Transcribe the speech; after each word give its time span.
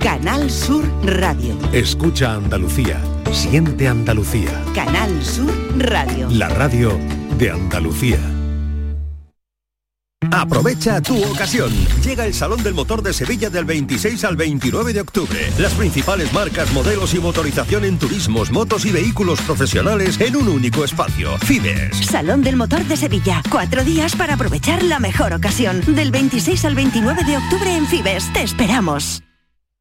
Canal 0.00 0.50
Sur 0.50 0.82
Radio. 1.04 1.54
Escucha 1.72 2.32
Andalucía. 2.32 3.02
Siente 3.32 3.86
Andalucía. 3.86 4.50
Canal 4.74 5.22
Sur 5.22 5.52
Radio. 5.76 6.26
La 6.30 6.48
radio 6.48 6.98
de 7.36 7.50
Andalucía. 7.50 8.18
Aprovecha 10.32 11.02
tu 11.02 11.22
ocasión. 11.22 11.70
Llega 12.02 12.24
el 12.24 12.32
Salón 12.32 12.62
del 12.62 12.72
Motor 12.72 13.02
de 13.02 13.12
Sevilla 13.12 13.50
del 13.50 13.66
26 13.66 14.24
al 14.24 14.36
29 14.36 14.94
de 14.94 15.02
octubre. 15.02 15.52
Las 15.58 15.74
principales 15.74 16.32
marcas, 16.32 16.72
modelos 16.72 17.12
y 17.14 17.18
motorización 17.18 17.84
en 17.84 17.98
turismos, 17.98 18.50
motos 18.50 18.86
y 18.86 18.92
vehículos 18.92 19.42
profesionales 19.42 20.18
en 20.18 20.34
un 20.34 20.48
único 20.48 20.82
espacio. 20.82 21.36
Fibes. 21.38 22.06
Salón 22.06 22.42
del 22.42 22.56
Motor 22.56 22.84
de 22.86 22.96
Sevilla. 22.96 23.42
Cuatro 23.50 23.84
días 23.84 24.16
para 24.16 24.34
aprovechar 24.34 24.82
la 24.82 24.98
mejor 24.98 25.34
ocasión. 25.34 25.82
Del 25.94 26.10
26 26.10 26.64
al 26.64 26.74
29 26.74 27.24
de 27.24 27.36
octubre 27.36 27.76
en 27.76 27.86
Fibes. 27.86 28.32
Te 28.32 28.42
esperamos. 28.42 29.22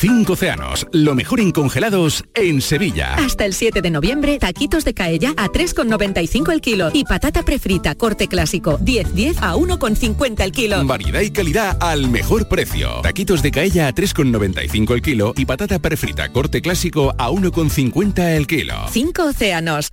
Cinco 0.00 0.32
océanos, 0.32 0.86
lo 0.92 1.14
mejor 1.14 1.40
en 1.40 1.50
congelados 1.50 2.24
en 2.32 2.62
Sevilla. 2.62 3.16
Hasta 3.16 3.44
el 3.44 3.52
7 3.52 3.82
de 3.82 3.90
noviembre, 3.90 4.38
taquitos 4.38 4.82
de 4.86 4.94
caella 4.94 5.34
a 5.36 5.48
3,95 5.48 6.52
el 6.54 6.62
kilo 6.62 6.88
y 6.94 7.04
patata 7.04 7.42
prefrita 7.42 7.94
corte 7.96 8.26
clásico 8.26 8.78
10-10 8.78 9.36
a 9.42 9.56
1,50 9.56 10.40
el 10.40 10.52
kilo. 10.52 10.82
Variedad 10.86 11.20
y 11.20 11.30
calidad 11.30 11.76
al 11.80 12.08
mejor 12.08 12.48
precio. 12.48 13.02
Taquitos 13.02 13.42
de 13.42 13.50
caella 13.50 13.88
a 13.88 13.94
3,95 13.94 14.94
el 14.94 15.02
kilo 15.02 15.34
y 15.36 15.44
patata 15.44 15.78
prefrita 15.80 16.32
corte 16.32 16.62
clásico 16.62 17.14
a 17.18 17.28
1,50 17.28 18.36
el 18.36 18.46
kilo. 18.46 18.76
Cinco 18.90 19.24
océanos. 19.24 19.90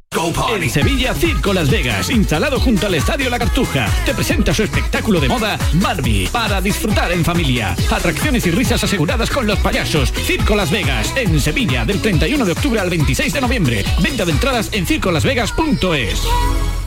En 0.55 0.69
Sevilla, 0.69 1.13
Circo 1.13 1.53
Las 1.53 1.69
Vegas, 1.69 2.09
instalado 2.09 2.59
junto 2.59 2.87
al 2.87 2.95
Estadio 2.95 3.29
La 3.29 3.37
Cartuja, 3.37 3.87
te 4.05 4.13
presenta 4.13 4.53
su 4.53 4.63
espectáculo 4.63 5.19
de 5.19 5.27
moda 5.27 5.59
Barbie, 5.73 6.29
para 6.31 6.61
disfrutar 6.61 7.11
en 7.11 7.25
familia. 7.25 7.75
Atracciones 7.91 8.47
y 8.47 8.51
risas 8.51 8.83
aseguradas 8.83 9.29
con 9.29 9.45
los 9.45 9.59
payasos. 9.59 9.96
Circo 10.05 10.55
Las 10.55 10.69
Vegas, 10.69 11.11
en 11.15 11.39
Sevilla, 11.39 11.83
del 11.83 12.01
31 12.01 12.45
de 12.45 12.51
octubre 12.51 12.79
al 12.79 12.89
26 12.89 13.33
de 13.33 13.41
noviembre. 13.41 13.83
Venta 14.01 14.25
de 14.25 14.31
entradas 14.31 14.69
en 14.73 14.85
circolasvegas.es. 14.85 16.86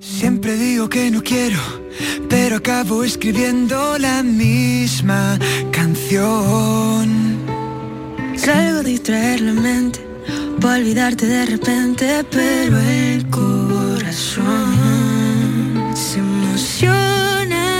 Siempre 0.00 0.56
digo 0.56 0.88
que 0.88 1.10
no 1.10 1.22
quiero, 1.22 1.58
pero 2.30 2.56
acabo 2.56 3.04
escribiendo 3.04 3.98
la 3.98 4.22
misma 4.22 5.38
canción. 5.70 7.36
Salgo 8.34 8.78
a 8.78 8.82
distraer 8.82 9.42
la 9.42 9.52
mente, 9.52 10.00
para 10.58 10.76
olvidarte 10.76 11.26
de 11.26 11.44
repente, 11.44 12.24
pero 12.30 12.78
el 12.78 13.28
corazón 13.28 14.74
se 15.94 16.20
emociona 16.20 17.74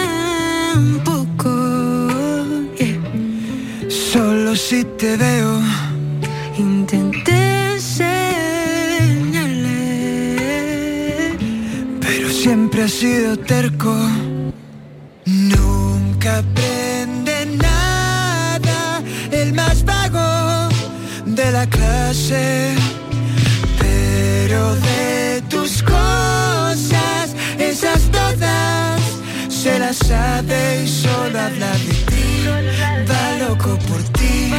un 0.77 1.01
poco. 1.03 2.09
yeah. 2.79 3.01
Solo 3.89 4.55
si 4.57 4.85
te 4.85 5.17
veo, 5.17 5.63
siempre 12.81 12.85
has 12.85 12.93
sido 12.93 13.37
terco. 13.37 13.95
Nunca 15.27 16.39
aprende 16.39 17.47
nada, 17.57 19.03
el 19.31 19.53
más 19.53 19.85
vago 19.85 20.69
de 21.27 21.53
la 21.53 21.67
clase. 21.67 22.75
Pero 23.79 24.75
de 24.77 25.43
tus 25.49 25.83
cosas, 25.83 27.35
esas 27.59 28.03
todas, 28.11 29.01
se 29.49 29.79
las 29.79 29.97
sabe 29.97 30.85
y 30.85 30.89
solo 30.89 31.39
habla 31.39 31.73
de 31.73 31.95
ti. 32.11 32.47
Va 33.11 33.49
loco 33.49 33.79
por 33.89 34.03
ti 34.15 34.53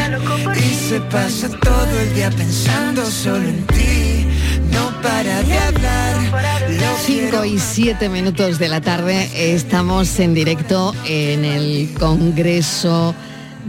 y 0.55 0.73
se 0.89 0.99
pasa 1.01 1.49
todo 1.49 1.99
el 1.99 2.13
día 2.13 2.29
pensando 2.31 3.05
solo 3.05 3.47
en 3.47 3.65
ti. 3.67 4.30
No 4.71 5.01
para 5.01 5.43
de 5.43 5.57
hablar. 5.57 6.69
Lo 6.69 6.97
5 6.97 7.45
y 7.45 7.59
7 7.59 8.09
minutos 8.09 8.59
de 8.59 8.69
la 8.69 8.81
tarde 8.81 9.29
estamos 9.53 10.19
en 10.19 10.33
directo 10.33 10.93
en 11.05 11.45
el 11.45 11.93
Congreso 11.99 13.13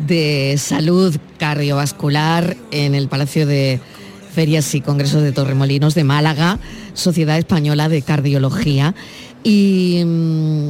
de 0.07 0.57
Salud 0.59 1.17
Cardiovascular 1.39 2.57
en 2.71 2.95
el 2.95 3.09
Palacio 3.09 3.47
de 3.47 3.81
Ferias 4.35 4.75
y 4.75 4.81
Congresos 4.81 5.23
de 5.23 5.33
Torremolinos 5.33 5.95
de 5.95 6.05
Málaga, 6.05 6.59
Sociedad 6.95 7.39
Española 7.39 7.89
de 7.89 8.03
Cardiología. 8.03 8.95
¿Y 9.45 10.03
mm, 10.05 10.69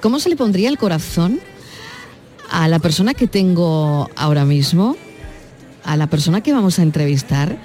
cómo 0.00 0.18
se 0.18 0.28
le 0.28 0.36
pondría 0.36 0.68
el 0.68 0.78
corazón 0.78 1.40
a 2.50 2.68
la 2.68 2.78
persona 2.78 3.14
que 3.14 3.26
tengo 3.26 4.10
ahora 4.16 4.44
mismo, 4.44 4.96
a 5.84 5.96
la 5.96 6.06
persona 6.08 6.40
que 6.40 6.52
vamos 6.52 6.78
a 6.78 6.82
entrevistar, 6.82 7.56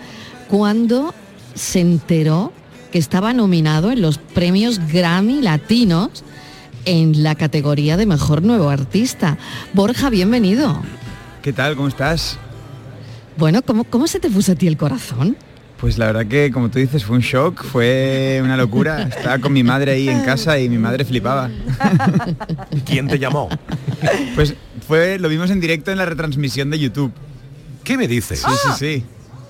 cuando 0.50 1.14
se 1.54 1.80
enteró 1.80 2.52
que 2.92 3.00
estaba 3.00 3.34
nominado 3.34 3.92
en 3.92 4.02
los 4.02 4.18
premios 4.18 4.80
Grammy 4.92 5.42
Latinos 5.42 6.24
en 6.86 7.24
la 7.24 7.36
categoría 7.36 7.98
de 7.98 8.06
Mejor 8.06 8.42
Nuevo 8.42 8.70
Artista? 8.70 9.38
Borja, 9.74 10.10
bienvenido. 10.10 10.82
¿Qué 11.42 11.54
tal? 11.54 11.76
¿Cómo 11.76 11.88
estás? 11.88 12.38
Bueno, 13.38 13.62
¿cómo, 13.62 13.84
cómo 13.86 14.08
se 14.08 14.20
te 14.20 14.30
puso 14.30 14.52
a 14.52 14.56
ti 14.56 14.68
el 14.68 14.78
corazón? 14.78 15.38
Pues 15.80 15.98
la 15.98 16.06
verdad 16.06 16.28
que, 16.28 16.52
como 16.52 16.70
tú 16.70 16.78
dices, 16.78 17.04
fue 17.04 17.16
un 17.16 17.24
shock, 17.24 17.64
fue 17.64 18.40
una 18.44 18.56
locura. 18.56 19.02
Estaba 19.18 19.40
con 19.40 19.52
mi 19.52 19.64
madre 19.64 19.94
ahí 19.94 20.10
en 20.10 20.22
casa 20.22 20.60
y 20.60 20.70
mi 20.70 20.78
madre 20.78 21.06
flipaba. 21.06 21.50
¿Quién 22.86 23.08
te 23.08 23.18
llamó? 23.18 23.50
Pues 24.36 24.54
fue, 24.88 25.18
lo 25.18 25.28
vimos 25.28 25.50
en 25.50 25.60
directo 25.60 25.92
en 25.92 25.98
la 25.98 26.06
retransmisión 26.06 26.70
de 26.70 26.78
YouTube. 26.78 27.12
¿Qué 27.84 27.98
me 27.98 28.08
dices? 28.08 28.42
Sí, 28.42 28.52
sí, 28.64 28.70
sí. 28.78 29.06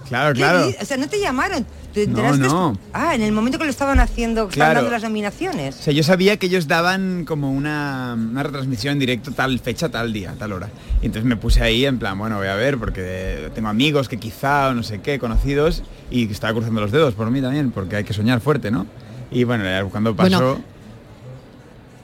Claro, 0.07 0.33
claro. 0.33 0.71
O 0.81 0.85
sea, 0.85 0.95
no 0.95 1.07
te 1.09 1.19
llamaron. 1.19 1.65
¿Te 1.93 2.07
No, 2.07 2.37
no. 2.37 2.77
Ah, 2.93 3.15
en 3.15 3.21
el 3.21 3.31
momento 3.31 3.57
que 3.57 3.65
lo 3.65 3.69
estaban 3.69 3.99
haciendo, 3.99 4.47
que 4.47 4.53
estaban 4.53 4.73
Claro. 4.73 4.85
dando 4.85 4.91
las 4.91 5.03
nominaciones. 5.03 5.75
O 5.79 5.81
sea, 5.83 5.93
yo 5.93 6.03
sabía 6.03 6.37
que 6.37 6.45
ellos 6.45 6.67
daban 6.67 7.25
como 7.25 7.51
una, 7.51 8.15
una 8.17 8.43
retransmisión 8.43 8.93
en 8.93 8.99
directo 8.99 9.31
tal 9.31 9.59
fecha, 9.59 9.89
tal 9.89 10.13
día, 10.13 10.35
tal 10.39 10.53
hora. 10.53 10.69
Y 11.01 11.07
entonces 11.07 11.25
me 11.27 11.35
puse 11.35 11.61
ahí 11.61 11.85
en 11.85 11.99
plan, 11.99 12.17
bueno, 12.17 12.37
voy 12.37 12.47
a 12.47 12.55
ver, 12.55 12.77
porque 12.77 13.49
tengo 13.53 13.67
amigos 13.67 14.07
que 14.07 14.17
quizá 14.17 14.69
o 14.69 14.73
no 14.73 14.83
sé 14.83 15.01
qué, 15.01 15.19
conocidos, 15.19 15.83
y 16.09 16.27
que 16.27 16.33
estaba 16.33 16.53
cruzando 16.53 16.79
los 16.81 16.91
dedos 16.91 17.13
por 17.13 17.29
mí 17.31 17.41
también, 17.41 17.71
porque 17.71 17.97
hay 17.97 18.03
que 18.03 18.13
soñar 18.13 18.39
fuerte, 18.41 18.71
¿no? 18.71 18.87
Y 19.31 19.43
bueno, 19.43 19.63
cuando 19.89 20.15
pasó... 20.15 20.29
Bueno. 20.39 20.61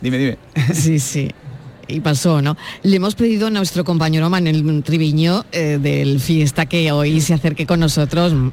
Dime, 0.01 0.17
dime. 0.17 0.37
Sí, 0.73 0.99
sí. 0.99 1.31
y 1.87 1.99
pasó, 2.01 2.41
¿no? 2.41 2.55
Le 2.83 2.97
hemos 2.97 3.15
pedido 3.15 3.47
a 3.47 3.49
nuestro 3.49 3.83
compañero 3.83 4.29
Manuel 4.29 4.83
Triviño 4.83 5.45
eh, 5.51 5.79
del 5.81 6.19
Fiesta 6.19 6.65
que 6.67 6.91
hoy 6.91 7.21
se 7.21 7.33
acerque 7.33 7.65
con 7.65 7.79
nosotros. 7.79 8.33
Mm, 8.33 8.49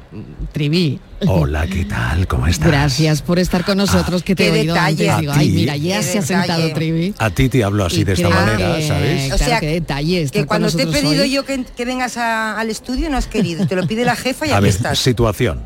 Trivi. 0.53 0.99
Hola, 1.27 1.65
¿qué 1.67 1.85
tal? 1.85 2.27
¿Cómo 2.27 2.47
estás? 2.47 2.67
Gracias 2.67 3.21
por 3.21 3.39
estar 3.39 3.63
con 3.65 3.77
nosotros, 3.77 4.23
que 4.23 4.35
te 4.35 4.47
he 4.47 4.51
oído 4.51 4.73
detalle. 4.73 5.09
antes. 5.09 5.21
Digo, 5.21 5.31
A 5.33 5.37
ay, 5.37 5.47
ti. 5.49 5.55
mira, 5.55 5.75
ya 5.77 6.01
se 6.03 6.19
ha 6.19 6.21
sentado 6.21 6.61
detalle. 6.61 6.73
Trivi. 6.73 7.13
A 7.17 7.29
ti 7.29 7.49
te 7.49 7.63
hablo 7.63 7.85
así 7.85 8.01
Y 8.01 8.03
de 8.03 8.13
esta 8.13 8.29
manera, 8.29 8.75
que- 8.77 8.87
¿sabes? 8.87 9.23
O 9.33 9.37
Claro, 9.37 9.45
sea, 9.45 9.59
qué 9.59 9.67
detalle 9.67 10.21
estar 10.21 10.41
que 10.41 10.47
cuando 10.47 10.69
te 10.71 10.83
he 10.83 10.87
pedido 10.87 11.23
hoy. 11.23 11.31
yo 11.31 11.45
que, 11.45 11.63
que 11.63 11.85
vengas 11.85 12.17
a- 12.17 12.59
al 12.59 12.69
estudio 12.69 13.09
no 13.09 13.17
has 13.17 13.27
querido, 13.27 13.65
te 13.67 13.75
lo 13.75 13.87
pide 13.87 14.05
la 14.05 14.15
jefa 14.15 14.45
y 14.47 14.51
A 14.51 14.55
aquí 14.57 14.63
ver, 14.65 14.73
estás. 14.75 14.99
situación. 14.99 15.63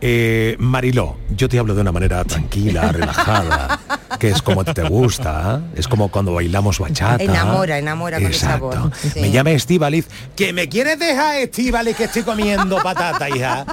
Eh, 0.00 0.56
Mariló, 0.58 1.16
yo 1.34 1.48
te 1.48 1.58
hablo 1.58 1.74
de 1.74 1.80
una 1.80 1.92
manera 1.92 2.22
tranquila, 2.24 2.92
relajada, 2.92 3.80
que 4.18 4.30
es 4.30 4.42
como 4.42 4.64
te 4.64 4.82
gusta, 4.84 5.60
es 5.74 5.88
como 5.88 6.08
cuando 6.08 6.34
bailamos 6.34 6.78
bachata. 6.78 7.22
Enamora, 7.22 7.78
enamora 7.78 8.18
con. 8.20 8.32
Sí. 8.32 9.20
Me 9.20 9.30
llama 9.30 9.50
Estíbaliz, 9.50 10.06
que 10.34 10.52
me 10.52 10.68
quieres 10.68 10.98
dejar 10.98 11.36
Estíbaliz 11.36 11.96
que 11.96 12.04
estoy 12.04 12.22
comiendo 12.22 12.76
patata, 12.82 13.28
hija. 13.28 13.66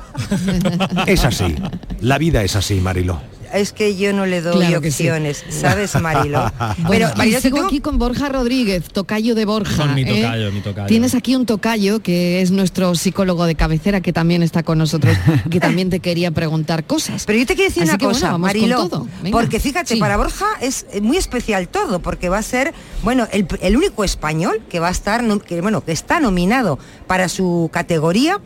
es 1.07 1.23
así, 1.23 1.55
la 2.01 2.17
vida 2.17 2.43
es 2.43 2.55
así, 2.55 2.75
Mariló. 2.75 3.19
Es 3.53 3.71
que 3.71 3.95
yo 3.95 4.13
no 4.13 4.25
le 4.25 4.41
doy 4.41 4.57
Claro 4.57 4.81
que 4.81 4.91
sí. 4.91 5.03
opciones, 5.03 5.43
¿sabes, 5.49 5.93
Marilo? 6.01 6.51
Bueno, 6.79 6.87
Pero 6.89 7.09
Marilo, 7.17 7.39
sigo 7.39 7.55
tengo- 7.57 7.67
aquí 7.67 7.79
con 7.81 7.97
Borja 7.99 8.27
Rodríguez, 8.29 8.85
tocayo 8.91 9.35
de 9.35 9.45
Borja. 9.45 9.77
Con 9.83 9.93
mi 9.95 10.01
¿eh? 10.01 10.21
tocayo, 10.23 10.51
mi 10.51 10.61
tocayo. 10.61 10.87
Tienes 10.87 11.13
aquí 11.15 11.35
un 11.35 11.45
tocayo 11.45 12.01
que 12.01 12.41
es 12.41 12.49
nuestro 12.51 12.95
psicólogo 12.95 13.45
de 13.45 13.55
cabecera 13.55 14.01
que 14.01 14.11
también 14.11 14.41
está 14.43 14.63
con 14.63 14.77
nosotros, 14.79 15.15
que 15.51 15.59
también 15.59 15.89
te 15.89 15.99
quería 15.99 16.31
preguntar 16.31 16.85
cosas. 16.85 17.25
Pero 17.25 17.37
yo 17.39 17.45
te 17.45 17.53
quiero 17.55 17.69
decir 17.69 17.83
Así 17.83 17.89
una 17.91 17.97
que, 17.99 18.05
bueno, 18.05 18.19
cosa, 18.19 18.31
con 18.31 18.41
Mariló, 18.41 18.77
todo. 18.89 19.07
Porque 19.31 19.59
fíjate, 19.59 19.93
Sí. 19.93 19.99
para 19.99 20.17
Borja 20.17 20.45
es 20.61 20.85
muy 21.01 21.17
especial 21.17 21.67
todo, 21.67 21.99
porque 21.99 22.29
va 22.29 22.39
a 22.39 22.43
ser, 22.43 22.73
bueno, 23.03 23.27
el, 23.31 23.45
el 23.61 23.77
único 23.77 24.03
español 24.03 24.61
que 24.69 24.79
va 24.79 24.87
a 24.87 24.91
estar, 24.91 25.23
que, 25.41 25.61
bueno, 25.61 25.83
que 25.85 25.91
está 25.91 26.19
nominado 26.19 26.79
para 27.07 27.29
su 27.29 27.69
categoría. 27.71 28.39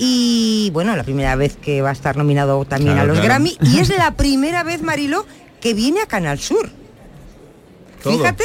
Y 0.00 0.70
bueno, 0.72 0.94
la 0.96 1.02
primera 1.02 1.34
vez 1.34 1.56
que 1.56 1.82
va 1.82 1.90
a 1.90 1.92
estar 1.92 2.16
nominado 2.16 2.64
también 2.64 2.94
Claro, 2.94 3.02
a 3.12 3.14
los 3.14 3.18
claro. 3.24 3.34
Grammy. 3.34 3.56
Y 3.62 3.80
es 3.80 3.88
la 3.90 4.12
primera 4.14 4.62
vez, 4.62 4.80
Mariló, 4.82 5.26
que 5.60 5.74
viene 5.74 6.00
a 6.00 6.06
Canal 6.06 6.38
Sur. 6.38 6.70
Todo. 8.02 8.16
Fíjate, 8.16 8.44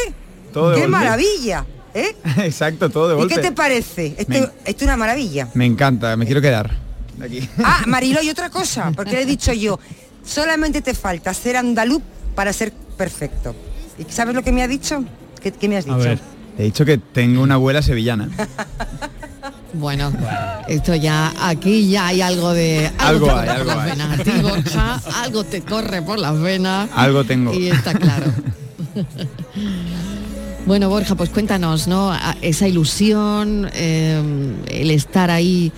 Todo 0.52 0.74
qué 0.76 0.88
maravilla. 0.88 1.66
¿eh? 1.94 2.16
Exacto, 2.44 2.90
todo 2.90 3.16
de 3.16 3.24
¿Y 3.24 3.28
qué 3.28 3.38
te 3.38 3.52
parece? 3.52 4.16
Esto, 4.18 4.32
Me- 4.34 4.50
es 4.66 4.82
una 4.82 4.98
maravilla. 4.98 5.48
Me 5.54 5.66
encanta, 5.68 6.18
me 6.18 6.26
quiero 6.26 6.42
quedar. 6.42 6.72
de 7.18 7.26
Aquí. 7.26 7.50
Ah, 7.64 7.84
Marilo, 7.88 8.22
y 8.24 8.30
otra 8.32 8.50
cosa, 8.50 8.92
porque 8.96 9.12
le 9.12 9.22
he 9.22 9.26
dicho 9.28 9.54
yo, 9.54 9.80
solamente 10.26 10.82
te 10.82 10.96
falta 10.96 11.34
ser 11.36 11.56
andaluz 11.58 12.02
para 12.36 12.52
ser 12.52 12.74
perfecto. 12.98 13.56
¿Y 14.00 14.12
sabes 14.12 14.34
lo 14.34 14.42
que 14.44 14.52
me 14.52 14.64
ha 14.64 14.68
dicho? 14.68 15.04
¿Qué, 15.40 15.52
qué 15.52 15.70
me 15.70 15.78
has 15.78 15.86
dicho? 15.86 16.16
He 16.58 16.64
dicho 16.64 16.84
que 16.84 16.98
tengo 16.98 17.44
una 17.44 17.56
abuela 17.56 17.84
sevillana. 17.84 18.30
Bueno, 19.74 20.12
esto 20.68 20.94
ya, 20.96 21.34
aquí 21.42 21.90
ya 21.90 22.08
hay 22.08 22.22
algo 22.22 22.54
de... 22.54 22.92
Algo 23.00 23.26
te 23.28 23.32
hay, 23.34 23.48
corre 23.48 23.48
por 23.48 23.50
algo 23.50 23.66
las 23.66 23.78
hay. 23.80 23.90
venas. 23.92 24.20
A 24.20 24.24
ti, 24.24 24.32
Borja, 24.42 25.02
algo 25.24 25.44
te 25.44 25.62
corre 25.62 26.02
por 26.02 26.20
las 26.20 26.40
venas. 26.40 26.90
Algo 26.94 27.24
tengo. 27.24 27.54
Y 27.54 27.68
está 27.70 27.94
claro. 27.94 28.32
Bueno, 30.66 30.90
Borja, 30.90 31.16
pues 31.16 31.30
cuéntanos, 31.30 31.88
¿no? 31.88 32.14
Esa 32.42 32.68
ilusión, 32.68 33.70
eh, 33.74 34.22
el 34.70 34.92
estar 34.92 35.30
ahí 35.30 35.72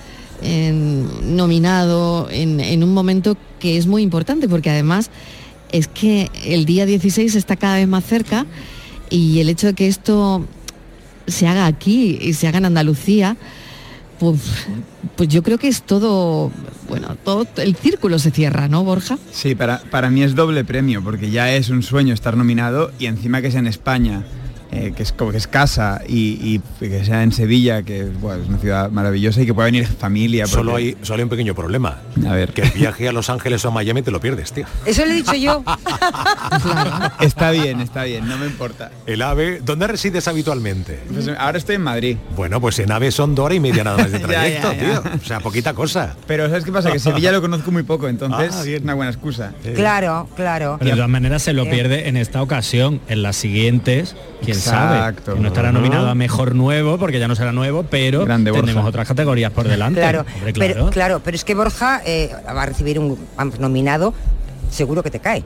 en- 0.43 1.35
nominado 1.37 2.27
en, 2.29 2.59
en 2.59 2.83
un 2.83 2.93
momento 2.93 3.35
que 3.59 3.77
es 3.77 3.87
muy 3.87 4.03
importante, 4.03 4.47
porque 4.47 4.69
además 4.69 5.09
es 5.71 5.87
que 5.87 6.29
el 6.45 6.65
día 6.65 6.85
16 6.85 7.33
está 7.35 7.55
cada 7.55 7.75
vez 7.77 7.87
más 7.87 8.03
cerca 8.03 8.45
y 9.09 9.39
el 9.39 9.49
hecho 9.49 9.67
de 9.67 9.73
que 9.73 9.87
esto 9.87 10.45
se 11.27 11.47
haga 11.47 11.65
aquí 11.65 12.19
y 12.21 12.33
se 12.33 12.47
haga 12.47 12.59
en 12.59 12.65
Andalucía, 12.65 13.37
pues, 14.19 14.67
pues 15.15 15.29
yo 15.29 15.43
creo 15.43 15.57
que 15.57 15.67
es 15.67 15.83
todo, 15.83 16.51
bueno, 16.89 17.15
todo 17.23 17.47
el 17.57 17.75
círculo 17.75 18.19
se 18.19 18.31
cierra, 18.31 18.67
¿no, 18.67 18.83
Borja? 18.83 19.17
Sí, 19.31 19.55
para, 19.55 19.79
para 19.79 20.09
mí 20.09 20.23
es 20.23 20.35
doble 20.35 20.63
premio, 20.63 21.03
porque 21.03 21.31
ya 21.31 21.53
es 21.53 21.69
un 21.69 21.83
sueño 21.83 22.13
estar 22.13 22.37
nominado 22.37 22.91
y 22.99 23.07
encima 23.07 23.41
que 23.41 23.51
sea 23.51 23.59
en 23.59 23.67
España, 23.67 24.23
eh, 24.75 24.93
que, 24.95 25.03
es, 25.03 25.11
como 25.11 25.31
que 25.31 25.37
es 25.37 25.47
casa, 25.47 26.01
y, 26.07 26.59
y 26.79 26.87
que 26.87 27.03
sea 27.05 27.23
en 27.23 27.31
Sevilla, 27.31 27.83
que 27.83 28.03
bueno, 28.05 28.43
es 28.43 28.49
una 28.49 28.57
ciudad 28.59 28.89
maravillosa 28.91 29.41
y 29.41 29.45
que 29.45 29.53
pueda 29.53 29.65
venir 29.65 29.87
familia. 29.87 30.45
Solo 30.47 30.71
porque- 30.71 30.85
hay, 30.85 30.97
solo 31.01 31.17
hay 31.19 31.23
un 31.23 31.29
pequeño 31.29 31.55
problema. 31.55 31.99
A 32.27 32.33
ver. 32.33 32.53
Que 32.53 32.61
el 32.63 32.71
viaje 32.71 33.07
a 33.07 33.11
Los 33.11 33.29
Ángeles 33.29 33.63
o 33.65 33.69
a 33.69 33.71
Miami 33.71 34.01
te 34.01 34.11
lo 34.11 34.19
pierdes, 34.19 34.51
tío. 34.51 34.65
Eso 34.85 35.05
le 35.05 35.11
he 35.11 35.15
dicho 35.15 35.33
yo. 35.35 35.63
Está 37.19 37.51
bien, 37.51 37.81
está 37.81 38.03
bien, 38.03 38.27
no 38.27 38.37
me 38.37 38.45
importa. 38.45 38.91
El 39.05 39.21
AVE, 39.21 39.61
¿dónde 39.63 39.87
resides 39.87 40.27
habitualmente? 40.27 40.99
Pues 41.11 41.27
ahora 41.37 41.57
estoy 41.57 41.75
en 41.75 41.81
Madrid. 41.81 42.17
Bueno, 42.35 42.59
pues 42.61 42.79
en 42.79 42.91
AVE 42.91 43.11
son 43.11 43.35
dos 43.35 43.45
horas 43.45 43.57
y 43.57 43.59
media 43.59 43.83
nada 43.83 43.97
más 43.97 44.11
de 44.11 44.19
trayecto, 44.25 44.73
ya, 44.73 44.79
ya. 44.79 45.01
tío. 45.01 45.11
O 45.21 45.25
sea, 45.25 45.39
poquita 45.39 45.73
cosa. 45.73 46.15
Pero 46.27 46.47
¿sabes 46.47 46.63
qué 46.63 46.71
pasa? 46.71 46.91
Que 46.91 46.99
Sevilla 46.99 47.31
lo 47.31 47.41
conozco 47.41 47.71
muy 47.71 47.83
poco, 47.83 48.07
entonces 48.07 48.53
Ah, 48.55 48.63
es 48.67 48.81
una 48.81 48.93
buena 48.93 49.11
excusa. 49.11 49.53
Claro, 49.75 50.27
claro. 50.35 50.75
Pero 50.79 50.91
de 50.91 50.95
todas 50.97 51.09
maneras 51.09 51.41
se 51.43 51.53
lo 51.53 51.63
Eh. 51.63 51.69
pierde 51.71 52.07
en 52.09 52.17
esta 52.17 52.41
ocasión. 52.41 53.01
En 53.07 53.21
las 53.23 53.35
siguientes, 53.35 54.15
sabe. 54.69 55.15
Que 55.15 55.39
no 55.39 55.47
estará 55.47 55.71
nominado 55.71 56.09
a 56.09 56.15
mejor 56.15 56.55
nuevo, 56.55 56.97
porque 56.97 57.19
ya 57.19 57.27
no 57.27 57.35
será 57.35 57.51
nuevo, 57.51 57.83
pero 57.83 58.25
Grande, 58.25 58.51
Borja. 58.51 58.65
tenemos 58.65 58.85
otras 58.87 59.07
categorías 59.07 59.51
por 59.51 59.67
delante. 59.67 59.99
Claro, 59.99 60.25
Hombre, 60.35 60.53
Pero, 60.53 60.89
claro. 60.89 61.21
pero 61.23 61.35
es 61.35 61.43
que 61.43 61.55
Borja 61.55 62.01
eh, 62.05 62.31
va 62.47 62.63
a 62.63 62.65
recibir 62.65 62.99
un 62.99 63.17
vamos, 63.37 63.59
nominado, 63.59 64.13
seguro 64.69 65.03
que 65.03 65.11
te 65.11 65.19
cae. 65.19 65.43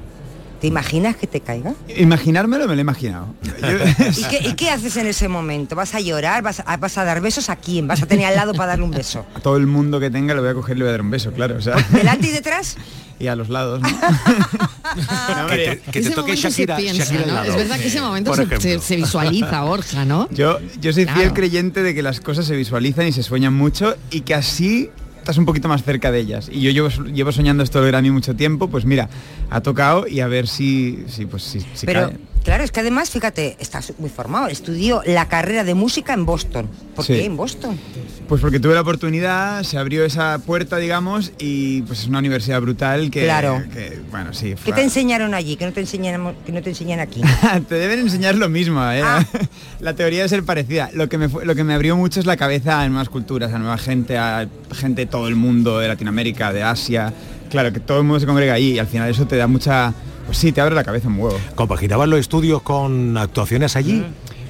¿Te 0.59 0.67
imaginas 0.67 1.15
que 1.15 1.25
te 1.25 1.39
caiga? 1.39 1.73
Imaginármelo 1.95 2.67
me 2.67 2.73
lo 2.75 2.79
he 2.79 2.81
imaginado. 2.81 3.27
¿Y 4.17 4.23
qué, 4.29 4.49
y 4.49 4.53
qué 4.55 4.69
haces 4.71 4.97
en 4.97 5.07
ese 5.07 5.29
momento? 5.29 5.73
¿Vas 5.75 5.95
a 5.95 6.01
llorar? 6.01 6.43
¿Vas 6.43 6.61
a, 6.65 6.75
vas 6.75 6.97
a 6.97 7.05
dar 7.05 7.21
besos 7.21 7.49
a 7.49 7.55
quién? 7.55 7.87
¿Vas 7.87 8.03
a 8.03 8.05
tener 8.07 8.25
al 8.25 8.35
lado 8.35 8.53
para 8.53 8.71
darle 8.71 8.83
un 8.83 8.91
beso? 8.91 9.25
A 9.35 9.39
todo 9.39 9.55
el 9.55 9.67
mundo 9.67 10.01
que 10.01 10.09
tenga 10.09 10.33
le 10.33 10.41
voy 10.41 10.49
a 10.49 10.53
coger 10.53 10.75
y 10.75 10.79
le 10.79 10.83
voy 10.83 10.89
a 10.89 10.91
dar 10.91 11.01
un 11.01 11.11
beso, 11.11 11.31
claro. 11.31 11.55
O 11.57 11.61
sea, 11.61 11.75
¿Delante 11.91 12.27
y 12.27 12.31
detrás? 12.31 12.75
y 13.19 13.27
a 13.27 13.35
los 13.35 13.49
lados. 13.49 13.81
¿no? 13.81 13.89
No, 13.89 13.97
Que 15.35 15.41
hombre, 15.41 15.67
te, 15.67 15.79
que 15.79 15.91
te 15.91 15.99
Ese 15.99 16.11
toque 16.11 16.35
Shakira, 16.35 16.77
piensa, 16.77 17.03
Shakira 17.03 17.21
al 17.23 17.27
¿no? 17.27 17.33
lado. 17.35 17.49
Es 17.51 17.55
verdad 17.55 17.79
que 17.79 17.87
ese 17.87 18.01
momento 18.01 18.33
se, 18.33 18.43
ejemplo. 18.43 18.61
se- 18.61 18.79
se 18.79 18.95
visualiza, 18.95 19.61
Borja, 19.63 20.05
¿no? 20.05 20.27
Yo, 20.31 20.59
yo 20.81 20.93
soy 20.93 21.03
fiel 21.05 21.15
Claro. 21.15 21.33
creyente 21.33 21.83
de 21.83 21.93
que 21.93 22.01
las 22.01 22.19
cosas 22.21 22.45
se 22.45 22.55
visualizan 22.55 23.07
y 23.07 23.11
se 23.11 23.23
sueñan 23.23 23.53
mucho 23.53 23.95
y 24.11 24.21
que 24.21 24.33
así 24.35 24.89
estás 25.17 25.37
un 25.37 25.45
poquito 25.45 25.67
más 25.67 25.83
cerca 25.83 26.11
de 26.11 26.19
ellas. 26.19 26.49
Y 26.51 26.61
yo 26.61 26.71
llevo, 26.71 26.89
llevo 27.05 27.31
soñando 27.31 27.61
esto 27.63 27.79
del 27.81 27.89
Grammy 27.91 28.09
mucho 28.09 28.35
tiempo, 28.35 28.69
pues 28.69 28.85
mira, 28.85 29.09
ha 29.49 29.61
tocado 29.61 30.07
y 30.07 30.21
a 30.21 30.27
ver 30.27 30.47
si, 30.47 31.03
si, 31.07 31.25
pues, 31.25 31.43
si, 31.43 31.59
si 31.73 31.85
Pero 31.85 32.07
cae. 32.09 32.17
Claro, 32.49 32.63
es 32.63 32.71
que 32.71 32.79
además, 32.79 33.11
fíjate, 33.11 33.55
estás 33.59 33.93
muy 33.99 34.09
formado. 34.09 34.47
Estudió 34.47 35.03
la 35.05 35.27
carrera 35.27 35.63
de 35.63 35.75
música 35.75 36.13
en 36.15 36.25
Boston. 36.25 36.67
¿Por 36.95 37.05
Sí. 37.05 37.13
qué 37.13 37.25
en 37.25 37.37
Boston? 37.37 37.79
Pues 38.27 38.41
porque 38.41 38.59
tuve 38.59 38.73
la 38.73 38.81
oportunidad, 38.81 39.61
se 39.63 39.77
abrió 39.77 40.03
esa 40.03 40.39
puerta, 40.39 40.77
digamos, 40.77 41.31
y 41.37 41.83
pues 41.83 41.99
es 41.99 42.07
una 42.07 42.17
universidad 42.19 42.59
brutal 42.59 43.11
que, 43.11 43.23
Claro. 43.25 43.63
que, 43.71 43.99
bueno, 44.09 44.33
sí. 44.33 44.55
¿Qué 44.65 44.71
te 44.73 44.81
enseñaron 44.81 45.35
allí? 45.35 45.57
Que 45.57 45.65
no 45.65 45.73
te 45.73 45.79
enseñan, 45.81 46.35
que 46.43 46.51
no 46.51 46.61
te 46.63 46.69
enseñan 46.71 46.99
aquí. 46.99 47.21
te 47.69 47.75
deben 47.75 47.99
enseñar 47.99 48.33
lo 48.35 48.49
mismo, 48.49 48.81
¿eh? 48.91 49.01
Ah. 49.03 49.23
La 49.79 49.93
teoría 49.93 50.19
debe 50.19 50.29
ser 50.29 50.43
parecida. 50.43 50.89
Lo 50.93 51.07
que, 51.07 51.17
me 51.19 51.27
lo 51.27 51.53
que 51.55 51.63
me 51.63 51.73
abrió 51.75 51.95
mucho 51.97 52.19
es 52.19 52.25
la 52.25 52.35
cabeza 52.35 52.81
a 52.81 52.89
nuevas 52.89 53.09
culturas, 53.09 53.53
a 53.53 53.59
nueva 53.59 53.77
gente, 53.77 54.17
a 54.17 54.47
gente 54.73 55.01
de 55.01 55.05
todo 55.05 55.27
el 55.27 55.35
mundo, 55.35 55.77
de 55.79 55.87
Latinoamérica, 55.87 56.51
de 56.51 56.63
Asia. 56.63 57.13
Claro, 57.51 57.71
que 57.71 57.79
todo 57.79 57.99
el 57.99 58.03
mundo 58.05 58.19
se 58.19 58.25
congrega 58.25 58.53
ahí 58.53 58.73
y 58.73 58.79
al 58.79 58.87
final 58.87 59.07
eso 59.09 59.25
te 59.27 59.35
da 59.37 59.45
mucha... 59.47 59.93
Pues 60.29 60.37
sí, 60.37 60.51
te 60.51 60.61
abre 60.61 60.75
la 60.75 60.83
cabeza 60.83 61.07
un 61.07 61.19
huevo. 61.19 61.39
¿Compaginaban 61.55 62.09
los 62.09 62.19
estudios 62.19 62.61
con 62.61 63.17
actuaciones 63.17 63.75
allí? 63.75 64.05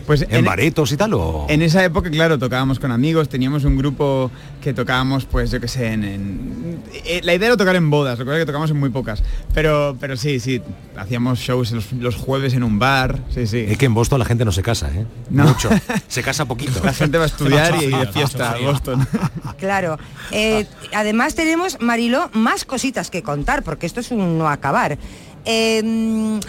Pues 0.06 0.26
¿En 0.28 0.44
baretos 0.44 0.92
y 0.92 0.98
tal 0.98 1.14
o...? 1.14 1.46
En 1.50 1.62
esa 1.62 1.86
época, 1.86 2.10
claro, 2.10 2.40
tocábamos 2.40 2.80
con 2.80 2.92
amigos, 2.92 3.30
teníamos 3.30 3.64
un 3.64 3.78
grupo 3.78 4.32
que 4.60 4.74
tocábamos, 4.74 5.26
pues 5.26 5.52
yo 5.52 5.62
qué 5.62 5.68
sé, 5.68 5.94
en, 5.94 6.04
en- 6.04 6.84
eh, 7.06 7.22
la 7.24 7.36
idea 7.36 7.50
era 7.50 7.58
tocar 7.58 7.76
en 7.76 7.92
bodas, 7.92 8.18
recuerda 8.18 8.40
que 8.40 8.48
tocamos 8.48 8.72
en 8.72 8.78
muy 8.80 8.90
pocas, 8.90 9.22
pero, 9.54 9.96
pero 10.00 10.18
sí, 10.18 10.40
sí, 10.40 10.64
hacíamos 10.98 11.38
shows 11.38 11.72
los, 11.74 11.94
los 11.94 12.16
jueves 12.16 12.56
en 12.56 12.64
un 12.64 12.80
bar, 12.80 13.20
sí, 13.32 13.46
sí. 13.46 13.66
Es 13.70 13.78
que 13.78 13.86
en 13.86 13.94
Boston 13.94 14.18
la 14.18 14.26
gente 14.26 14.44
no 14.46 14.52
se 14.52 14.64
casa, 14.64 14.90
¿eh? 14.92 15.06
No. 15.30 15.44
Mucho. 15.44 15.70
Se 16.08 16.24
casa 16.24 16.46
poquito. 16.46 16.82
La 16.84 16.94
gente 16.94 17.20
va 17.20 17.26
a 17.26 17.28
estudiar 17.28 17.76
y 17.80 17.86
de 17.92 18.08
fiesta 18.12 18.54
a. 18.54 18.58
Boston. 18.60 19.08
Claro. 19.60 20.00
Eh, 20.32 20.66
además 20.96 21.36
tenemos, 21.36 21.78
Mariló, 21.82 22.30
más 22.34 22.64
cositas 22.66 23.12
que 23.12 23.22
contar, 23.22 23.62
porque 23.62 23.86
esto 23.86 24.00
es 24.00 24.10
un 24.10 24.38
no 24.40 24.48
acabar. 24.50 24.98
Eh, 25.46 26.40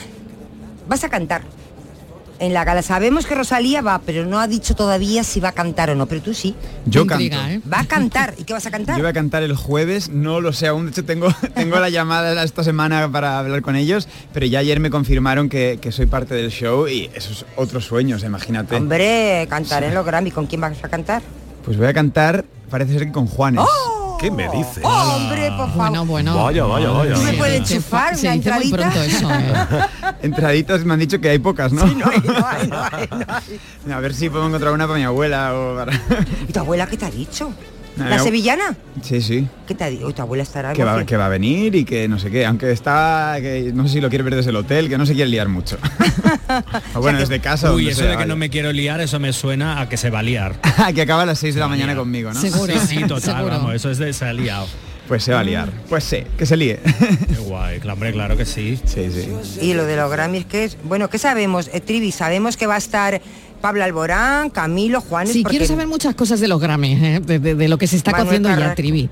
vas 0.88 1.04
a 1.04 1.08
cantar. 1.08 1.42
En 2.40 2.54
la 2.54 2.64
gala 2.64 2.80
sabemos 2.80 3.26
que 3.26 3.34
Rosalía 3.34 3.82
va, 3.82 3.98
pero 3.98 4.24
no 4.24 4.40
ha 4.40 4.48
dicho 4.48 4.74
todavía 4.74 5.24
si 5.24 5.40
va 5.40 5.50
a 5.50 5.52
cantar 5.52 5.90
o 5.90 5.94
no, 5.94 6.06
pero 6.06 6.22
tú 6.22 6.32
sí. 6.32 6.54
Yo 6.86 7.02
Intriga, 7.02 7.36
canto. 7.36 7.52
¿eh? 7.52 7.60
Va 7.70 7.80
a 7.80 7.84
cantar. 7.84 8.34
¿Y 8.38 8.44
qué 8.44 8.54
vas 8.54 8.64
a 8.64 8.70
cantar? 8.70 8.96
Yo 8.96 9.02
voy 9.02 9.10
a 9.10 9.12
cantar 9.12 9.42
el 9.42 9.54
jueves, 9.54 10.08
no 10.08 10.40
lo 10.40 10.54
sé 10.54 10.66
aún, 10.66 10.86
de 10.86 10.92
hecho 10.92 11.04
tengo, 11.04 11.28
tengo 11.54 11.78
la 11.78 11.90
llamada 11.90 12.42
esta 12.42 12.64
semana 12.64 13.12
para 13.12 13.38
hablar 13.38 13.60
con 13.60 13.76
ellos, 13.76 14.08
pero 14.32 14.46
ya 14.46 14.60
ayer 14.60 14.80
me 14.80 14.88
confirmaron 14.88 15.50
que, 15.50 15.78
que 15.82 15.92
soy 15.92 16.06
parte 16.06 16.34
del 16.34 16.50
show 16.50 16.88
y 16.88 17.10
eso 17.14 17.30
es 17.30 17.44
otro 17.56 17.82
sueño, 17.82 18.16
o 18.16 18.18
sea, 18.18 18.30
imagínate. 18.30 18.74
Hombre, 18.74 19.46
cantar 19.50 19.84
en 19.84 19.92
los 19.92 20.06
Grammy. 20.06 20.30
¿Con 20.30 20.46
quién 20.46 20.62
vas 20.62 20.82
a 20.82 20.88
cantar? 20.88 21.20
Pues 21.62 21.76
voy 21.76 21.88
a 21.88 21.92
cantar, 21.92 22.46
parece 22.70 22.94
ser 22.94 23.04
que 23.04 23.12
con 23.12 23.26
Juanes. 23.26 23.62
¡Oh! 23.62 23.99
¿Qué 24.20 24.30
me 24.30 24.48
dices? 24.50 24.84
Hombre, 24.84 25.50
por 25.56 25.68
favor. 25.68 25.76
Bueno, 25.76 26.04
bueno. 26.06 26.44
Vaya, 26.44 26.64
vaya, 26.64 26.90
vaya. 26.90 27.14
¿Tú 27.14 27.22
me 27.22 27.32
puedes 27.32 27.60
enchufar 27.60 28.14
una 28.18 28.34
entradita? 28.34 29.04
eso, 29.04 29.30
¿eh? 29.30 29.54
Entraditas 30.22 30.84
me 30.84 30.92
han 30.92 31.00
dicho 31.00 31.20
que 31.20 31.30
hay 31.30 31.38
pocas, 31.38 31.72
¿no? 31.72 31.88
Sí, 31.88 31.94
no 31.94 32.06
hay, 32.10 32.20
no 32.20 32.34
hay, 32.34 32.66
no 32.68 32.82
hay, 32.92 33.08
no 33.10 33.26
hay. 33.86 33.92
A 33.92 34.00
ver 34.00 34.12
si 34.12 34.28
puedo 34.28 34.46
encontrar 34.46 34.72
una 34.74 34.86
para 34.86 34.98
mi 34.98 35.04
abuela 35.04 35.54
o 35.54 35.74
para... 35.76 35.94
¿Y 36.46 36.52
tu 36.52 36.60
abuela 36.60 36.86
qué 36.86 36.98
te 36.98 37.06
ha 37.06 37.10
dicho? 37.10 37.52
¿La 37.96 38.16
no. 38.16 38.24
sevillana? 38.24 38.76
Sí, 39.02 39.20
sí. 39.20 39.46
¿Qué 39.66 39.74
te 39.74 39.84
ha 39.84 39.90
dicho? 39.90 40.06
Uy, 40.06 40.12
tu 40.12 40.22
abuela 40.22 40.42
estará... 40.42 40.72
Que 40.72 40.84
va, 40.84 41.04
que 41.04 41.16
va 41.16 41.26
a 41.26 41.28
venir 41.28 41.74
y 41.74 41.84
que 41.84 42.08
no 42.08 42.18
sé 42.18 42.30
qué, 42.30 42.46
aunque 42.46 42.70
está, 42.70 43.36
que 43.40 43.72
no 43.74 43.86
sé 43.86 43.94
si 43.94 44.00
lo 44.00 44.08
quiere 44.08 44.24
ver 44.24 44.36
desde 44.36 44.50
el 44.50 44.56
hotel, 44.56 44.88
que 44.88 44.96
no 44.96 45.06
se 45.06 45.14
quiere 45.14 45.30
liar 45.30 45.48
mucho. 45.48 45.78
o 46.94 47.00
bueno, 47.00 47.18
desde 47.18 47.40
casa. 47.40 47.72
Uy, 47.72 47.88
eso 47.88 47.98
sea, 47.98 48.06
de 48.06 48.12
que 48.12 48.16
vaya. 48.16 48.28
no 48.28 48.36
me 48.36 48.50
quiero 48.50 48.72
liar, 48.72 49.00
eso 49.00 49.18
me 49.18 49.32
suena 49.32 49.80
a 49.80 49.88
que 49.88 49.96
se 49.96 50.10
va 50.10 50.20
a 50.20 50.22
liar. 50.22 50.54
que 50.94 51.02
acaba 51.02 51.22
a 51.22 51.26
las 51.26 51.38
6 51.38 51.54
de 51.54 51.60
la 51.60 51.68
mañana 51.68 51.94
conmigo, 51.94 52.32
¿no? 52.32 52.40
Seguro. 52.40 52.72
Sí, 52.80 52.96
sí, 52.96 53.00
total, 53.02 53.20
Seguro. 53.36 53.46
vamos, 53.46 53.74
eso 53.74 53.90
es 53.90 53.98
de 53.98 54.12
se 54.12 54.24
ha 54.24 54.32
liado. 54.32 54.66
Pues 55.08 55.24
se 55.24 55.32
va 55.32 55.40
a 55.40 55.44
liar. 55.44 55.72
Pues 55.88 56.04
sí, 56.04 56.18
que 56.38 56.46
se 56.46 56.56
líe. 56.56 56.78
Qué 56.78 57.34
guay, 57.40 57.80
claro, 57.80 57.94
hombre, 57.94 58.12
claro 58.12 58.36
que 58.36 58.44
sí. 58.44 58.78
Sí, 58.84 59.10
sí. 59.10 59.58
Y 59.60 59.74
lo 59.74 59.84
de 59.84 59.96
los 59.96 60.08
Grammys, 60.08 60.44
que 60.44 60.62
es... 60.62 60.78
Bueno, 60.84 61.10
¿qué 61.10 61.18
sabemos? 61.18 61.68
Eh, 61.72 61.80
Trivi, 61.80 62.12
sabemos 62.12 62.56
que 62.56 62.68
va 62.68 62.76
a 62.76 62.78
estar 62.78 63.20
Pablo 63.60 63.84
Alborán, 63.84 64.50
Camilo, 64.50 65.00
Juanes... 65.00 65.32
Sí, 65.32 65.42
porque- 65.42 65.58
quiero 65.58 65.66
saber 65.70 65.86
muchas 65.86 66.14
cosas 66.14 66.40
de 66.40 66.48
los 66.48 66.60
Grammys, 66.60 67.02
¿eh? 67.02 67.20
de, 67.24 67.38
de- 67.38 67.54
de 67.54 67.68
lo 67.68 67.78
que 67.78 67.86
se 67.86 67.96
está 67.96 68.10
Manuel 68.12 68.26
cociendo 68.26 68.48
ya, 68.48 68.54
Carrasco. 68.56 68.76
Trivi. 68.76 69.08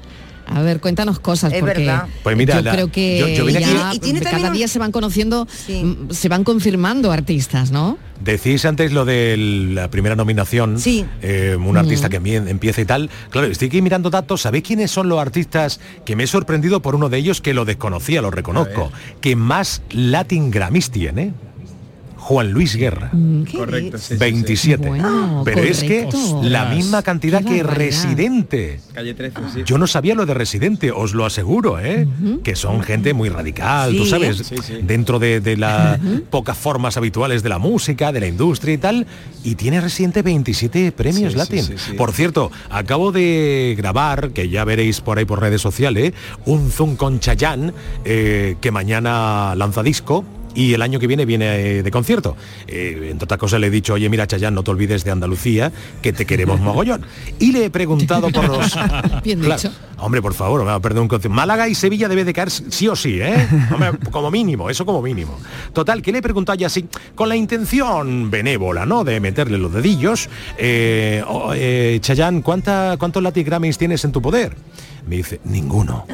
A 0.50 0.62
ver, 0.62 0.80
cuéntanos 0.80 1.20
cosas, 1.20 1.52
Es 1.52 1.60
porque 1.60 1.80
verdad. 1.80 2.06
Pues 2.22 2.34
mira, 2.34 2.54
yo 2.56 2.62
la- 2.62 2.72
creo 2.72 2.90
que 2.90 3.18
yo- 3.18 3.28
yo 3.28 3.44
vine 3.44 3.58
aquí- 3.58 3.66
ya 3.74 3.90
Y 3.94 3.98
tiene 3.98 4.20
cada 4.22 4.46
un- 4.48 4.54
día 4.54 4.66
se 4.66 4.78
van 4.78 4.92
conociendo, 4.92 5.46
mm, 5.68 6.10
se 6.10 6.28
van 6.30 6.42
confirmando 6.42 7.12
artistas, 7.12 7.70
¿no? 7.70 7.98
Decís 8.24 8.64
antes 8.64 8.92
lo 8.92 9.04
de 9.04 9.36
la 9.74 9.90
primera 9.90 10.16
nominación, 10.16 10.78
Sí. 10.80 11.04
eh, 11.20 11.54
un 11.60 11.76
artista 11.76 12.08
que 12.08 12.18
empie- 12.18 12.48
empieza 12.48 12.80
y 12.80 12.86
tal. 12.86 13.10
Claro, 13.28 13.46
estoy 13.48 13.68
aquí 13.68 13.82
mirando 13.82 14.08
datos. 14.08 14.40
¿Sabéis 14.40 14.64
quiénes 14.64 14.90
son 14.90 15.10
los 15.10 15.20
artistas 15.20 15.80
que 16.06 16.16
me 16.16 16.24
he 16.24 16.26
sorprendido 16.26 16.80
por 16.80 16.94
uno 16.94 17.10
de 17.10 17.18
ellos 17.18 17.42
que 17.42 17.52
lo 17.52 17.66
desconocía, 17.66 18.22
lo 18.22 18.30
reconozco? 18.30 18.90
Que 19.20 19.36
más 19.36 19.82
Latin 19.90 20.50
Grammys 20.50 20.90
tiene. 20.90 21.34
Juan 22.18 22.50
Luis 22.52 22.76
Guerra. 22.76 23.10
Correcto, 23.56 23.96
sí, 23.98 24.04
sí, 24.08 24.14
sí. 24.14 24.18
27. 24.18 24.88
Bueno, 24.88 25.42
Pero 25.44 25.62
es 25.62 25.82
que 25.82 26.04
correcto. 26.04 26.40
la 26.42 26.66
misma 26.66 27.02
cantidad 27.02 27.38
Qué 27.42 27.44
que 27.54 27.62
barbaridad. 27.62 27.86
Residente. 27.86 28.80
Calle 28.92 29.14
13, 29.14 29.40
sí. 29.54 29.62
Yo 29.64 29.78
no 29.78 29.86
sabía 29.86 30.14
lo 30.14 30.26
de 30.26 30.34
Residente, 30.34 30.90
os 30.90 31.14
lo 31.14 31.24
aseguro, 31.24 31.78
¿eh? 31.80 32.06
Que 32.44 32.56
son 32.56 32.82
gente 32.82 33.14
muy 33.14 33.28
radical, 33.28 33.96
tú 33.96 34.04
sabes, 34.04 34.38
Sí, 34.38 34.56
sí. 34.62 34.74
dentro 34.82 35.18
de, 35.18 35.40
de 35.40 35.56
las 35.56 35.98
pocas 36.30 36.58
formas 36.58 36.96
habituales 36.96 37.42
de 37.42 37.48
la 37.48 37.58
música, 37.58 38.12
de 38.12 38.20
la 38.20 38.26
industria 38.26 38.74
y 38.74 38.78
tal. 38.78 39.06
Y 39.44 39.54
tiene 39.54 39.80
Residente 39.80 40.22
27 40.22 40.92
premios 40.92 41.32
Sí, 41.32 41.32
sí, 41.32 41.36
Latin. 41.38 41.62
sí, 41.62 41.74
sí. 41.78 41.92
Por 41.94 42.12
cierto, 42.12 42.50
acabo 42.70 43.12
de 43.12 43.74
grabar, 43.78 44.30
que 44.30 44.48
ya 44.48 44.64
veréis 44.64 45.00
por 45.00 45.18
ahí 45.18 45.24
por 45.24 45.40
redes 45.40 45.62
sociales, 45.62 46.12
un 46.44 46.70
Zoom 46.70 46.96
con 46.96 47.20
Chayanne, 47.20 47.72
eh, 48.04 48.56
que 48.60 48.70
mañana 48.70 49.54
lanza 49.56 49.82
disco. 49.82 50.24
Y 50.58 50.74
el 50.74 50.82
año 50.82 50.98
que 50.98 51.06
viene 51.06 51.24
viene 51.24 51.78
eh, 51.78 51.82
de 51.84 51.90
concierto. 51.92 52.36
Eh, 52.66 53.08
entre 53.12 53.26
otras 53.26 53.38
cosas 53.38 53.60
le 53.60 53.68
he 53.68 53.70
dicho, 53.70 53.94
oye, 53.94 54.08
mira, 54.08 54.26
Chayanne, 54.26 54.56
no 54.56 54.64
te 54.64 54.72
olvides 54.72 55.04
de 55.04 55.12
Andalucía, 55.12 55.70
que 56.02 56.12
te 56.12 56.26
queremos 56.26 56.60
mogollón. 56.60 57.06
Y 57.38 57.52
le 57.52 57.66
he 57.66 57.70
preguntado 57.70 58.28
por 58.30 58.48
los... 58.48 58.76
Bien 59.22 59.38
Claro. 59.38 59.54
dicho. 59.62 59.72
Hombre, 59.98 60.20
por 60.20 60.34
favor, 60.34 60.60
me 60.60 60.66
va 60.66 60.74
a 60.74 60.80
perder 60.80 61.00
un 61.00 61.06
concierto. 61.06 61.32
Málaga 61.34 61.68
y 61.68 61.76
Sevilla 61.76 62.08
debe 62.08 62.24
de 62.24 62.32
caer 62.32 62.50
sí 62.50 62.88
o 62.88 62.96
sí, 62.96 63.20
¿eh? 63.20 63.46
Hombre, 63.72 63.90
como 64.10 64.32
mínimo, 64.32 64.68
eso 64.68 64.84
como 64.84 65.00
mínimo. 65.00 65.38
Total, 65.72 66.02
que 66.02 66.10
le 66.10 66.18
he 66.18 66.22
preguntado 66.22 66.58
ya 66.58 66.66
así, 66.66 66.86
con 67.14 67.28
la 67.28 67.36
intención 67.36 68.28
benévola, 68.28 68.84
¿no? 68.84 69.04
De 69.04 69.20
meterle 69.20 69.58
los 69.58 69.72
dedillos. 69.72 70.28
Eh, 70.58 71.22
oh, 71.28 71.52
eh, 71.54 71.98
Chayanne, 72.00 72.42
¿cuánta, 72.42 72.96
¿cuántos 72.98 73.22
Latin 73.22 73.44
Grammys 73.44 73.78
tienes 73.78 74.04
en 74.04 74.10
tu 74.10 74.20
poder? 74.20 74.56
Me 75.06 75.16
dice, 75.18 75.40
ninguno. 75.44 76.04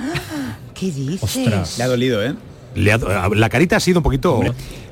¿Qué 0.75 0.91
dices? 0.91 1.23
Ostras. 1.23 1.79
Le 1.79 1.85
ha 1.85 1.89
dolido, 1.89 2.23
¿eh? 2.23 2.35
Le 2.75 2.93
ha- 2.93 3.29
la 3.35 3.49
carita 3.49 3.77
ha 3.77 3.81
sido 3.81 3.99
un 4.01 4.03
poquito... 4.05 4.41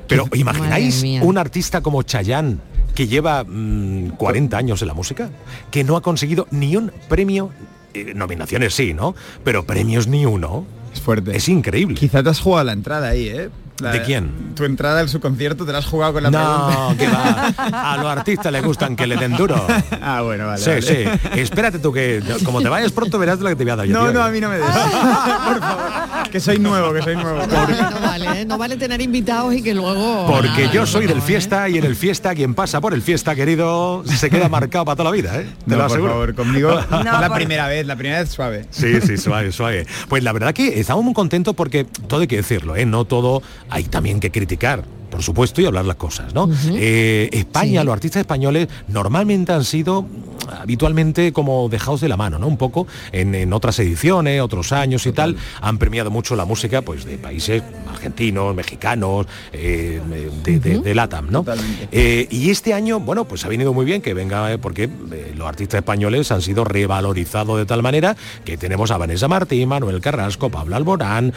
Pero 0.07 0.27
¿imagináis 0.33 1.01
un 1.21 1.37
artista 1.37 1.81
como 1.81 2.03
Chayanne 2.03 2.57
que 2.93 3.07
lleva 3.07 3.43
mm, 3.43 4.09
40 4.17 4.57
años 4.57 4.81
en 4.81 4.87
la 4.89 4.93
música? 4.93 5.29
Que 5.71 5.83
no 5.83 5.95
ha 5.95 6.01
conseguido 6.01 6.45
ni 6.51 6.75
un 6.75 6.91
premio, 7.07 7.51
eh, 7.93 8.13
nominaciones 8.15 8.73
sí, 8.75 8.93
¿no? 8.93 9.15
Pero 9.43 9.65
premios 9.65 10.07
ni 10.07 10.25
uno. 10.25 10.65
Es 10.93 10.99
fuerte. 11.01 11.35
Es 11.35 11.47
increíble. 11.49 11.95
Quizá 11.95 12.21
te 12.21 12.29
has 12.29 12.39
jugado 12.39 12.65
la 12.65 12.73
entrada 12.73 13.07
ahí, 13.09 13.27
¿eh? 13.29 13.49
La- 13.83 13.91
¿De 13.91 14.01
quién? 14.01 14.53
Tu 14.55 14.65
entrada 14.65 15.01
en 15.01 15.07
su 15.09 15.19
concierto 15.19 15.65
te 15.65 15.71
la 15.71 15.79
has 15.79 15.85
jugado 15.85 16.13
con 16.13 16.23
la 16.23 16.31
No, 16.31 16.67
pregunta. 16.95 16.97
que 16.97 17.07
va. 17.09 17.91
A 17.93 17.97
los 17.97 18.05
artistas 18.07 18.51
les 18.51 18.63
gustan 18.63 18.95
que 18.95 19.05
le 19.07 19.15
den 19.17 19.35
duro. 19.35 19.55
ah, 20.01 20.21
bueno, 20.21 20.47
vale. 20.47 20.61
Sí, 20.61 20.69
vale. 20.69 20.81
sí. 20.81 21.39
Espérate 21.39 21.79
tú 21.79 21.91
que 21.91 22.21
como 22.45 22.61
te 22.61 22.69
vayas 22.69 22.91
pronto 22.91 23.17
verás 23.19 23.39
lo 23.39 23.49
que 23.49 23.55
te 23.55 23.63
voy 23.63 23.71
a 23.71 23.75
dar 23.75 23.85
yo. 23.87 23.93
No, 23.93 24.03
tío. 24.05 24.13
no, 24.13 24.23
a 24.23 24.29
mí 24.29 24.39
no 24.39 24.49
me 24.49 24.57
des. 24.57 24.65
Por 24.67 25.59
favor. 25.59 26.29
Que 26.31 26.39
soy 26.39 26.57
nuevo, 26.59 26.93
que 26.93 27.01
soy 27.01 27.15
nuevo. 27.15 27.39
No 27.45 27.47
vale, 27.47 27.77
no 27.77 27.99
vale, 28.01 28.41
¿eh? 28.41 28.45
no 28.45 28.57
vale 28.57 28.77
tener 28.77 29.01
invitados 29.01 29.53
y 29.53 29.61
que 29.61 29.73
luego... 29.73 30.25
Porque 30.27 30.47
Nada, 30.63 30.73
yo 30.73 30.85
soy 30.85 31.03
no, 31.05 31.09
del 31.09 31.19
¿eh? 31.19 31.21
fiesta 31.21 31.69
y 31.69 31.77
en 31.77 31.83
el 31.83 31.95
fiesta 31.95 32.33
quien 32.33 32.53
pasa 32.55 32.81
por 32.81 32.93
el 32.93 33.01
fiesta, 33.01 33.35
querido, 33.35 34.03
se 34.05 34.29
queda 34.29 34.49
marcado 34.49 34.85
para 34.85 34.95
toda 34.95 35.09
la 35.11 35.15
vida, 35.15 35.35
¿eh? 35.39 35.43
Te 35.67 35.71
No, 35.71 35.77
lo 35.77 35.81
por 35.83 35.91
aseguro. 35.91 36.11
favor, 36.13 36.35
conmigo. 36.35 36.79
No, 36.91 37.03
la 37.03 37.27
por- 37.27 37.37
primera 37.37 37.67
vez, 37.67 37.85
la 37.85 37.95
primera 37.95 38.19
vez 38.19 38.29
suave. 38.29 38.65
Sí, 38.71 38.99
sí, 39.01 39.17
suave, 39.17 39.51
suave. 39.51 39.85
Pues 40.09 40.23
la 40.23 40.31
verdad 40.31 40.53
que 40.53 40.79
estamos 40.79 41.03
muy 41.03 41.13
contentos 41.13 41.53
porque 41.55 41.85
todo 42.07 42.21
hay 42.21 42.27
que 42.27 42.37
decirlo, 42.37 42.75
¿eh? 42.75 42.85
No 42.85 43.05
todo 43.05 43.41
hay 43.73 43.83
también 43.85 44.19
que 44.19 44.31
criticar. 44.31 44.83
Por 45.09 45.21
supuesto, 45.21 45.61
y 45.61 45.65
hablar 45.65 45.85
las 45.85 45.95
cosas, 45.97 46.33
¿no? 46.33 46.49
Eh, 46.71 47.29
España, 47.31 47.81
Sí. 47.81 47.85
los 47.85 47.93
artistas 47.93 48.21
españoles 48.21 48.67
normalmente 48.87 49.51
han 49.51 49.63
sido 49.63 50.07
habitualmente 50.51 51.31
como 51.33 51.69
dejados 51.69 52.01
de 52.01 52.09
la 52.09 52.17
mano, 52.17 52.39
¿no? 52.39 52.47
Un 52.47 52.57
poco 52.57 52.87
en, 53.11 53.35
en 53.35 53.53
otras 53.53 53.77
ediciones, 53.79 54.41
otros 54.41 54.71
años 54.71 55.05
y 55.05 55.11
tal, 55.11 55.35
han 55.61 55.77
premiado 55.77 56.11
mucho 56.11 56.35
la 56.35 56.45
música 56.45 56.81
pues 56.81 57.05
de 57.05 57.17
países 57.17 57.63
argentinos, 57.91 58.55
mexicanos, 58.55 59.27
eh, 59.51 60.01
de, 60.43 60.59
de- 60.59 60.79
de 60.79 60.95
LATAM, 60.95 61.29
¿no? 61.31 61.45
Eh, 61.91 62.27
y 62.29 62.49
este 62.49 62.73
año, 62.73 62.99
bueno, 62.99 63.25
pues 63.25 63.45
ha 63.45 63.47
venido 63.47 63.73
muy 63.73 63.85
bien 63.85 64.01
que 64.01 64.13
venga, 64.13 64.51
eh, 64.51 64.57
porque 64.57 64.83
eh, 64.83 65.33
los 65.35 65.47
artistas 65.47 65.79
españoles 65.79 66.31
han 66.31 66.41
sido 66.41 66.63
revalorizados 66.63 67.57
de 67.57 67.65
tal 67.65 67.81
manera 67.83 68.15
que 68.45 68.57
tenemos 68.57 68.91
a 68.91 68.97
Vanessa 68.97 69.27
Martín, 69.27 69.69
Manuel 69.69 70.01
Carrasco, 70.01 70.49
Pablo 70.49 70.75
Alborán, 70.75 71.33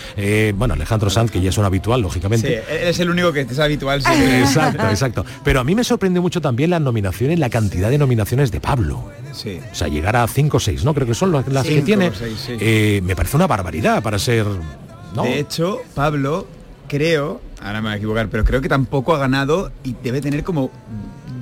bueno, 0.56 0.74
Alejandro 0.74 1.10
Sanz, 1.10 1.30
que 1.30 1.40
ya 1.40 1.50
es 1.50 1.58
un 1.58 1.64
habitual, 1.64 2.00
Sí, 2.00 2.02
lógicamente. 2.02 2.54
él 2.70 2.88
es 2.88 2.98
el 3.00 3.10
único 3.10 3.32
que 3.32 3.42
es 3.42 3.58
habitual. 3.58 4.02
sí. 4.02 4.08
Exacto, 4.12 4.88
exacto. 4.88 5.24
Pero 5.44 5.60
a 5.60 5.64
mí 5.64 5.74
me 5.74 5.84
sorprende 5.84 6.20
mucho 6.20 6.40
también 6.40 6.70
las 6.70 6.80
nominaciones, 6.80 7.38
la 7.38 7.50
cantidad 7.50 7.90
de 7.90 7.98
nominaciones 7.98 8.50
de 8.50 8.60
Pablo. 8.60 8.95
Sí. 9.32 9.60
O 9.70 9.74
sea, 9.74 9.88
llegar 9.88 10.16
a 10.16 10.26
5 10.26 10.56
o 10.56 10.60
6, 10.60 10.84
¿no? 10.84 10.94
Creo 10.94 11.06
que 11.06 11.14
son 11.14 11.32
las, 11.32 11.46
las 11.48 11.66
que 11.66 11.82
tiene. 11.82 12.08
o 12.08 12.14
seis, 12.14 12.42
sí. 12.46 12.56
Eh, 12.58 13.00
me 13.04 13.14
parece 13.14 13.36
una 13.36 13.46
barbaridad 13.46 14.02
para 14.02 14.18
ser... 14.18 14.46
¿no? 15.14 15.22
De 15.22 15.38
hecho, 15.38 15.80
Pablo, 15.94 16.46
creo, 16.88 17.40
ahora 17.60 17.80
me 17.80 17.88
voy 17.88 17.94
a 17.94 17.96
equivocar, 17.96 18.28
pero 18.28 18.44
creo 18.44 18.60
que 18.60 18.68
tampoco 18.68 19.14
ha 19.14 19.18
ganado 19.18 19.70
y 19.84 19.94
debe 20.02 20.20
tener 20.20 20.44
como 20.44 20.70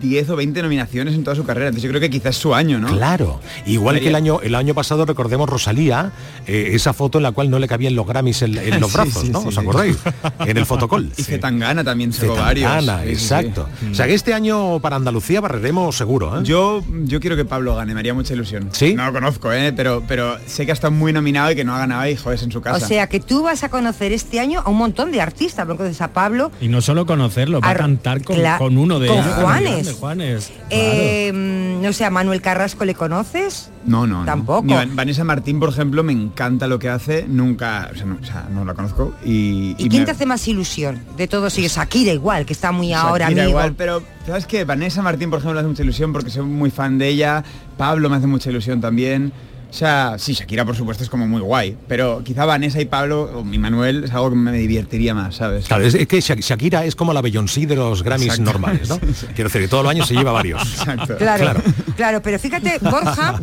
10 0.09 0.31
o 0.31 0.37
20 0.37 0.63
nominaciones 0.63 1.15
en 1.15 1.25
toda 1.25 1.35
su 1.37 1.45
carrera. 1.45 1.69
Entonces 1.69 1.83
yo 1.85 1.91
creo 1.91 2.01
que 2.01 2.11
quizás 2.11 2.37
es 2.37 2.41
su 2.43 2.55
año, 2.55 2.79
¿no? 2.79 2.89
Claro, 2.89 3.41
igual 3.67 4.01
que 4.01 4.09
el 4.09 4.15
año 4.15 4.41
el 4.43 4.55
año 4.55 4.75
pasado 4.75 5.05
recordemos 5.07 5.49
Rosalía, 5.49 6.13
eh, 6.47 6.71
esa 6.75 6.93
foto 6.93 7.19
en 7.19 7.23
la 7.25 7.33
cual 7.33 7.51
no 7.51 7.59
le 7.59 7.67
cabían 7.69 7.95
los 7.95 8.07
Grammys 8.07 8.43
en, 8.43 8.57
en 8.59 8.81
los 8.81 8.91
Sí, 8.91 8.97
brazos, 8.97 9.23
sí, 9.23 9.31
¿no? 9.31 9.41
sí, 9.43 9.49
¿Os 9.49 9.55
sí. 9.55 9.61
acordáis? 9.61 9.97
En 10.41 10.57
el 10.57 10.67
fotocall. 10.67 11.11
Y 11.17 11.23
Zetangana 11.23 11.83
también 11.85 12.11
varios. 12.37 12.71
Zetangana, 12.71 13.03
Sí, 13.03 13.09
sí, 13.11 13.17
sí. 13.17 13.23
exacto. 13.25 13.69
O 13.91 13.95
sea 13.95 14.07
que 14.07 14.15
este 14.15 14.35
año 14.35 14.79
para 14.81 14.97
Andalucía 14.97 15.41
barreremos 15.41 15.97
seguro, 15.97 16.39
¿eh? 16.39 16.45
Yo, 16.45 16.83
yo 17.05 17.21
quiero 17.21 17.37
que 17.37 17.45
Pablo 17.45 17.75
gane, 17.77 17.95
me 17.95 18.01
haría 18.01 18.15
mucha 18.15 18.35
ilusión. 18.35 18.69
¿Sí? 18.73 18.95
No 18.95 19.07
lo 19.07 19.13
conozco, 19.13 19.53
¿eh? 19.53 19.73
pero, 19.73 20.03
pero 20.07 20.37
sé 20.47 20.65
que 20.67 20.73
ha 20.73 20.75
estado 20.75 20.91
muy 20.93 21.13
nominado 21.13 21.51
y 21.51 21.57
que 21.57 21.65
no 21.65 21.75
ha 21.75 21.79
ganado 21.79 22.07
y 22.09 22.17
joder, 22.17 22.39
en 22.43 22.53
su 22.53 22.59
O 22.59 22.63
casa. 22.63 22.87
sea 22.87 23.07
que 23.09 23.21
tú 23.21 23.43
vas 23.43 23.63
a 23.65 23.69
conocer 23.69 24.13
este 24.13 24.41
año 24.41 24.63
a 24.65 24.71
un 24.71 24.77
montón 24.77 25.11
de 25.13 25.21
artistas, 25.21 25.65
porque 25.67 25.79
conoces 25.79 26.01
a 26.01 26.13
Pablo, 26.13 26.51
Y 26.61 26.69
no 26.69 26.81
solo 26.81 27.07
conocerlo, 27.07 27.61
va 27.61 27.69
a 27.69 27.71
Ar- 27.73 27.77
cantar 27.79 28.23
con, 28.23 28.37
con 28.59 28.79
uno 28.79 28.99
de 28.99 29.09
con 29.09 29.19
ellos. 29.19 29.35
Juanes. 29.35 29.94
Juanes. 29.95 30.53
eh, 30.71 31.33
no 31.33 31.93
sé, 31.93 32.05
a 32.05 32.11
Manuel 32.11 32.41
Carrasco 32.41 32.85
le 32.85 32.95
conoces. 32.95 33.71
no, 33.87 34.07
no. 34.07 34.25
Tampoco. 34.25 34.67
Vanessa 34.93 35.25
Martín, 35.25 35.61
por 35.61 35.69
ejemplo, 35.71 36.03
me 36.03 36.13
encanta 36.13 36.67
lo 36.67 36.79
que 36.79 36.89
hace, 36.89 37.27
nunca, 37.29 37.91
o 37.93 37.97
sea, 37.97 38.07
no, 38.07 38.19
o 38.21 38.25
sea, 38.25 38.49
no 38.53 38.65
la 38.65 38.75
conozco. 38.75 39.15
¿Y, 39.25 39.75
¿Y, 39.79 39.89
quién 39.89 40.05
te 40.05 40.13
hace 40.13 40.27
más 40.27 40.47
ilusión 40.49 41.01
de 41.17 41.29
todos 41.29 41.53
sigue 41.53 41.69
Shakira 41.69 42.13
igual, 42.13 42.47
que 42.47 42.53
está 42.53 42.73
muy 42.73 42.93
ahora 42.93 43.27
Shakira 43.27 43.43
amigo? 43.43 43.59
igual, 43.59 43.75
pero 43.77 44.03
sabes 44.27 44.47
que 44.47 44.65
Vanessa 44.65 45.03
Martín, 45.03 45.31
por 45.31 45.39
ejemplo, 45.39 45.55
me 45.55 45.61
hace 45.61 45.69
mucha 45.69 45.83
ilusión 45.83 46.13
porque 46.13 46.31
soy 46.31 46.45
muy 46.45 46.71
fan 46.71 46.99
de 46.99 47.09
ella. 47.09 47.45
Pablo 47.77 48.09
me 48.09 48.17
hace 48.17 48.27
mucha 48.27 48.51
ilusión 48.51 48.81
también. 48.81 49.33
O 49.75 49.77
sea, 49.77 50.15
sí, 50.19 50.35
Shakira 50.35 50.65
por 50.65 50.77
supuesto 50.77 51.03
es 51.03 51.11
como 51.11 51.27
muy 51.27 51.41
guay, 51.41 51.77
pero 51.89 52.23
quizá 52.23 52.45
Vanessa 52.45 52.81
y 52.81 52.85
Pablo 52.85 53.23
o 53.35 53.43
mi 53.43 53.59
Manuel 53.59 54.05
es 54.05 54.13
algo 54.13 54.31
que 54.31 54.37
me 54.37 54.53
divertiría 54.53 55.15
más, 55.15 55.35
¿sabes? 55.35 55.67
Claro, 55.67 55.85
es, 55.85 55.95
es 55.97 56.07
que 56.07 56.21
Sha- 56.21 56.37
Shakira 56.39 56.85
es 56.85 56.95
como 56.95 57.13
la 57.13 57.21
Beyoncé 57.21 57.67
de 57.67 57.75
los 57.75 58.05
Grammys 58.05 58.27
Exacto. 58.29 58.45
normales, 58.53 58.89
¿no? 58.89 59.01
Quiero 59.35 59.49
decir 59.51 59.63
que 59.63 59.67
todos 59.67 59.83
los 59.83 59.91
años 59.91 60.07
se 60.07 60.15
lleva 60.15 60.31
varios. 60.31 60.63
Exacto. 60.63 61.17
Claro, 61.17 61.61
claro, 61.97 62.23
pero 62.23 62.39
fíjate, 62.39 62.79
Borja, 62.83 63.43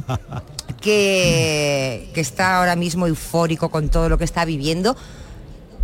que, 0.80 2.10
que 2.14 2.22
está 2.22 2.60
ahora 2.60 2.76
mismo 2.78 3.08
eufórico 3.08 3.70
con 3.70 3.90
todo 3.90 4.08
lo 4.10 4.18
que 4.18 4.24
está 4.24 4.46
viviendo, 4.46 4.96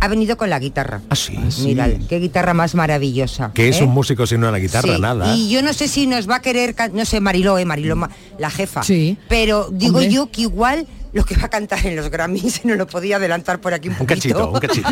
ha 0.00 0.08
venido 0.08 0.36
con 0.36 0.50
la 0.50 0.58
guitarra. 0.58 1.00
Ah, 1.10 1.16
sí. 1.16 1.36
Mira, 1.64 1.88
qué 2.08 2.18
guitarra 2.20 2.54
más 2.54 2.74
maravillosa. 2.74 3.50
Que 3.54 3.68
es 3.68 3.80
¿eh? 3.80 3.84
un 3.84 3.90
músico 3.90 4.26
sin 4.26 4.44
una 4.44 4.56
guitarra, 4.58 4.94
Sí, 4.96 5.00
nada. 5.00 5.34
Y 5.34 5.48
yo 5.50 5.62
no 5.62 5.72
sé 5.72 5.88
si 5.88 6.06
nos 6.06 6.28
va 6.28 6.36
a 6.36 6.42
querer, 6.42 6.74
no 6.92 7.04
sé, 7.04 7.20
Mariló, 7.20 7.58
eh, 7.58 7.64
Mariló, 7.64 7.96
ma- 7.96 8.10
la 8.38 8.50
jefa. 8.50 8.82
Sí. 8.82 9.16
Pero 9.28 9.68
digo 9.72 9.98
Hombre. 9.98 10.12
yo 10.12 10.30
que 10.30 10.42
igual 10.42 10.86
lo 11.12 11.24
que 11.24 11.36
va 11.36 11.44
a 11.44 11.48
cantar 11.48 11.84
en 11.86 11.96
los 11.96 12.10
Grammys, 12.10 12.64
no 12.64 12.74
lo 12.74 12.86
podía 12.86 13.16
adelantar 13.16 13.60
por 13.60 13.72
aquí 13.74 13.88
un 13.88 13.94
Un 13.94 14.06
poquito. 14.06 14.50
cachito, 14.50 14.50
un 14.50 14.60
cachito. 14.60 14.88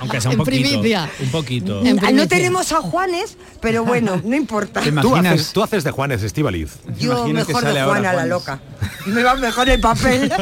Aunque 0.00 0.20
sea 0.20 0.30
un 0.30 0.34
En 0.38 0.38
poquito. 0.38 0.44
primicia. 0.44 1.10
Un 1.20 1.30
poquito. 1.30 1.82
Ah, 2.02 2.10
No 2.12 2.28
tenemos 2.28 2.70
a 2.72 2.76
Juanes, 2.76 3.36
pero 3.60 3.84
bueno, 3.84 4.20
no 4.24 4.36
importa. 4.36 4.80
Tú 5.02 5.14
haces, 5.16 5.52
tú 5.52 5.62
haces 5.62 5.84
de 5.84 5.90
Juanes 5.90 6.22
Estivaliz. 6.22 6.76
Yo 6.98 7.26
mejor 7.28 7.64
de 7.64 7.82
Juana 7.82 8.12
la 8.12 8.26
loca. 8.26 8.60
Me 9.06 9.22
va 9.22 9.34
mejor 9.36 9.68
el 9.68 9.80
papel. 9.80 10.32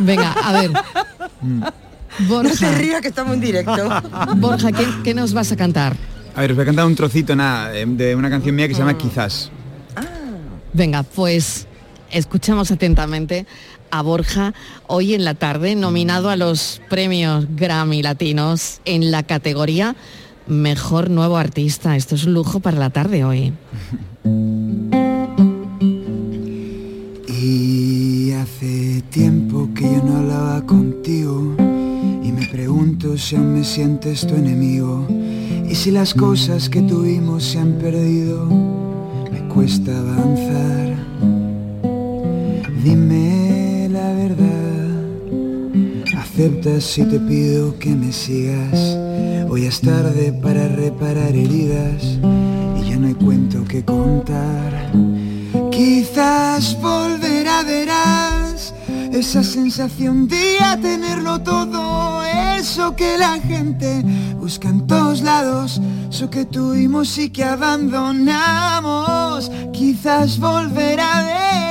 Venga, 0.00 0.32
a 0.32 0.52
ver. 0.52 0.70
Borja. 2.28 2.48
No 2.50 2.54
se 2.54 2.74
ría 2.74 3.00
que 3.00 3.08
estamos 3.08 3.34
en 3.34 3.40
directo. 3.40 3.88
Borja, 4.36 4.72
¿qué, 4.72 4.86
qué 5.04 5.14
nos 5.14 5.32
vas 5.32 5.52
a 5.52 5.56
cantar? 5.56 5.94
A 6.34 6.40
ver, 6.40 6.50
os 6.50 6.56
voy 6.56 6.62
a 6.62 6.66
cantar 6.66 6.86
un 6.86 6.94
trocito 6.96 7.34
nada, 7.36 7.74
eh, 7.76 7.84
de 7.86 8.14
una 8.16 8.30
canción 8.30 8.54
mía 8.54 8.66
que 8.68 8.74
se 8.74 8.80
llama 8.80 8.96
Quizás. 8.98 9.50
Venga, 10.72 11.02
pues 11.02 11.66
escuchamos 12.10 12.70
atentamente 12.70 13.46
a 13.90 14.02
Borja 14.02 14.54
hoy 14.86 15.14
en 15.14 15.24
la 15.24 15.34
tarde, 15.34 15.74
nominado 15.74 16.30
a 16.30 16.36
los 16.36 16.80
premios 16.88 17.46
Grammy 17.56 18.02
Latinos 18.02 18.80
en 18.84 19.10
la 19.10 19.22
categoría 19.22 19.96
Mejor 20.46 21.10
Nuevo 21.10 21.36
Artista. 21.36 21.96
Esto 21.96 22.14
es 22.14 22.24
un 22.24 22.34
lujo 22.34 22.60
para 22.60 22.78
la 22.78 22.90
tarde 22.90 23.24
hoy. 23.24 23.52
Y 27.28 28.32
hace 28.32 29.02
tiempo 29.10 29.68
que 29.74 29.82
yo 29.82 30.02
no 30.02 30.18
hablaba 30.18 30.66
contigo 30.66 31.54
y 32.22 32.32
me 32.32 32.46
pregunto 32.48 33.16
si 33.16 33.36
aún 33.36 33.54
me 33.54 33.64
sientes 33.64 34.26
tu 34.26 34.34
enemigo 34.34 35.06
y 35.68 35.74
si 35.74 35.90
las 35.90 36.14
cosas 36.14 36.68
que 36.68 36.80
tuvimos 36.82 37.44
se 37.44 37.58
han 37.58 37.74
perdido, 37.74 38.46
me 38.46 39.46
cuesta 39.48 39.96
avanzar. 39.98 41.37
Dime 42.82 43.88
la 43.90 44.12
verdad, 44.12 44.86
aceptas 46.16 46.84
si 46.84 47.02
te 47.04 47.18
pido 47.18 47.76
que 47.78 47.90
me 47.90 48.12
sigas. 48.12 48.96
Hoy 49.50 49.64
es 49.64 49.80
tarde 49.80 50.32
para 50.32 50.68
reparar 50.68 51.34
heridas 51.34 52.02
y 52.02 52.88
ya 52.88 52.96
no 52.96 53.08
hay 53.08 53.14
cuento 53.14 53.64
que 53.64 53.84
contar. 53.84 54.92
Quizás 55.72 56.80
volverá, 56.80 57.64
verás 57.64 58.72
esa 59.12 59.42
sensación 59.42 60.28
de 60.28 60.58
ya 60.60 60.80
tenerlo 60.80 61.40
todo, 61.40 62.22
eso 62.24 62.94
que 62.94 63.18
la 63.18 63.40
gente 63.40 64.04
busca 64.38 64.68
en 64.68 64.86
todos 64.86 65.22
lados, 65.22 65.80
eso 66.08 66.30
que 66.30 66.44
tuvimos 66.44 67.18
y 67.18 67.30
que 67.30 67.42
abandonamos. 67.42 69.50
Quizás 69.72 70.38
volverá, 70.38 71.24
verás, 71.24 71.67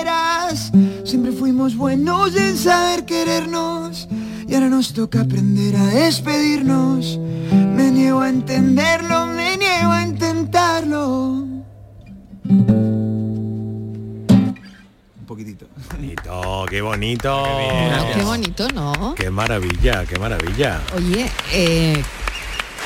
fuimos 1.58 1.76
buenos 1.76 2.36
en 2.36 2.56
saber 2.56 3.04
querernos 3.04 4.08
y 4.48 4.54
ahora 4.54 4.70
nos 4.70 4.94
toca 4.94 5.22
aprender 5.22 5.76
a 5.76 5.88
despedirnos. 5.88 7.18
Me 7.18 7.90
niego 7.90 8.20
a 8.20 8.30
entenderlo, 8.30 9.26
me 9.26 9.58
niego 9.58 9.90
a 9.90 10.04
intentarlo. 10.04 11.48
Un 12.44 12.86
poquitito. 15.26 15.66
Bonito, 15.96 16.66
qué 16.70 16.82
bonito. 16.84 17.44
Qué 18.14 18.22
bonito, 18.22 18.68
¿no? 18.76 19.16
Qué 19.16 19.32
maravilla, 19.32 20.06
qué 20.06 20.20
maravilla. 20.20 20.80
Oye, 20.96 21.26
eh, 21.54 22.04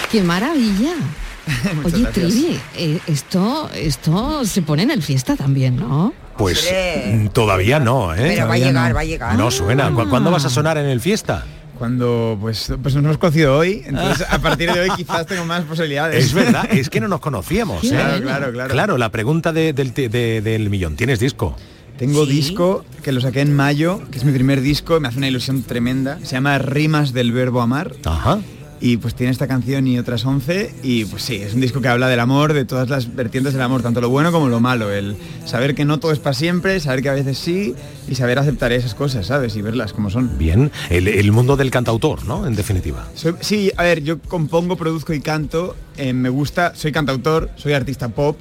qué 0.10 0.24
maravilla. 0.24 0.94
Oye. 1.84 2.06
Trivi, 2.06 2.58
eh, 2.78 3.02
esto, 3.06 3.70
esto 3.74 4.46
se 4.46 4.62
pone 4.62 4.84
en 4.84 4.92
el 4.92 5.04
fiesta 5.04 5.36
también, 5.36 5.76
¿no? 5.76 6.21
Pues 6.38 6.60
Hombre. 6.66 7.14
mm, 7.18 7.28
todavía 7.30 7.80
no, 7.80 8.14
¿eh? 8.14 8.34
Pero 8.36 8.48
va 8.48 8.54
a 8.54 8.58
llegar, 8.58 8.90
no. 8.90 8.96
va 8.96 9.02
a 9.02 9.06
llegar. 9.06 9.38
No 9.38 9.52
suena. 9.52 9.92
¿Cu- 9.92 10.10
¿Cuándo 10.10 10.32
vas 10.32 10.46
a 10.46 10.50
sonar 10.50 10.78
en 10.78 10.86
el 10.86 11.00
fiesta? 11.02 11.46
Cuando 11.78 12.38
pues, 12.40 12.72
pues 12.82 12.94
nos 12.96 13.04
hemos 13.04 13.18
conocido 13.18 13.58
hoy, 13.58 13.82
entonces 13.86 14.26
a 14.30 14.38
partir 14.40 14.72
de 14.72 14.80
hoy 14.82 14.90
quizás 14.98 15.26
tengo 15.26 15.46
más 15.46 15.62
posibilidades. 15.64 16.24
Es 16.26 16.34
verdad, 16.34 16.68
es 16.72 16.90
que 16.90 17.00
no 17.00 17.08
nos 17.08 17.20
conocíamos. 17.22 17.84
¿eh? 17.84 17.90
Claro, 17.90 18.22
claro, 18.22 18.52
claro. 18.52 18.72
Claro, 18.74 18.98
la 18.98 19.10
pregunta 19.10 19.52
de- 19.52 19.74
del, 19.74 19.94
de- 19.94 20.42
del 20.42 20.70
millón. 20.70 20.96
¿Tienes 20.96 21.20
disco? 21.20 21.56
Tengo 21.98 22.26
disco 22.26 22.84
que 23.04 23.12
lo 23.12 23.22
saqué 23.22 23.42
en 23.42 23.56
mayo, 23.56 24.02
que 24.12 24.18
es 24.18 24.24
mi 24.26 24.32
primer 24.32 24.62
disco, 24.62 25.00
me 25.00 25.08
hace 25.08 25.18
una 25.20 25.28
ilusión 25.28 25.62
tremenda. 25.64 26.18
Se 26.24 26.32
llama 26.32 26.58
Rimas 26.58 27.14
del 27.14 27.32
Verbo 27.32 27.62
Amar. 27.62 27.94
Ajá. 28.06 28.40
Y 28.84 28.98
pues 28.98 29.14
tiene 29.14 29.32
esta 29.32 29.48
canción 29.48 29.86
y 29.86 30.00
otras 30.00 30.26
11 30.26 30.74
y 30.82 31.06
pues 31.06 31.22
sí, 31.22 31.36
es 31.36 31.54
un 31.54 31.62
disco 31.62 31.82
que 31.82 31.88
habla 31.88 32.08
del 32.08 32.20
amor, 32.20 32.54
de 32.54 32.66
todas 32.66 32.90
las 32.90 33.16
vertientes 33.16 33.54
del 33.54 33.62
amor, 33.62 33.84
tanto 33.84 34.02
lo 34.02 34.10
bueno 34.10 34.32
como 34.32 34.50
lo 34.50 34.60
malo, 34.60 34.92
el 34.92 35.16
saber 35.46 35.76
que 35.76 35.86
no 35.86 36.00
todo 36.00 36.12
es 36.12 36.18
para 36.20 36.34
siempre, 36.34 36.80
saber 36.80 37.04
que 37.04 37.10
a 37.10 37.14
veces 37.14 37.38
sí 37.38 37.76
y 38.10 38.16
saber 38.16 38.40
aceptar 38.40 38.72
esas 38.72 38.96
cosas, 38.96 39.28
¿sabes? 39.28 39.56
Y 39.56 39.62
verlas 39.62 39.94
como 39.94 40.10
son. 40.10 40.36
Bien, 40.40 40.72
el, 40.90 41.08
el 41.08 41.32
mundo 41.32 41.58
del 41.58 41.70
cantautor, 41.70 42.26
¿no? 42.26 42.48
En 42.48 42.56
definitiva. 42.56 43.08
Soy- 43.14 43.36
sí, 43.42 43.72
a 43.78 43.84
ver, 43.84 44.02
yo 44.04 44.20
compongo, 44.20 44.76
produzco 44.78 45.14
y 45.14 45.20
canto, 45.22 45.76
eh, 45.98 46.14
me 46.14 46.30
gusta, 46.30 46.74
soy 46.76 46.92
cantautor, 46.92 47.52
soy 47.58 47.74
artista 47.74 48.10
pop, 48.10 48.36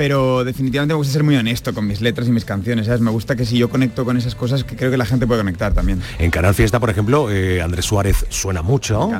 pero 0.00 0.44
definitivamente 0.44 0.94
me 0.94 0.96
gusta 0.96 1.12
ser 1.12 1.22
muy 1.22 1.36
honesto 1.36 1.74
con 1.74 1.86
mis 1.86 2.00
letras 2.00 2.26
y 2.26 2.30
mis 2.32 2.46
canciones, 2.46 2.86
¿sabes? 2.86 3.02
Me 3.02 3.10
gusta 3.10 3.36
que 3.36 3.44
si 3.44 3.58
yo 3.58 3.68
conecto 3.68 4.06
con 4.06 4.16
esas 4.16 4.34
cosas, 4.34 4.64
que 4.64 4.74
creo 4.74 4.90
que 4.90 4.96
la 4.96 5.04
gente 5.04 5.26
puede 5.26 5.42
conectar 5.42 5.74
también. 5.74 6.00
En 6.18 6.30
Canal 6.30 6.54
Fiesta, 6.54 6.80
por 6.80 6.88
ejemplo, 6.88 7.30
eh, 7.30 7.60
Andrés 7.60 7.84
Suárez 7.84 8.24
suena 8.30 8.62
mucho. 8.62 9.10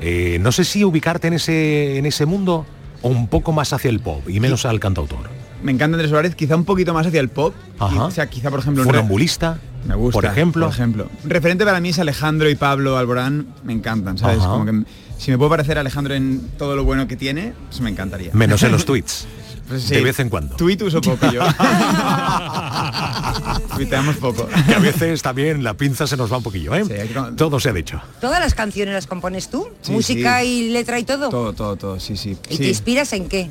Eh, 0.00 0.38
no 0.40 0.50
sé 0.50 0.64
si 0.64 0.82
ubicarte 0.82 1.28
en 1.28 1.34
ese, 1.34 1.98
en 1.98 2.06
ese 2.06 2.24
mundo 2.24 2.64
o 3.02 3.10
un 3.10 3.28
poco 3.28 3.52
más 3.52 3.74
hacia 3.74 3.90
el 3.90 4.00
pop 4.00 4.30
y 4.30 4.40
menos 4.40 4.64
al 4.64 4.80
cantautor. 4.80 5.28
Me 5.62 5.72
encanta 5.72 5.96
Andrés 5.96 6.10
Suárez, 6.10 6.34
quizá 6.34 6.56
un 6.56 6.64
poquito 6.64 6.94
más 6.94 7.06
hacia 7.06 7.20
el 7.20 7.28
pop, 7.28 7.54
Ajá. 7.78 8.04
o 8.04 8.10
sea, 8.10 8.30
quizá 8.30 8.50
por 8.50 8.60
ejemplo... 8.60 8.82
un 8.84 8.88
Funambulista, 8.88 9.58
Me 9.86 9.94
gusta. 9.94 10.14
por 10.14 10.24
ejemplo. 10.24 10.64
Por 10.68 10.74
ejemplo. 10.74 11.10
Referente 11.24 11.66
para 11.66 11.80
mí 11.80 11.90
es 11.90 11.98
Alejandro 11.98 12.48
y 12.48 12.54
Pablo 12.54 12.96
Alborán. 12.96 13.48
Me 13.62 13.74
encantan, 13.74 14.16
¿sabes? 14.16 14.38
Ajá. 14.38 14.48
Como 14.52 14.64
que 14.64 14.84
si 15.18 15.30
me 15.30 15.36
puedo 15.36 15.50
parecer 15.50 15.76
a 15.76 15.82
Alejandro 15.82 16.14
en 16.14 16.40
todo 16.56 16.76
lo 16.76 16.84
bueno 16.84 17.06
que 17.06 17.14
tiene, 17.16 17.52
pues 17.68 17.82
me 17.82 17.90
encantaría. 17.90 18.30
Menos 18.32 18.62
en 18.62 18.72
los 18.72 18.84
tweets. 18.86 19.26
Pues 19.70 19.88
De 19.88 20.02
vez 20.02 20.18
en 20.18 20.28
cuando. 20.28 20.56
Tweet 20.56 20.78
uso 20.82 21.00
poco 21.00 21.30
yo. 21.32 21.42
Tuiteamos 23.76 24.16
poco. 24.16 24.48
Que 24.66 24.74
a 24.74 24.78
veces 24.80 25.22
también 25.22 25.62
la 25.62 25.74
pinza 25.74 26.06
se 26.08 26.16
nos 26.16 26.30
va 26.32 26.38
un 26.38 26.42
poquillo, 26.42 26.74
¿eh? 26.74 26.84
Todo 27.36 27.60
se 27.60 27.68
ha 27.70 27.72
dicho. 27.72 28.00
¿Todas 28.20 28.40
las 28.40 28.54
canciones 28.54 28.94
las 28.94 29.06
compones 29.06 29.48
tú? 29.48 29.68
Sí, 29.82 29.92
¿Música 29.92 30.40
sí. 30.40 30.46
y 30.48 30.70
letra 30.70 30.98
y 30.98 31.04
todo? 31.04 31.28
Todo, 31.28 31.52
todo, 31.52 31.76
todo, 31.76 32.00
sí, 32.00 32.16
sí. 32.16 32.36
¿Y 32.48 32.54
Sí. 32.56 32.58
te 32.62 32.68
inspiras 32.68 33.12
en 33.12 33.28
qué? 33.28 33.48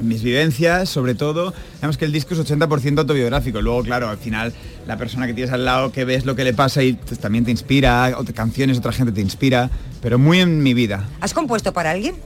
mis 0.00 0.22
vivencias, 0.22 0.88
sobre 0.88 1.14
todo, 1.14 1.54
digamos 1.76 1.96
que 1.96 2.04
el 2.04 2.10
disco 2.10 2.34
es 2.34 2.40
80% 2.40 2.98
autobiográfico. 2.98 3.60
Luego, 3.60 3.84
claro, 3.84 4.08
al 4.08 4.18
final 4.18 4.52
la 4.84 4.96
persona 4.96 5.28
que 5.28 5.34
tienes 5.34 5.52
al 5.52 5.64
lado, 5.64 5.92
que 5.92 6.04
ves 6.04 6.24
lo 6.24 6.34
que 6.34 6.42
le 6.42 6.52
pasa 6.52 6.82
y 6.82 6.94
también 7.20 7.44
te 7.44 7.52
inspira, 7.52 8.12
o 8.18 8.24
canciones, 8.34 8.78
otra 8.78 8.90
gente 8.90 9.12
te 9.12 9.20
inspira, 9.20 9.70
pero 10.00 10.18
muy 10.18 10.40
en 10.40 10.60
mi 10.60 10.74
vida. 10.74 11.04
¿Has 11.20 11.32
compuesto 11.32 11.72
para 11.72 11.92
alguien? 11.92 12.16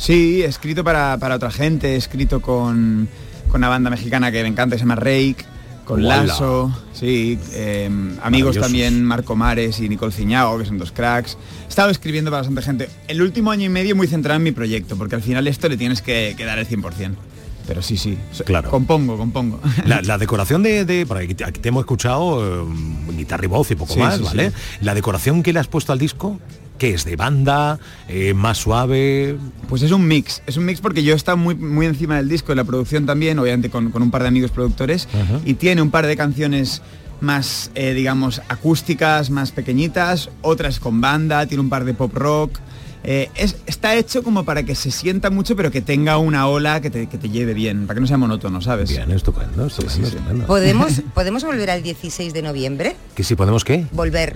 Sí, 0.00 0.40
he 0.42 0.46
escrito 0.46 0.82
para, 0.82 1.18
para 1.18 1.34
otra 1.36 1.50
gente, 1.50 1.92
he 1.92 1.96
escrito 1.96 2.40
con, 2.40 3.06
con 3.48 3.60
una 3.60 3.68
banda 3.68 3.90
mexicana 3.90 4.32
que 4.32 4.42
me 4.42 4.48
encanta, 4.48 4.76
se 4.76 4.80
llama 4.80 4.94
Rake, 4.94 5.36
con. 5.84 6.02
Lasso, 6.06 6.72
sí, 6.94 7.38
eh, 7.52 7.90
amigos 8.22 8.56
también, 8.58 9.04
Marco 9.04 9.36
Mares 9.36 9.78
y 9.80 9.90
Nicole 9.90 10.10
Ciñago, 10.12 10.58
que 10.58 10.64
son 10.64 10.78
dos 10.78 10.90
cracks. 10.90 11.36
He 11.66 11.68
estado 11.68 11.90
escribiendo 11.90 12.30
para 12.30 12.40
bastante 12.42 12.62
gente. 12.62 12.88
El 13.08 13.20
último 13.20 13.50
año 13.50 13.66
y 13.66 13.68
medio 13.68 13.94
muy 13.94 14.06
centrado 14.06 14.38
en 14.38 14.42
mi 14.44 14.52
proyecto, 14.52 14.96
porque 14.96 15.16
al 15.16 15.22
final 15.22 15.46
esto 15.46 15.68
le 15.68 15.76
tienes 15.76 16.00
que, 16.00 16.34
que 16.36 16.44
dar 16.46 16.58
el 16.58 16.66
100%. 16.66 17.14
Pero 17.66 17.82
sí, 17.82 17.98
sí, 17.98 18.16
Claro. 18.46 18.70
compongo, 18.70 19.18
compongo. 19.18 19.60
La, 19.84 20.00
la 20.00 20.16
decoración 20.16 20.62
de, 20.62 20.86
de- 20.86 21.04
por 21.04 21.18
aquí 21.18 21.34
te, 21.34 21.44
aquí 21.44 21.60
te 21.60 21.68
hemos 21.68 21.82
escuchado 21.82 22.64
eh, 22.64 22.66
guitarra 23.16 23.44
y 23.44 23.48
voz 23.48 23.70
y 23.70 23.74
poco 23.76 23.92
Sí, 23.92 24.00
más, 24.00 24.16
sí, 24.16 24.22
¿vale? 24.24 24.50
sí. 24.50 24.56
La 24.80 24.94
decoración 24.94 25.42
que 25.42 25.52
le 25.52 25.60
has 25.60 25.68
puesto 25.68 25.92
al 25.92 25.98
disco, 25.98 26.40
¿qué 26.80 26.94
es? 26.94 27.04
¿De 27.04 27.14
banda? 27.14 27.78
Eh, 28.08 28.32
¿Más 28.32 28.56
suave? 28.56 29.36
Pues 29.68 29.82
es 29.82 29.92
un 29.92 30.08
mix, 30.08 30.42
es 30.46 30.56
un 30.56 30.64
mix 30.64 30.80
porque 30.80 31.02
yo 31.02 31.12
he 31.12 31.16
estado 31.16 31.36
muy, 31.36 31.54
muy 31.54 31.84
encima 31.84 32.16
del 32.16 32.28
disco, 32.28 32.52
de 32.52 32.56
la 32.56 32.64
producción 32.64 33.04
también, 33.04 33.38
obviamente 33.38 33.68
con, 33.68 33.90
con 33.90 34.02
un 34.02 34.10
par 34.10 34.22
de 34.22 34.28
amigos 34.28 34.50
productores, 34.50 35.06
y 35.44 35.54
tiene 35.54 35.82
un 35.82 35.90
par 35.90 36.06
de 36.06 36.16
canciones 36.16 36.80
más, 37.20 37.70
eh, 37.74 37.92
digamos, 37.92 38.40
acústicas, 38.48 39.28
más 39.28 39.52
pequeñitas, 39.52 40.30
otras 40.40 40.80
con 40.80 41.02
banda, 41.02 41.44
tiene 41.44 41.60
un 41.60 41.68
par 41.68 41.84
de 41.84 41.92
pop 41.92 42.14
rock. 42.14 42.58
Eh, 43.02 43.30
es- 43.34 43.56
está 43.66 43.94
hecho 43.94 44.22
como 44.22 44.44
para 44.44 44.62
que 44.62 44.74
se 44.74 44.90
sienta 44.90 45.30
mucho, 45.30 45.56
pero 45.56 45.70
que 45.70 45.80
tenga 45.80 46.18
una 46.18 46.46
ola 46.48 46.80
que 46.80 46.90
te, 46.90 47.06
que 47.08 47.16
te 47.18 47.30
lleve 47.30 47.54
bien, 47.54 47.86
para 47.86 47.94
que 47.96 48.00
no 48.02 48.06
sea 48.06 48.18
monótono, 48.18 48.60
¿sabes? 48.60 48.90
Bien, 48.90 49.10
estupendo, 49.10 49.66
estupendo, 49.66 50.06
estupendo. 50.08 50.46
¿Podemos, 50.46 51.00
¿Podemos 51.14 51.42
volver 51.44 51.70
al 51.70 51.82
16 51.82 52.32
de 52.34 52.42
noviembre? 52.42 52.96
¿Que 53.14 53.24
si 53.24 53.34
podemos 53.36 53.64
qué? 53.64 53.86
Volver. 53.92 54.34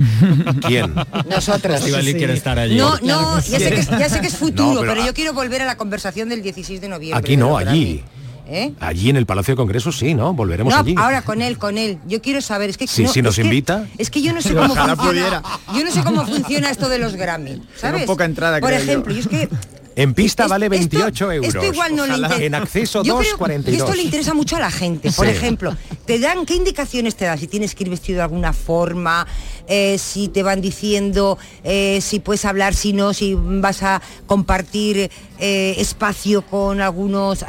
¿Quién? 0.67 0.95
Nosotros. 1.29 1.83
Quiere 1.83 2.33
estar 2.35 2.59
allí. 2.59 2.77
No, 2.77 2.99
no, 3.03 3.37
ya 3.41 3.59
sé, 3.59 3.71
que, 3.71 3.83
ya 3.83 4.09
sé 4.09 4.21
que 4.21 4.29
es 4.29 4.37
futuro, 4.37 4.75
No, 4.75 4.81
pero 4.81 5.05
yo 5.05 5.13
quiero 5.13 5.35
volver 5.35 5.63
a 5.63 5.65
la 5.67 5.77
conversación 5.77 6.29
del 6.29 6.43
16 6.43 6.81
de 6.81 6.89
noviembre. 6.89 7.19
Aquí 7.19 7.37
no, 7.37 7.57
allí. 7.57 8.03
¿Eh? 8.47 8.73
Allí 8.81 9.09
en 9.09 9.17
el 9.17 9.25
Palacio 9.25 9.53
de 9.53 9.57
Congresos 9.57 9.97
sí, 9.99 10.13
¿no? 10.15 10.35
Volveremos 10.35 10.73
No, 10.75 10.81
allí. 10.81 10.95
ahora 10.99 11.23
con 11.23 11.41
él, 11.41 11.57
con 11.57 11.79
él. 11.79 11.99
Yo 12.07 12.21
quiero 12.21 12.41
saber, 12.43 12.69
es 12.71 12.77
que 12.77 12.87
Sí, 12.87 13.05
no, 13.05 13.09
si 13.13 13.23
nos 13.23 13.35
es 13.39 13.43
que- 13.43 13.45
invita. 13.47 13.87
es 13.97 14.11
que 14.11 14.21
yo 14.21 14.33
no 14.35 14.43
sé 14.43 14.53
cómo 14.55 14.67
funciona. 14.75 14.97
pudiera. 14.97 15.43
Yo 15.75 15.83
no 15.85 15.91
sé 15.91 16.03
cómo 16.05 16.27
funciona 16.27 16.71
esto 16.71 16.89
de 16.91 16.99
los 16.99 17.15
Grammy, 17.17 17.63
¿sabes? 17.77 18.05
poca 18.05 18.25
entrada, 18.27 18.61
Por 18.61 18.69
creo 18.69 18.81
yo. 18.81 18.85
ejemplo, 18.85 19.15
yo 19.15 19.21
es 19.21 19.29
que 19.29 19.49
En 19.97 20.13
pista 20.15 20.45
Es- 20.45 20.51
vale 20.51 20.67
esto- 20.67 20.77
28 20.79 21.33
euros. 21.33 21.55
Esto 21.55 21.67
igual 21.73 21.95
no 21.95 22.07
le 22.07 22.15
interesa. 22.17 22.43
En 22.45 22.55
acceso 22.55 23.03
Yo 23.05 23.19
creo 23.19 23.37
2,42. 23.37 23.65
que 23.65 23.77
esto 23.77 23.95
le 23.95 24.03
interesa 24.03 24.35
mucho 24.35 24.57
a 24.57 24.61
la 24.61 24.71
gente. 24.71 25.13
Por 25.13 25.27
Sí. 25.27 25.33
ejemplo, 25.33 25.77
te 26.05 26.19
dan 26.19 26.45
qué 26.47 26.55
indicaciones 26.55 27.15
te 27.17 27.25
dan 27.27 27.39
si 27.39 27.47
tienes 27.47 27.75
que 27.75 27.85
ir 27.85 27.91
vestido 27.91 28.17
de 28.17 28.23
alguna 28.23 28.53
forma, 28.53 29.27
eh, 29.69 29.97
si 29.99 30.29
te 30.29 30.43
van 30.43 30.61
diciendo 30.61 31.39
eh, 31.63 32.01
si 32.03 32.19
puedes 32.21 32.45
hablar, 32.45 32.75
si 32.75 32.93
no, 32.93 33.15
si 33.15 33.35
vas 33.39 33.83
a 33.83 34.03
compartir 34.27 35.11
eh, 35.39 35.75
espacio 35.79 36.43
con 36.43 36.81
algunos 36.81 37.45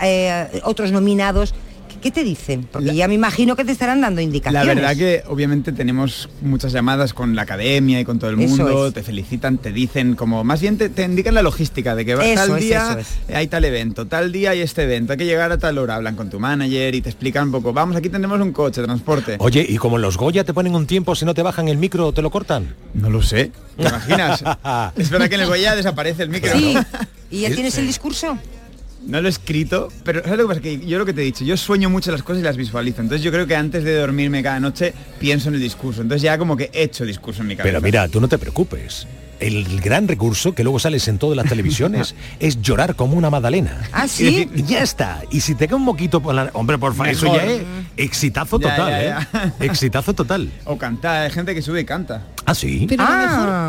otros 0.64 0.92
nominados. 0.92 1.54
¿Qué 2.06 2.12
te 2.12 2.24
dicen? 2.24 2.68
Porque 2.72 2.94
ya 2.94 3.08
me 3.08 3.16
imagino 3.16 3.56
que 3.56 3.66
te 3.66 3.72
estarán 3.72 4.00
dando 4.00 4.18
La 4.20 4.24
indicaciones. 4.26 4.76
verdad 4.76 4.96
que 4.96 5.24
obviamente 5.26 5.72
tenemos 5.72 6.30
muchas 6.44 6.72
llamadas 6.72 7.16
con 7.16 7.36
la 7.36 7.42
academia 7.42 8.00
y 8.00 8.06
con 8.06 8.20
todo 8.20 8.30
el 8.30 8.38
mundo, 8.38 8.90
es. 8.90 8.94
te 8.94 9.02
felicitan, 9.02 9.58
te 9.58 9.72
dicen 9.72 10.14
como, 10.16 10.44
más 10.44 10.62
bien 10.62 10.78
te, 10.78 10.90
te 10.90 11.02
indican 11.02 11.34
la 11.34 11.42
logística 11.42 11.96
de 11.96 12.06
que 12.06 12.14
va- 12.14 12.24
tal 12.36 12.52
es, 12.52 12.62
día 12.62 12.98
es. 13.00 13.36
hay 13.36 13.48
tal 13.48 13.66
evento, 13.66 14.06
tal 14.06 14.32
día 14.32 14.52
hay 14.52 14.62
este 14.62 14.84
evento, 14.84 15.14
hay 15.14 15.18
que 15.18 15.26
llegar 15.26 15.52
a 15.52 15.58
tal 15.58 15.80
hora, 15.80 15.96
hablan 15.96 16.16
con 16.16 16.30
tu 16.30 16.40
manager 16.40 16.94
y 16.94 17.02
te 17.02 17.10
explican 17.10 17.46
un 17.46 17.52
poco, 17.54 17.74
vamos, 17.74 17.96
aquí 17.96 18.10
tenemos 18.10 18.40
un 18.40 18.52
coche, 18.52 18.84
transporte. 18.84 19.38
Oye, 19.40 19.66
¿y 19.68 19.78
como 19.78 19.96
en 19.96 20.04
los 20.04 20.16
Goya 20.16 20.44
te 20.44 20.54
ponen 20.54 20.76
un 20.76 20.86
tiempo, 20.86 21.16
si 21.16 21.26
no 21.26 21.34
te 21.34 21.42
bajan 21.42 21.70
el 21.70 21.78
micro, 21.80 22.12
te 22.12 22.22
lo 22.22 22.30
cortan? 22.30 22.76
No 22.94 23.10
lo 23.10 23.24
sé. 23.24 23.52
¿Te 23.78 23.82
imaginas? 23.82 24.44
es 24.96 25.10
verdad 25.10 25.28
que 25.28 25.36
en 25.36 25.42
el 25.42 25.48
Goya 25.48 25.76
desaparece 25.76 26.22
el 26.22 26.30
micro. 26.30 26.52
Sí. 26.56 26.76
¿no? 26.76 26.86
¿Y 27.32 27.40
ya 27.42 27.50
tienes 27.50 27.76
el 27.80 27.88
discurso? 27.88 28.38
No 29.06 29.22
lo 29.22 29.28
he 29.28 29.30
escrito, 29.30 29.90
pero. 30.04 30.24
Que 30.62 30.80
yo 30.80 30.98
lo 30.98 31.06
que 31.06 31.14
te 31.14 31.22
he 31.22 31.26
dicho, 31.26 31.44
yo 31.44 31.58
sueño 31.58 31.90
mucho 31.90 32.12
las 32.12 32.24
cosas 32.24 32.42
y 32.42 32.44
las 32.44 32.58
visualizo. 32.58 33.02
Entonces 33.02 33.24
yo 33.24 33.32
creo 33.32 33.46
que 33.46 33.56
antes 33.56 33.84
de 33.84 33.96
dormirme 33.96 34.42
cada 34.42 34.60
noche 34.60 34.94
pienso 35.20 35.50
en 35.50 35.56
el 35.56 35.62
discurso. 35.62 36.02
Entonces 36.02 36.24
ya 36.24 36.38
como 36.38 36.58
que 36.58 36.72
he 36.74 36.84
hecho 36.84 37.06
discurso 37.06 37.42
en 37.42 37.48
mi 37.48 37.56
cabeza. 37.56 37.72
Pero 37.72 37.82
mira, 37.82 38.08
tú 38.08 38.20
no 38.20 38.28
te 38.28 38.38
preocupes. 38.38 39.08
El 39.40 39.82
gran 39.82 40.08
recurso 40.08 40.56
que 40.56 40.64
luego 40.64 40.80
sales 40.80 41.08
en 41.08 41.18
todas 41.18 41.36
las 41.36 41.48
televisiones 41.48 42.16
es 42.40 42.62
llorar 42.62 42.96
como 42.96 43.18
una 43.18 43.30
magdalena. 43.30 43.82
¿Ah, 43.92 44.08
sí? 44.08 44.50
Y 44.56 44.64
ya 44.64 44.82
está. 44.82 45.22
Y 45.32 45.42
si 45.42 45.56
te 45.56 45.68
cae 45.68 45.76
un 45.76 45.84
moquito 45.84 46.22
por 46.22 46.34
la... 46.34 46.50
Hombre, 46.54 46.78
por 46.78 46.94
favor, 46.94 47.10
eso 47.12 47.28
ya 47.36 47.44
es 47.44 47.62
exitazo 47.98 48.60
Ya, 48.60 48.70
total, 48.76 48.90
ya, 48.92 49.30
¿eh? 49.44 49.52
Exitazo 49.66 50.14
total. 50.14 50.50
O 50.66 50.78
cantar, 50.78 51.24
hay 51.24 51.32
gente 51.32 51.54
que 51.54 51.62
sube 51.62 51.82
y 51.82 51.86
canta. 51.86 52.24
Ah, 52.46 52.54
sí. 52.56 52.86
Pero 52.88 53.04
a 53.04 53.10
lo 53.10 53.18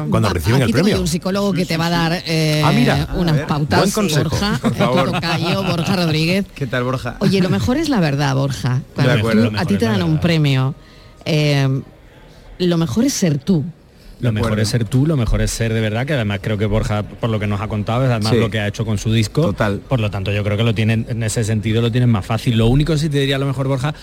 mejor 0.03 0.11
Cuando 0.11 0.29
reciben 0.31 0.63
aquí 0.63 0.71
el 0.71 0.75
tengo 0.75 0.85
premio. 0.85 0.97
yo 0.97 1.03
un 1.03 1.09
psicólogo 1.09 1.53
que 1.53 1.65
te 1.67 1.77
va 1.77 1.87
a 1.87 1.91
dar 1.91 2.23
eh, 2.27 2.63
Ah, 2.65 2.73
mira. 2.73 3.09
unas 3.15 3.33
A 3.35 3.37
ver, 3.39 3.47
pautas. 3.47 3.79
buen 3.81 3.91
consejo, 3.91 4.29
Borja, 4.31 4.59
por 4.63 4.75
favor. 4.75 5.13
tocayo, 5.13 5.63
Borja 5.65 5.97
Rodríguez. 5.97 6.45
¿Qué 6.55 6.67
tal, 6.67 6.85
Borja? 6.85 7.17
Oye, 7.21 7.41
lo 7.41 7.49
mejor 7.51 7.77
es 7.77 7.89
la 7.89 8.01
verdad, 8.01 8.35
Borja. 8.35 8.83
Cuando 8.95 9.13
acuerdo. 9.15 9.51
tú- 9.51 9.57
a 9.59 9.65
ti 9.65 9.77
te 9.77 9.87
dan 9.87 10.03
un 10.03 10.21
premio. 10.21 10.75
eh, 11.25 11.83
lo 12.59 12.79
mejor 12.79 13.05
es 13.05 13.13
ser 13.13 13.39
tú. 13.39 13.65
Lo 14.21 14.33
mejor 14.33 14.59
es 14.61 14.69
ser 14.69 14.85
tú, 14.87 15.05
lo 15.07 15.17
mejor 15.17 15.43
es 15.43 15.51
ser 15.51 15.75
de 15.75 15.81
verdad, 15.81 16.07
que 16.07 16.15
además 16.15 16.41
creo 16.43 16.57
que 16.57 16.65
Borja, 16.65 17.03
por 17.03 17.29
lo 17.29 17.39
que 17.39 17.47
nos 17.47 17.61
ha 17.61 17.69
contado, 17.69 18.05
es 18.05 18.11
además 18.11 18.33
Sí. 18.33 18.39
lo 18.41 18.49
que 18.51 18.61
ha 18.61 18.67
hecho 18.67 18.87
con 18.87 18.97
su 18.97 19.13
disco. 19.13 19.43
Total. 19.43 19.81
Por 19.87 20.01
lo 20.01 20.11
tanto, 20.11 20.33
yo 20.33 20.43
creo 20.43 20.57
que 20.57 20.63
lo 20.65 20.75
tienen, 20.75 21.05
en 21.11 21.23
ese 21.23 21.45
sentido 21.45 21.83
lo 21.83 21.93
tienen 21.93 22.09
más 22.11 22.25
fácil. 22.25 22.57
Lo 22.57 22.67
único 22.69 22.97
sí 22.97 23.11
te 23.11 23.19
diría 23.21 23.37
a 23.37 23.39
lo 23.39 23.47
mejor, 23.47 23.69
Borja, 23.69 23.95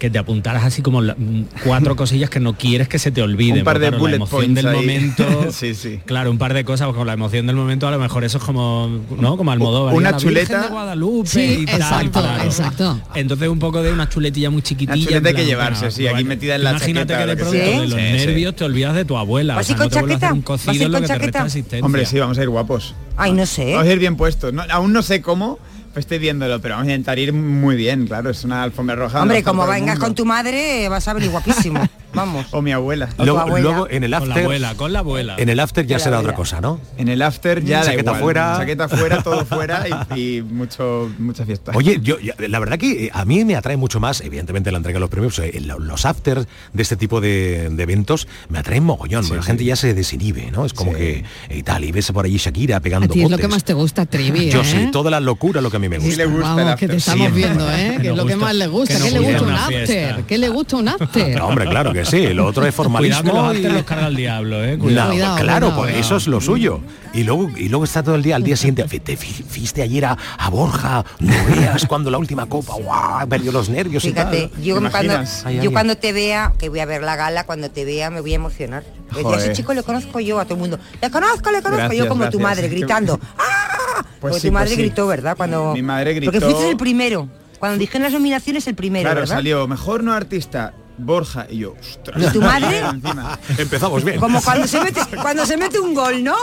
que 0.00 0.10
te 0.10 0.18
apuntaras 0.18 0.64
así 0.64 0.82
como 0.82 1.00
la- 1.02 1.14
mm, 1.16 1.44
cuatro 1.64 1.94
cosillas 2.02 2.28
que 2.30 2.40
no 2.40 2.54
quieres 2.54 2.88
que 2.88 2.98
se 2.98 3.12
te 3.12 3.22
olviden. 3.22 3.58
Un 3.58 3.64
par 3.64 3.78
de 3.78 3.88
claro, 3.90 4.08
la 4.08 4.16
emoción 4.16 4.40
points 4.40 4.54
del 4.56 4.66
ahí. 4.66 4.76
momento. 4.76 5.24
sí, 5.52 5.74
sí. 5.76 6.00
Claro, 6.06 6.30
un 6.32 6.38
par 6.38 6.54
de 6.54 6.64
cosas, 6.64 6.88
con 6.92 7.06
la 7.06 7.12
emoción 7.12 7.46
del 7.46 7.54
momento 7.54 7.86
a 7.86 7.92
lo 7.92 7.98
mejor 8.00 8.24
eso 8.24 8.38
es 8.38 8.44
como, 8.44 8.88
¿no? 9.20 9.36
Como 9.36 9.52
Almodóvar. 9.52 9.94
Una 9.94 10.10
la 10.12 10.16
chuleta. 10.16 10.62
de 10.62 10.68
Guadalupe 10.68 11.28
Sí, 11.28 11.58
y 11.60 11.66
tal, 11.66 11.74
exacto, 11.76 12.20
claro. 12.20 12.42
exacto. 12.44 13.00
Entonces 13.14 13.48
un 13.48 13.58
poco 13.60 13.82
de 13.82 13.92
una 13.92 14.08
chuletilla 14.08 14.50
muy 14.50 14.62
chiquitilla. 14.62 14.96
Una 14.96 15.18
chuleta 15.20 15.32
que 15.36 15.44
llevarse, 15.44 15.80
bueno, 15.80 15.90
sí, 15.92 16.06
aquí 16.08 16.24
metida 16.24 16.54
en 16.56 16.64
la 16.64 16.70
Imagínate 16.70 17.12
chaqueta, 17.12 17.20
que 17.20 17.26
de 17.30 17.36
pronto 17.36 17.52
de 17.58 17.76
los 17.88 18.00
Sí, 18.00 18.18
sí. 18.18 18.26
nervios 18.26 18.56
te 18.56 18.64
olvidas 18.64 18.94
de 18.96 19.04
tu 19.04 19.16
abuela. 19.18 19.54
¿Vas 19.54 19.66
o 19.66 19.68
sea, 19.68 19.76
con 19.76 19.84
no 19.84 19.90
te 19.90 20.00
vuelvas 20.00 20.22
a 20.22 20.26
hacer 20.26 20.28
chaqueta? 20.30 20.32
un 20.34 20.56
¿Vas 20.56 20.60
a 20.60 20.62
ir 20.62 20.66
cocido 20.80 20.86
en 20.86 20.92
lo 20.92 20.96
con 20.98 21.02
que 21.02 21.06
te 21.08 21.12
chaqueta? 21.14 21.26
resta 21.38 21.42
asistencia. 21.46 21.84
Hombre, 21.86 22.06
sí, 22.06 22.18
vamos 22.18 22.38
a 22.38 22.42
ir 22.42 22.48
guapos. 22.48 22.94
Ay, 23.18 23.32
no 23.32 23.44
sé. 23.44 23.72
Vamos 23.74 23.86
a 23.86 23.92
ir 23.92 23.98
bien 23.98 24.16
puestos. 24.16 24.52
No, 24.54 24.62
aún 24.70 24.92
no 24.94 25.02
sé 25.02 25.20
cómo, 25.20 25.58
estoy 25.94 26.18
viéndolo, 26.18 26.60
pero 26.60 26.74
vamos 26.74 26.88
a 26.88 26.92
intentar 26.92 27.18
ir 27.18 27.32
muy 27.32 27.76
bien, 27.76 28.06
claro. 28.06 28.30
Es 28.30 28.44
una 28.44 28.62
alfombra 28.62 28.96
roja. 28.96 29.22
Hombre, 29.22 29.42
como 29.42 29.66
vengas 29.66 29.98
con 29.98 30.14
tu 30.14 30.24
madre, 30.24 30.88
vas 30.88 31.06
a 31.08 31.14
venir 31.14 31.30
guapísimo. 31.30 31.80
Vamos. 32.12 32.46
O 32.50 32.60
mi 32.62 32.72
abuela. 32.72 33.08
O 33.18 33.24
Luego, 33.24 33.40
abuela. 33.40 33.70
luego 33.70 33.88
en 33.90 34.04
el 34.04 34.10
Con 34.10 34.28
la 34.28 34.34
after... 34.34 34.42
abuela, 34.44 34.74
con 34.74 34.92
la 34.92 34.98
abuela. 35.00 35.34
En 35.38 35.48
el 35.48 35.60
after 35.60 35.86
ya 35.86 35.98
será 35.98 36.16
abuela. 36.16 36.30
otra 36.30 36.36
cosa, 36.36 36.60
¿no? 36.60 36.80
En 36.98 37.08
el 37.08 37.22
after 37.22 37.64
ya 37.64 37.78
da 37.80 37.84
Chaqueta 37.86 38.02
igual. 38.10 38.20
fuera. 38.22 38.54
Chaqueta 38.58 38.88
fuera, 38.88 39.22
todo 39.22 39.44
fuera 39.46 39.84
y, 40.16 40.20
y 40.38 40.42
mucho, 40.42 41.10
mucha 41.18 41.44
fiesta. 41.46 41.72
Oye, 41.74 42.00
yo 42.02 42.16
la 42.38 42.58
verdad 42.58 42.78
que 42.78 43.06
eh, 43.06 43.10
a 43.12 43.24
mí 43.24 43.44
me 43.44 43.56
atrae 43.56 43.76
mucho 43.76 44.00
más, 44.00 44.20
evidentemente 44.22 44.70
la 44.72 44.78
entrega 44.78 44.96
de 44.96 45.00
los 45.00 45.10
premios, 45.10 45.38
eh, 45.38 45.60
lo- 45.64 45.78
los 45.78 46.04
afters 46.04 46.46
de 46.72 46.82
este 46.82 46.96
tipo 46.96 47.20
de, 47.20 47.68
de 47.70 47.82
eventos 47.82 48.26
me 48.48 48.58
atraen 48.58 48.84
mogollón, 48.84 49.24
la 49.34 49.42
gente 49.42 49.64
ya 49.64 49.76
se 49.76 49.94
desinhibe, 49.94 50.50
¿no? 50.50 50.64
Es 50.66 50.72
como 50.74 50.92
que 50.92 51.24
eh, 51.48 51.58
y 51.58 51.62
tal, 51.62 51.84
y 51.84 51.92
ves 51.92 52.10
por 52.12 52.24
allí 52.24 52.36
Shakira 52.38 52.76
A 52.76 52.80
pegando 52.80 53.08
ti 53.08 53.22
es 53.22 53.30
lo 53.30 53.38
que 53.38 53.48
más 53.48 53.64
te 53.64 53.72
gusta, 53.74 54.06
Trivi. 54.06 54.50
Yo 54.50 54.62
¿eh? 54.62 54.64
sí, 54.64 54.88
toda 54.92 55.10
la 55.10 55.20
locura 55.20 55.60
lo 55.60 55.70
que 55.70 55.76
a 55.76 55.80
mí 55.80 55.88
me 55.88 55.98
gusta. 55.98 56.24
Vamos, 56.26 56.76
que 56.76 56.88
te 56.88 56.96
estamos 56.96 57.28
Sí. 57.28 57.32
viendo, 57.34 57.70
¿eh? 57.70 57.98
Que 58.02 58.08
es 58.10 58.16
lo 58.16 58.24
que 58.26 58.34
gusta- 58.34 58.46
más 58.46 58.54
le 58.56 58.66
gusta. 58.66 58.94
que 58.96 59.02
¿Qué 59.04 59.10
le 59.10 59.18
gusta 59.18 59.32
gusta 59.32 59.42
un 59.44 59.48
una 59.52 59.62
after? 59.64 59.86
fiesta. 59.86 60.22
¿Qué 60.26 60.38
le 60.38 60.48
gusta 60.48 60.76
un 60.76 60.88
after? 60.88 61.40
Hombre, 61.42 61.66
claro 61.68 61.92
que 61.92 61.99
sí, 62.04 62.28
lo 62.34 62.46
otro 62.46 62.64
es 62.66 62.74
Cuidado 62.74 62.90
formalismo. 62.90 63.22
que 63.22 63.28
los 63.28 63.54
y- 63.54 63.56
after 63.56 63.72
los 63.72 63.82
carga 63.84 64.06
el 64.08 64.16
diablo, 64.16 64.64
eh. 64.64 64.76
No, 64.76 64.84
Cuidado. 64.84 65.10
Cuidado, 65.12 65.36
claro, 65.38 65.66
cuidado. 65.68 65.82
pues 65.82 65.96
eso 65.96 66.16
es 66.16 66.26
lo 66.26 66.40
suyo. 66.40 66.80
Y 67.12 67.24
luego, 67.24 67.50
y 67.56 67.68
luego 67.68 67.84
está 67.84 68.02
todo 68.02 68.14
el 68.14 68.22
día, 68.22 68.36
al 68.36 68.42
día 68.44 68.56
siguiente, 68.56 68.86
"Fi- 68.86 69.00
te 69.00 69.16
fuiste 69.16 69.82
ayer 69.82 70.04
a, 70.04 70.16
a 70.38 70.48
Borja, 70.50 71.04
no 71.18 71.34
veas 71.48 71.86
cuando 71.86 72.10
la 72.10 72.18
última 72.18 72.46
copa, 72.46 72.74
guau, 72.74 73.28
perdió 73.28 73.50
los 73.52 73.68
nervios 73.68 74.04
y 74.04 74.10
Fíjate, 74.10 74.48
tal. 74.48 74.62
yo, 74.62 74.80
¿Te 74.80 74.90
cuando? 74.90 75.12
Ay, 75.44 75.56
yo 75.56 75.62
ay, 75.62 75.68
cuando 75.68 75.96
te 75.96 76.12
vea, 76.12 76.52
que 76.58 76.68
voy 76.68 76.80
a 76.80 76.86
ver 76.86 77.02
la 77.02 77.16
gala, 77.16 77.44
cuando 77.46 77.70
te 77.70 77.84
vea 77.84 78.10
me 78.10 78.20
voy 78.20 78.32
a 78.32 78.36
emocionar. 78.36 78.84
Joder. 79.12 79.40
ese 79.40 79.52
chico 79.54 79.74
le 79.74 79.82
conozco 79.82 80.20
yo 80.20 80.38
a 80.38 80.44
todo 80.44 80.54
el 80.54 80.60
mundo. 80.60 80.78
Le 81.02 81.10
conozco, 81.10 81.50
le 81.50 81.62
conozco. 81.62 81.82
yo 81.82 81.88
Gracias, 81.88 82.06
como 82.06 82.30
tu 82.30 82.38
madre, 82.38 82.68
gritando. 82.68 83.18
¡Ah! 83.38 84.04
Pues 84.20 84.32
Porque 84.34 84.40
sí, 84.40 84.48
tu 84.48 84.52
madre 84.52 84.66
pues 84.68 84.76
sí. 84.76 84.82
gritó, 84.82 85.06
¿verdad? 85.06 85.36
Cuando... 85.36 85.72
Mi 85.74 85.82
madre 85.82 86.12
Porque 86.22 86.38
gritó- 86.38 86.44
fuiste 86.50 86.70
el 86.70 86.76
primero. 86.76 87.28
Cuando 87.58 87.78
dijeron 87.78 88.04
las 88.04 88.12
nominaciones, 88.12 88.66
el 88.68 88.74
primero, 88.74 89.04
claro, 89.04 89.20
¿verdad? 89.20 89.34
salió 89.34 89.66
mejor 89.66 90.04
no 90.04 90.12
artista, 90.12 90.72
Borja 91.00 91.46
y 91.50 91.58
yo. 91.58 91.74
ostras. 91.80 92.22
¿Y 92.22 92.32
tu 92.32 92.40
madre? 92.40 92.78
Encima. 92.90 93.38
Empezamos 93.58 94.04
bien. 94.04 94.18
Como 94.20 94.40
cuando 94.42 94.66
se 94.66 94.80
mete, 94.80 95.00
cuando 95.22 95.44
se 95.46 95.56
mete 95.56 95.78
un 95.80 95.94
gol, 95.94 96.22
¿no? 96.22 96.34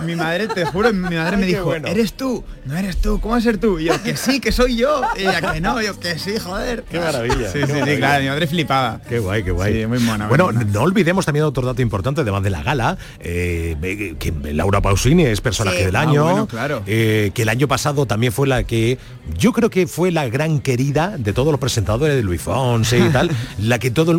Mi 0.00 0.14
madre, 0.14 0.48
te 0.48 0.64
juro, 0.66 0.92
mi 0.92 1.16
madre 1.16 1.36
me 1.36 1.46
dijo, 1.46 1.64
bueno. 1.64 1.88
eres 1.88 2.12
tú, 2.12 2.44
no 2.66 2.76
eres 2.76 2.98
tú, 2.98 3.20
¿cómo 3.20 3.34
vas 3.34 3.42
a 3.42 3.44
ser 3.50 3.58
tú? 3.58 3.78
Y 3.78 3.84
yo, 3.84 4.02
que 4.02 4.16
sí, 4.16 4.38
que 4.38 4.52
soy 4.52 4.76
yo. 4.76 5.00
Y 5.16 5.22
ella, 5.22 5.52
que 5.52 5.60
no, 5.60 5.80
yo, 5.80 5.98
que 5.98 6.18
sí, 6.18 6.38
joder. 6.38 6.84
Qué 6.90 7.00
maravilla, 7.00 7.50
Sí, 7.50 7.60
qué 7.60 7.66
sí, 7.66 7.72
sí, 7.84 7.96
claro, 7.96 8.22
mi 8.22 8.28
madre 8.28 8.46
flipaba. 8.46 9.00
Qué 9.08 9.18
guay, 9.18 9.42
qué 9.42 9.50
guay. 9.50 9.72
Sí, 9.80 9.86
muy 9.86 9.98
mona, 10.00 10.26
muy 10.26 10.36
Bueno, 10.36 10.44
mona. 10.52 10.64
no 10.64 10.82
olvidemos 10.82 11.24
también 11.24 11.44
otro 11.46 11.64
dato 11.66 11.80
importante, 11.82 12.20
además 12.20 12.42
de 12.42 12.50
la 12.50 12.62
gala, 12.62 12.98
eh, 13.20 13.76
eh, 13.82 14.14
que 14.18 14.32
Laura 14.52 14.80
Pausini 14.80 15.24
es 15.24 15.40
personaje 15.40 15.78
Sí. 15.78 15.84
del 15.86 15.96
Ah, 15.96 16.00
año, 16.02 16.22
bueno, 16.24 16.46
claro. 16.46 16.82
eh, 16.86 17.30
que 17.34 17.42
el 17.42 17.48
año 17.48 17.66
pasado 17.66 18.06
también 18.06 18.32
fue 18.32 18.46
la 18.46 18.64
que, 18.64 18.98
yo 19.38 19.52
creo 19.52 19.70
que 19.70 19.86
fue 19.86 20.10
la 20.12 20.28
gran 20.28 20.60
querida 20.60 21.16
de 21.18 21.32
todos 21.32 21.50
los 21.50 21.60
presentadores 21.60 22.14
de 22.16 22.22
Luis 22.22 22.40
Fonse 22.42 22.98
y 22.98 23.08
tal, 23.08 23.30
la 23.68 23.78
que 23.78 23.90
todo, 23.90 24.18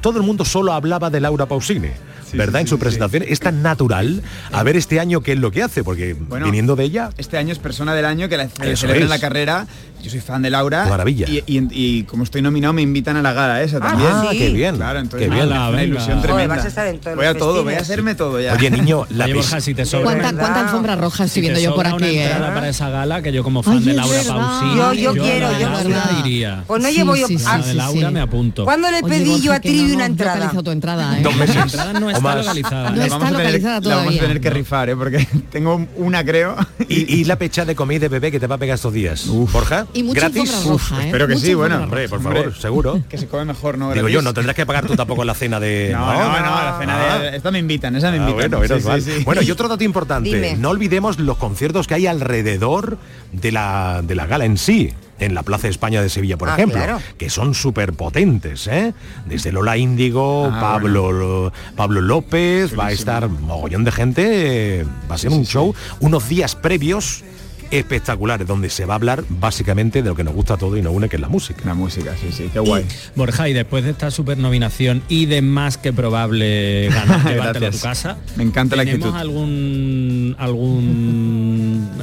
todo 0.00 0.18
el 0.18 0.24
mundo 0.24 0.44
solo 0.44 0.72
hablaba 0.72 1.10
de 1.10 1.20
Laura 1.20 1.46
Pausini. 1.46 1.90
¿Verdad? 2.36 2.58
sí, 2.60 2.62
en 2.62 2.68
su 2.68 2.76
sí, 2.76 2.80
presentación 2.80 3.24
es 3.26 3.40
tan 3.40 3.62
natural 3.62 4.22
a 4.52 4.62
ver 4.62 4.76
este 4.76 5.00
año 5.00 5.20
qué 5.20 5.32
es 5.32 5.38
lo 5.38 5.50
que 5.50 5.62
hace, 5.62 5.82
porque 5.84 6.14
Bueno, 6.14 6.46
viniendo 6.46 6.76
de 6.76 6.84
ella, 6.84 7.10
Este 7.18 7.38
año 7.38 7.52
es 7.52 7.58
persona 7.58 7.94
del 7.94 8.04
año 8.04 8.28
que 8.28 8.36
la 8.36 8.48
que 8.48 8.76
celebra 8.76 9.04
es. 9.04 9.08
la 9.10 9.18
carrera. 9.18 9.66
Yo 10.02 10.10
soy 10.10 10.20
fan 10.20 10.42
de 10.42 10.50
Laura. 10.50 10.86
Maravilla. 10.88 11.26
Y, 11.28 11.42
y- 11.46 11.68
y 11.72 12.02
como 12.04 12.22
estoy 12.22 12.40
nominado 12.40 12.72
me 12.72 12.82
invitan 12.82 13.16
a 13.16 13.22
la 13.22 13.32
gala 13.32 13.62
esa 13.62 13.80
también. 13.80 14.08
Ah, 14.12 14.28
qué 14.30 14.50
bien, 14.50 14.76
Claro, 14.76 15.00
entonces 15.00 15.28
qué 15.28 15.34
bien. 15.34 15.48
una 15.48 15.82
ilusión 15.82 16.18
Joder, 16.18 16.22
tremenda. 16.22 16.54
vas 16.54 16.64
a 16.64 16.68
estar 16.68 16.86
en 16.86 17.00
todos 17.00 17.16
voy 17.16 17.26
a 17.26 17.34
todo, 17.36 17.64
voy 17.64 17.74
a 17.74 17.80
hacerme 17.80 18.14
todo 18.14 18.40
ya. 18.40 18.52
oye 18.54 18.70
niño, 18.70 19.06
la 19.10 19.26
Borja, 19.26 19.60
si 19.60 19.74
te 19.74 19.84
sobra... 19.84 20.04
¿Cuánta, 20.04 20.32
cuánta 20.40 20.60
alfombra 20.60 20.94
roja 20.94 21.24
estoy 21.24 21.34
si 21.34 21.40
viendo 21.40 21.58
yo 21.58 21.74
por 21.74 21.84
aquí, 21.88 21.96
una 21.96 22.06
eh? 22.06 22.22
entrada 22.26 22.54
para 22.54 22.68
esa 22.68 22.88
gala, 22.90 23.22
que 23.22 23.32
yo 23.32 23.42
como 23.42 23.64
fan 23.64 23.78
Ay, 23.78 23.84
de 23.86 23.92
Laura. 23.94 24.22
Pausini, 24.24 24.76
Yo- 24.76 24.92
yo 24.92 25.10
a 25.10 25.12
quiero, 25.14 25.52
yo 25.58 25.68
Laura 25.68 25.82
quiero. 25.82 26.26
iría. 26.26 26.64
Pues 26.68 26.82
no 26.82 26.88
Sí, 26.90 26.94
llevo 26.94 27.16
yo... 27.16 27.26
sí, 27.26 27.38
sí, 27.38 27.44
A 27.46 27.54
Ah, 27.54 27.58
la 27.58 27.66
de 27.66 27.74
Laura 27.74 28.08
sí. 28.08 28.14
me 28.14 28.20
apunto. 28.20 28.64
¿Cuándo 28.64 28.90
le 28.92 28.98
Oye, 28.98 29.08
pedí 29.08 29.30
Borja, 29.30 29.44
yo 29.44 29.52
a 29.52 29.60
Trivi 29.60 29.92
una 29.92 30.06
entrada? 30.06 30.34
localizado 30.36 30.62
tu 30.62 30.70
entrada, 30.70 31.18
¿eh? 31.18 31.22
Dos 31.22 31.34
meses. 31.36 31.56
Entrada 31.56 31.92
no 31.98 32.06
O 32.06 32.17
está 32.18 32.28
más. 32.28 32.36
localizada. 32.44 32.90
No 32.90 32.96
La 32.96 33.02
está 33.04 33.14
vamos 33.18 33.28
a 33.28 33.36
tener- 33.36 33.44
localizada 33.46 33.72
La 33.74 33.80
vamos 33.80 33.90
a 33.90 34.02
todavía. 34.04 34.20
tener 34.20 34.40
que 34.40 34.50
rifar, 34.50 34.90
¿eh? 34.90 34.96
porque 34.96 35.26
tengo 35.50 35.86
una, 35.96 36.24
creo. 36.24 36.56
y, 36.88 37.14
y 37.20 37.24
la 37.24 37.36
pecha 37.36 37.64
de 37.64 37.74
comida 37.74 37.96
y 37.96 37.98
de 38.00 38.08
bebé 38.08 38.30
que 38.30 38.38
te 38.40 38.46
va 38.46 38.56
a 38.56 38.58
pegar 38.58 38.74
estos 38.76 38.92
días. 38.92 39.26
Borja, 39.26 39.86
Y 39.94 40.02
gratis. 40.12 40.64
roja, 40.64 41.02
¿eh? 41.02 41.06
espero 41.06 41.26
que 41.26 41.34
Mucha 41.34 41.46
sí, 41.46 41.54
bueno. 41.54 41.82
Hombre, 41.84 42.08
por 42.08 42.18
Hombre. 42.18 42.36
favor, 42.42 42.54
seguro. 42.58 43.00
Que 43.08 43.18
se 43.18 43.26
come 43.26 43.44
mejor, 43.46 43.78
¿no? 43.78 43.92
Digo 43.92 44.08
yo, 44.08 44.22
no 44.22 44.34
tendrás 44.34 44.54
que 44.56 44.66
pagar 44.66 44.86
tú 44.86 44.94
tampoco 44.96 45.24
la 45.24 45.34
cena 45.34 45.58
de. 45.60 45.90
No, 45.92 46.06
no, 46.12 46.28
no, 46.28 46.62
la 46.62 46.76
cena 46.78 47.18
de... 47.18 47.36
Esta 47.36 47.50
me 47.50 47.58
invitan, 47.58 47.94
esa 47.96 48.10
me 48.10 48.18
Ah, 48.18 48.28
invitan. 48.30 48.50
bueno, 48.58 48.78
Sí, 48.78 48.86
mal. 48.86 49.02
sí, 49.02 49.10
sí. 49.18 49.24
Bueno, 49.24 49.42
y 49.42 49.50
otro 49.50 49.68
dato 49.68 49.84
importante, 49.84 50.28
Dime. 50.28 50.56
no 50.56 50.70
olvidemos 50.70 51.18
los 51.18 51.36
conciertos 51.38 51.86
que 51.86 51.94
hay 51.94 52.06
alrededor 52.06 52.98
de 53.32 53.52
la, 53.52 54.02
de 54.04 54.14
la 54.14 54.26
gala 54.26 54.44
en 54.44 54.58
sí. 54.58 54.92
En 55.20 55.34
la 55.34 55.42
Plaza 55.42 55.64
de 55.64 55.70
España 55.70 56.00
de 56.00 56.08
Sevilla, 56.08 56.36
por 56.36 56.48
Ah, 56.48 56.54
ejemplo, 56.54 56.76
claro. 56.78 57.00
que 57.18 57.28
son 57.30 57.54
súper 57.54 57.92
potentes, 57.92 58.66
¿eh? 58.68 58.94
Desde 59.26 59.50
Lola 59.52 59.76
Índigo, 59.76 60.48
Ah, 60.52 60.60
Pablo, 60.60 61.52
Pablo 61.76 62.00
López, 62.00 62.78
va 62.78 62.86
a 62.86 62.92
estar 62.92 63.28
mogollón 63.28 63.82
de 63.84 63.92
gente, 63.92 64.80
eh, 64.80 64.84
va 65.10 65.16
a 65.16 65.18
ser 65.18 65.30
un 65.30 65.44
show, 65.44 65.74
unos 66.00 66.28
días 66.28 66.54
previos 66.54 67.24
espectaculares, 67.70 68.46
donde 68.46 68.70
se 68.70 68.86
va 68.86 68.94
a 68.94 68.96
hablar 68.96 69.24
básicamente 69.28 70.02
de 70.02 70.08
lo 70.08 70.14
que 70.16 70.24
nos 70.24 70.32
gusta 70.32 70.54
a 70.54 70.56
todos 70.56 70.78
y 70.78 70.82
nos 70.82 70.94
une, 70.94 71.06
que 71.10 71.16
es 71.16 71.20
la 71.20 71.28
música. 71.28 71.60
La 71.66 71.74
música, 71.74 72.14
sí, 72.18 72.28
sí, 72.32 72.48
qué 72.50 72.60
guay. 72.60 72.86
Borja, 73.14 73.46
y 73.48 73.52
después 73.52 73.84
de 73.84 73.90
esta 73.90 74.10
super 74.10 74.38
nominación 74.38 75.02
y 75.10 75.26
de 75.26 75.42
más 75.42 75.76
que 75.76 75.92
probable 75.92 76.88
ganar 76.88 77.56
a 77.66 77.70
tu 77.70 77.78
casa, 77.80 78.16
Me 78.36 78.44
encanta 78.44 78.74
la 78.74 78.84
¿tenemos 78.84 79.08
actitud. 79.08 79.20
algún 79.20 80.34
algún 80.38 81.57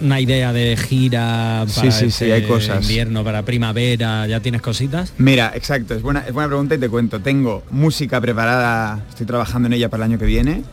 una 0.06 0.22
idea 0.22 0.54
de 0.54 0.78
gira 0.78 1.65
Sí, 1.68 1.80
para 1.80 1.91
sí, 1.91 2.00
sí, 2.00 2.06
este 2.26 2.34
hay 2.34 2.44
cosas. 2.44 2.82
invierno, 2.84 3.24
para 3.24 3.44
primavera? 3.44 4.28
¿Ya 4.28 4.39
tienes 4.39 4.62
cositas? 4.62 5.13
Mira, 5.18 5.52
exacto, 5.56 5.96
es 5.96 6.02
buena, 6.02 6.22
es 6.28 6.34
buena 6.34 6.48
pregunta 6.48 6.76
y 6.76 6.78
te 6.78 6.88
cuento. 6.89 7.20
Tengo 7.20 7.63
música 7.72 8.22
preparada, 8.22 9.04
estoy 9.10 9.26
trabajando 9.26 9.68
en 9.68 9.74
ella 9.74 9.89
para 9.89 10.06
el 10.06 10.12
año 10.12 10.20
que 10.20 10.26
viene, 10.26 10.63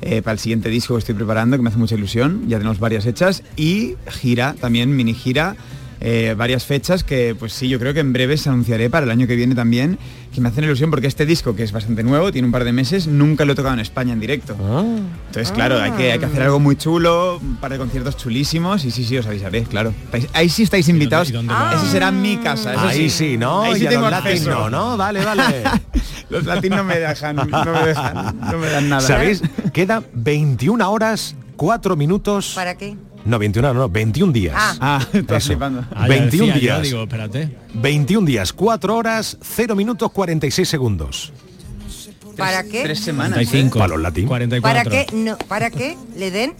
eh, 0.00 0.22
para 0.22 0.32
el 0.34 0.38
siguiente 0.38 0.68
disco 0.68 0.94
que 0.94 1.00
estoy 1.00 1.14
preparando, 1.14 1.56
que 1.56 1.62
me 1.62 1.68
hace 1.70 1.78
mucha 1.78 1.96
ilusión, 1.96 2.48
ya 2.48 2.58
tenemos 2.58 2.78
varias 2.78 3.04
hechas, 3.06 3.42
y 3.56 3.96
gira, 4.08 4.54
también 4.60 4.94
mini 4.94 5.12
gira, 5.14 5.56
eh, 6.00 6.34
varias 6.38 6.64
fechas 6.64 7.02
que 7.02 7.34
pues 7.36 7.52
sí, 7.52 7.68
yo 7.68 7.80
creo 7.80 7.92
que 7.92 8.00
en 8.00 8.12
breve 8.12 8.36
se 8.36 8.48
anunciaré 8.48 8.88
para 8.88 9.04
el 9.04 9.10
año 9.10 9.26
que 9.26 9.34
viene 9.34 9.56
también, 9.56 9.98
que 10.34 10.40
me 10.40 10.48
hacen 10.48 10.64
ilusión 10.64 10.90
porque 10.90 11.06
este 11.06 11.26
disco, 11.26 11.56
que 11.56 11.62
es 11.62 11.72
bastante 11.72 12.02
nuevo, 12.02 12.30
tiene 12.32 12.46
un 12.46 12.52
par 12.52 12.64
de 12.64 12.72
meses, 12.72 13.06
nunca 13.06 13.44
lo 13.44 13.52
he 13.52 13.56
tocado 13.56 13.74
en 13.74 13.80
España 13.80 14.12
en 14.12 14.20
directo. 14.20 14.54
Entonces, 15.26 15.52
claro, 15.52 15.80
hay 15.80 15.92
que, 15.92 16.12
hay 16.12 16.18
que 16.18 16.26
hacer 16.26 16.42
algo 16.42 16.60
muy 16.60 16.76
chulo, 16.76 17.38
un 17.38 17.56
par 17.56 17.72
de 17.72 17.78
conciertos 17.78 18.16
chulísimos 18.16 18.84
y 18.84 18.90
sí, 18.90 19.04
sí, 19.04 19.16
os 19.18 19.26
avisaré, 19.26 19.62
claro. 19.64 19.92
Estáis- 20.10 20.28
Ahí 20.34 20.48
sí 20.48 20.62
estáis 20.62 20.88
invitados. 20.88 21.30
Esa 21.30 21.86
será 21.90 22.10
mi 22.10 22.36
casa. 22.38 22.72
eso 22.74 22.80
Ahí 22.88 23.10
sí, 23.10 23.36
¿no? 23.36 23.62
Ahí 23.62 23.76
sí 23.76 23.84
Y 23.84 23.86
a 23.86 23.92
los 23.92 24.10
latin 24.10 24.32
acceso. 24.32 24.50
no, 24.50 24.70
¿no? 24.70 24.96
Vale, 24.96 25.24
vale. 25.24 25.64
Los 26.30 26.44
latinos 26.44 26.78
no 26.80 26.84
me 26.84 26.98
dejan, 26.98 27.36
no 27.36 27.44
me 27.46 27.86
dejan, 27.86 28.38
no 28.38 28.58
me 28.58 28.68
dan 28.68 28.88
nada. 28.90 29.00
¿Sabéis? 29.00 29.42
Queda 29.72 30.02
21 30.12 30.90
horas, 30.90 31.34
4 31.56 31.96
minutos... 31.96 32.52
¿Para 32.54 32.76
qué? 32.76 32.98
No, 33.28 33.38
21, 33.38 33.74
no, 33.74 33.88
21 33.88 34.32
días. 34.32 34.54
Ah. 34.56 34.76
Ah, 34.80 35.06
estás 35.12 35.42
Eso. 35.44 35.48
flipando. 35.52 35.84
Ah, 35.94 36.08
ya 36.08 36.14
21 36.20 36.54
decía 36.54 36.60
días. 36.74 36.82
digo, 36.82 37.02
espérate. 37.02 37.56
21 37.74 38.26
días, 38.26 38.52
4 38.52 38.96
horas, 38.96 39.36
0 39.42 39.76
minutos 39.76 40.10
46 40.12 40.68
segundos. 40.68 41.32
¿Para 42.36 42.62
qué? 42.62 42.82
Tres 42.84 43.00
semanas. 43.00 43.32
45. 43.34 43.78
Para 43.78 43.88
los 43.90 44.00
latín. 44.00 44.26
44. 44.28 44.62
¿Para 44.62 44.90
qué? 44.90 45.12
No, 45.14 45.36
¿Para 45.38 45.70
qué 45.70 45.96
le 46.16 46.30
den 46.30 46.54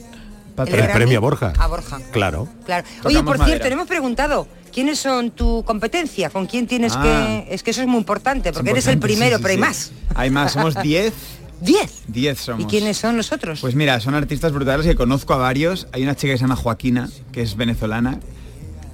El 0.59 0.67
Grammy 0.67 0.93
premio 0.93 1.19
a 1.19 1.21
Borja. 1.21 1.53
A 1.59 1.67
Borja. 1.69 1.99
Claro. 2.11 2.49
Claro. 2.67 2.87
Oye, 3.05 3.23
por 3.23 3.39
madera. 3.39 3.47
cierto, 3.47 3.69
no 3.69 3.75
hemos 3.75 3.87
preguntado 3.89 4.49
quiénes 4.73 4.99
son 4.99 5.31
tu 5.31 5.63
competencia, 5.65 6.31
con 6.31 6.47
quién 6.47 6.67
tienes 6.67 6.95
Ah. 6.97 7.45
que. 7.47 7.55
Es 7.55 7.63
que 7.63 7.71
eso 7.71 7.81
es 7.81 7.87
muy 7.87 7.99
importante, 7.99 8.53
porque 8.53 8.71
eres 8.71 8.87
el 8.89 8.95
Importante, 8.95 9.15
primero, 9.15 9.37
sí, 9.37 9.41
sí, 9.41 9.43
pero 9.43 9.51
hay 9.53 9.57
sí. 9.57 9.61
más. 9.61 9.93
Hay 10.17 10.31
más, 10.31 10.53
somos 10.53 10.75
10. 10.83 11.13
¿Diez? 11.61 12.03
10 12.09 12.39
somos. 12.41 12.63
¿Y 12.65 12.67
quiénes 12.67 12.97
son 12.97 13.17
los 13.17 13.33
otros? 13.33 13.61
Pues 13.61 13.75
mira, 13.75 13.99
son 14.01 14.15
artistas 14.15 14.53
brutales 14.53 14.87
que 14.87 14.95
conozco 14.95 15.35
a 15.35 15.39
varios. 15.39 15.89
Hay 15.93 16.03
una 16.03 16.15
chica 16.15 16.33
que 16.33 16.39
se 16.39 16.43
llama 16.45 16.57
Joaquina, 16.57 17.09
que 17.33 17.43
es 17.43 17.57
venezolana, 17.57 18.21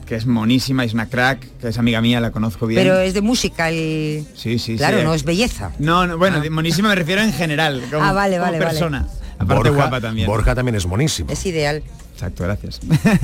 que 0.06 0.14
es 0.16 0.26
monísima, 0.26 0.84
es 0.84 0.94
una 0.94 1.08
crack, 1.08 1.46
que 1.60 1.68
es 1.68 1.78
amiga 1.78 2.00
mía, 2.00 2.20
la 2.20 2.30
conozco 2.30 2.66
bien. 2.66 2.80
pero 2.82 2.98
es 3.00 3.12
de 3.14 3.20
música 3.20 3.68
el. 3.68 4.24
Sí, 4.34 4.58
sí, 4.58 4.76
Claro, 4.76 4.98
sí. 4.98 5.04
no 5.04 5.14
es 5.14 5.24
belleza. 5.24 5.72
No, 5.78 6.06
no, 6.06 6.16
bueno, 6.18 6.40
de 6.40 6.50
monísima 6.50 6.88
me 6.88 6.94
refiero 6.94 7.20
en 7.22 7.32
general, 7.32 7.82
como, 7.90 8.02
Ah, 8.04 8.12
vale, 8.12 8.36
como 8.36 8.46
vale, 8.46 8.58
vale. 8.58 8.70
persona. 8.70 9.06
Aparte 9.38 9.54
Borja, 9.54 9.70
guapa 9.70 10.00
también. 10.00 10.26
Borja 10.26 10.54
también 10.54 10.76
es 10.76 10.86
monísimo. 10.86 11.30
Es 11.30 11.44
ideal. 11.44 11.82
Exacto, 12.14 12.44
gracias. 12.44 12.80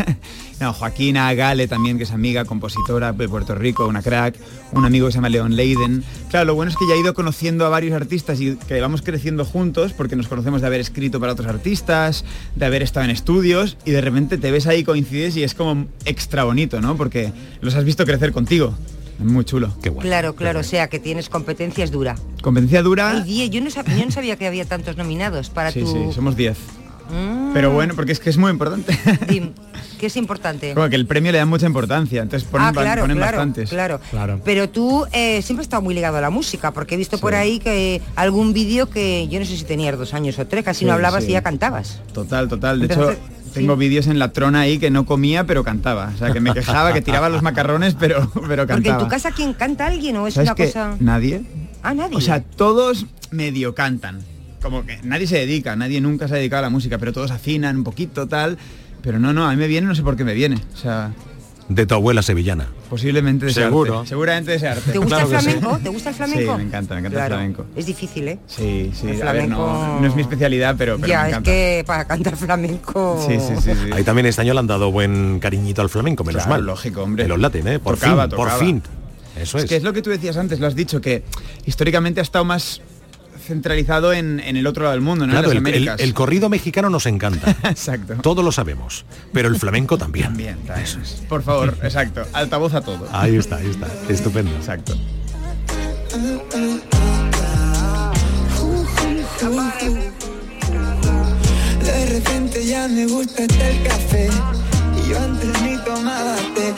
no, 0.60 0.72
Joaquina 0.72 1.32
Gale 1.34 1.68
también, 1.68 1.96
que 1.96 2.04
es 2.04 2.10
amiga, 2.10 2.44
compositora 2.44 3.12
de 3.12 3.28
Puerto 3.28 3.54
Rico, 3.54 3.86
una 3.86 4.02
crack, 4.02 4.34
un 4.72 4.84
amigo 4.84 5.06
que 5.06 5.12
se 5.12 5.18
llama 5.18 5.28
León 5.28 5.54
Leiden. 5.56 6.02
Claro, 6.28 6.46
lo 6.46 6.54
bueno 6.56 6.70
es 6.72 6.76
que 6.76 6.86
ya 6.88 6.94
he 6.94 7.00
ido 7.00 7.14
conociendo 7.14 7.64
a 7.64 7.68
varios 7.68 7.94
artistas 7.94 8.40
y 8.40 8.56
que 8.56 8.80
vamos 8.80 9.02
creciendo 9.02 9.44
juntos 9.44 9.92
porque 9.92 10.16
nos 10.16 10.26
conocemos 10.28 10.60
de 10.60 10.66
haber 10.66 10.80
escrito 10.80 11.20
para 11.20 11.32
otros 11.32 11.46
artistas, 11.48 12.24
de 12.56 12.66
haber 12.66 12.82
estado 12.82 13.04
en 13.04 13.10
estudios 13.12 13.76
y 13.84 13.92
de 13.92 14.00
repente 14.00 14.38
te 14.38 14.50
ves 14.50 14.66
ahí, 14.66 14.82
coincides 14.82 15.36
y 15.36 15.44
es 15.44 15.54
como 15.54 15.86
extra 16.04 16.42
bonito, 16.44 16.80
¿no? 16.80 16.96
Porque 16.96 17.32
los 17.60 17.74
has 17.76 17.84
visto 17.84 18.04
crecer 18.04 18.32
contigo. 18.32 18.74
Es 19.20 19.24
muy 19.26 19.44
chulo. 19.44 19.72
Qué 19.82 19.90
guay. 19.90 20.08
Claro, 20.08 20.34
claro, 20.34 20.60
o 20.60 20.64
sea 20.64 20.88
que 20.88 20.98
tienes 20.98 21.28
competencias 21.28 21.90
dura. 21.90 22.16
Competencia 22.42 22.82
dura. 22.82 23.10
Hay 23.10 23.22
diez, 23.22 23.50
yo 23.50 23.60
no, 23.60 23.68
sab- 23.70 23.94
yo 23.96 24.04
no 24.04 24.10
sabía 24.10 24.36
que 24.36 24.46
había 24.46 24.64
tantos 24.64 24.96
nominados 24.96 25.50
para 25.50 25.70
Sí, 25.70 25.80
tu. 25.80 25.86
sí, 25.86 25.98
somos 26.14 26.36
10. 26.36 26.56
Mm, 27.10 27.52
Pero 27.52 27.72
bueno, 27.72 27.94
porque 27.94 28.12
es 28.12 28.20
que 28.20 28.30
es 28.30 28.36
muy 28.38 28.50
importante. 28.50 28.96
dim, 29.28 29.52
que 29.98 30.06
es 30.06 30.16
importante. 30.16 30.72
Como 30.74 30.88
que 30.88 30.96
el 30.96 31.06
premio 31.06 31.32
le 31.32 31.38
da 31.38 31.46
mucha 31.46 31.66
importancia, 31.66 32.22
entonces 32.22 32.48
ponen, 32.48 32.68
ah, 32.68 32.72
claro, 32.72 33.02
ponen 33.02 33.16
claro, 33.16 33.36
bastantes. 33.38 33.68
claro. 33.70 34.00
Claro. 34.10 34.40
Pero 34.44 34.68
tú 34.68 35.04
eh, 35.12 35.42
siempre 35.42 35.62
has 35.62 35.66
estado 35.66 35.82
muy 35.82 35.94
ligado 35.94 36.16
a 36.18 36.20
la 36.20 36.30
música, 36.30 36.70
porque 36.72 36.94
he 36.94 36.98
visto 36.98 37.18
por 37.18 37.34
ahí 37.34 37.58
que 37.58 38.00
algún 38.16 38.52
vídeo 38.52 38.88
que 38.88 39.28
yo 39.28 39.38
no 39.40 39.44
sé 39.46 39.56
si 39.56 39.64
tenías 39.64 39.98
dos 39.98 40.14
años 40.14 40.38
o 40.38 40.46
tres, 40.46 40.64
casi 40.64 40.80
Sí, 40.80 40.84
no 40.86 40.92
hablabas 40.92 41.24
sí. 41.24 41.30
y 41.30 41.32
ya 41.34 41.42
cantabas. 41.42 42.00
Total, 42.14 42.48
total. 42.48 42.78
De 42.80 42.86
Entonces, 42.86 43.18
hecho, 43.18 43.52
tengo 43.52 43.76
vídeos 43.76 44.06
en 44.06 44.18
la 44.18 44.32
trona 44.32 44.60
ahí 44.60 44.78
que 44.78 44.90
no 44.90 45.04
comía, 45.04 45.44
pero 45.44 45.64
cantaba. 45.64 46.12
O 46.14 46.18
sea, 46.18 46.32
que 46.32 46.40
me 46.40 46.54
quejaba, 46.54 46.92
que 46.94 47.02
tiraba 47.02 47.28
los 47.28 47.42
macarrones, 47.42 47.94
pero, 47.98 48.30
pero 48.48 48.62
Porque 48.62 48.62
en 48.62 48.66
cantaba. 48.66 48.98
tu 48.98 49.08
casa 49.08 49.32
quién 49.32 49.52
canta 49.54 49.86
alguien 49.88 50.16
o 50.16 50.26
es 50.26 50.34
¿Sabes 50.34 50.50
una 50.50 50.56
cosa. 50.66 50.96
Nadie. 51.00 51.42
Ah, 51.82 51.92
nadie. 51.92 52.16
O 52.16 52.20
sea, 52.20 52.40
todos 52.42 53.06
medio 53.30 53.74
cantan. 53.74 54.20
Como 54.62 54.84
que 54.84 54.98
nadie 55.02 55.26
se 55.26 55.38
dedica, 55.38 55.74
nadie 55.76 56.00
nunca 56.00 56.28
se 56.28 56.34
ha 56.34 56.36
dedicado 56.38 56.60
a 56.60 56.62
la 56.62 56.70
música, 56.70 56.98
pero 56.98 57.12
todos 57.12 57.30
afinan 57.30 57.76
un 57.78 57.84
poquito, 57.84 58.26
tal. 58.28 58.58
Pero 59.02 59.18
no, 59.18 59.32
no, 59.32 59.46
a 59.48 59.50
mí 59.52 59.56
me 59.56 59.66
viene, 59.66 59.86
no 59.86 59.94
sé 59.94 60.02
por 60.02 60.16
qué 60.16 60.24
me 60.24 60.34
viene. 60.34 60.56
O 60.74 60.76
sea, 60.76 61.12
De 61.70 61.86
tu 61.86 61.94
abuela 61.94 62.20
sevillana. 62.22 62.66
posiblemente 62.90 63.46
de 63.46 63.52
ese 63.52 63.62
Seguro. 63.62 64.00
arte. 64.00 64.08
Seguramente 64.10 64.50
de 64.50 64.56
ese 64.58 64.68
arte. 64.68 64.92
¿Te 64.92 64.98
gusta 64.98 65.16
claro 65.24 65.30
el 65.32 65.40
sí. 65.40 65.50
flamenco? 65.50 65.78
¿Te 65.82 65.88
gusta 65.88 66.08
el 66.10 66.14
flamenco? 66.16 66.52
Sí, 66.52 66.58
me 66.58 66.62
encanta, 66.64 66.94
me 66.94 67.00
encanta 67.00 67.16
Claro, 67.18 67.34
el 67.36 67.38
flamenco. 67.40 67.66
Es 67.76 67.86
difícil, 67.86 68.28
¿eh? 68.28 68.38
Sí, 68.46 68.90
sí, 68.92 69.08
El 69.08 69.26
a 69.26 69.32
ver, 69.32 69.48
no, 69.48 69.56
flamenco- 69.56 70.00
no 70.02 70.06
es 70.08 70.14
mi 70.14 70.20
especialidad, 70.22 70.74
pero, 70.76 70.96
pero 70.96 71.08
ya, 71.08 71.22
me 71.24 71.30
es 71.30 71.38
que 71.38 71.84
para 71.86 72.04
cantar 72.06 72.36
flamenco. 72.36 73.24
Sí, 73.26 73.38
sí, 73.40 73.54
sí, 73.62 73.70
sí. 73.72 73.90
Ahí 73.92 74.04
también 74.04 74.26
este 74.26 74.42
año 74.42 74.52
le 74.52 74.58
han 74.60 74.66
dado 74.66 74.92
buen 74.92 75.38
cariñito 75.38 75.80
al 75.80 75.88
flamenco, 75.88 76.22
menos 76.24 76.42
Claro, 76.42 76.56
mal. 76.58 76.66
lógico, 76.66 77.02
hombre. 77.02 77.22
De 77.22 77.28
los 77.30 77.38
latin, 77.38 77.66
¿eh? 77.68 77.78
Por 77.78 77.94
Tocaba, 77.96 78.24
fin, 78.24 78.30
tocaba. 78.30 78.50
por 78.50 78.58
fin. 78.66 78.82
Eso 79.40 79.56
es. 79.56 79.64
Es 79.64 79.70
que 79.70 79.76
es 79.76 79.82
lo 79.84 79.94
que 79.94 80.02
tú 80.02 80.10
decías 80.10 80.36
antes, 80.36 80.60
lo 80.60 80.66
has 80.66 80.74
dicho, 80.74 81.00
que 81.00 81.22
históricamente 81.64 82.20
ha 82.20 82.22
estado 82.24 82.44
más 82.44 82.82
centralizado 83.40 84.12
en, 84.12 84.40
en 84.40 84.56
el 84.56 84.66
otro 84.66 84.84
lado 84.84 84.92
del 84.94 85.02
mundo, 85.02 85.26
¿no? 85.26 85.32
Claro, 85.32 85.50
en 85.52 85.56
el, 85.58 85.62
las 85.62 85.72
el- 85.72 85.76
Américas. 85.76 86.00
el 86.00 86.14
corrido 86.14 86.48
mexicano 86.48 86.90
nos 86.90 87.06
encanta. 87.06 87.50
Exacto. 87.68 88.14
Todos 88.22 88.44
lo 88.44 88.52
sabemos. 88.52 89.04
Pero 89.32 89.48
el 89.48 89.56
flamenco 89.56 89.98
también. 89.98 90.26
También, 90.26 90.56
también. 90.66 90.86
Por 91.28 91.42
favor, 91.42 91.76
exacto. 91.82 92.22
Altavoz 92.32 92.74
a 92.74 92.80
todo. 92.80 93.06
Ahí 93.12 93.36
está, 93.36 93.56
ahí 93.56 93.70
está. 93.70 93.86
Estupendo. 94.08 94.50
Exacto. 94.56 94.94
De 101.82 102.06
repente 102.06 102.64
ya 102.64 102.86
me 102.88 103.06
gusta 103.06 103.42
hasta 103.42 103.68
el 103.68 103.82
café 103.82 104.28
Y 105.04 105.08
yo 105.10 105.18
antes 105.18 105.62
ni 105.62 105.76
tomaba 105.84 106.36
té, 106.54 106.74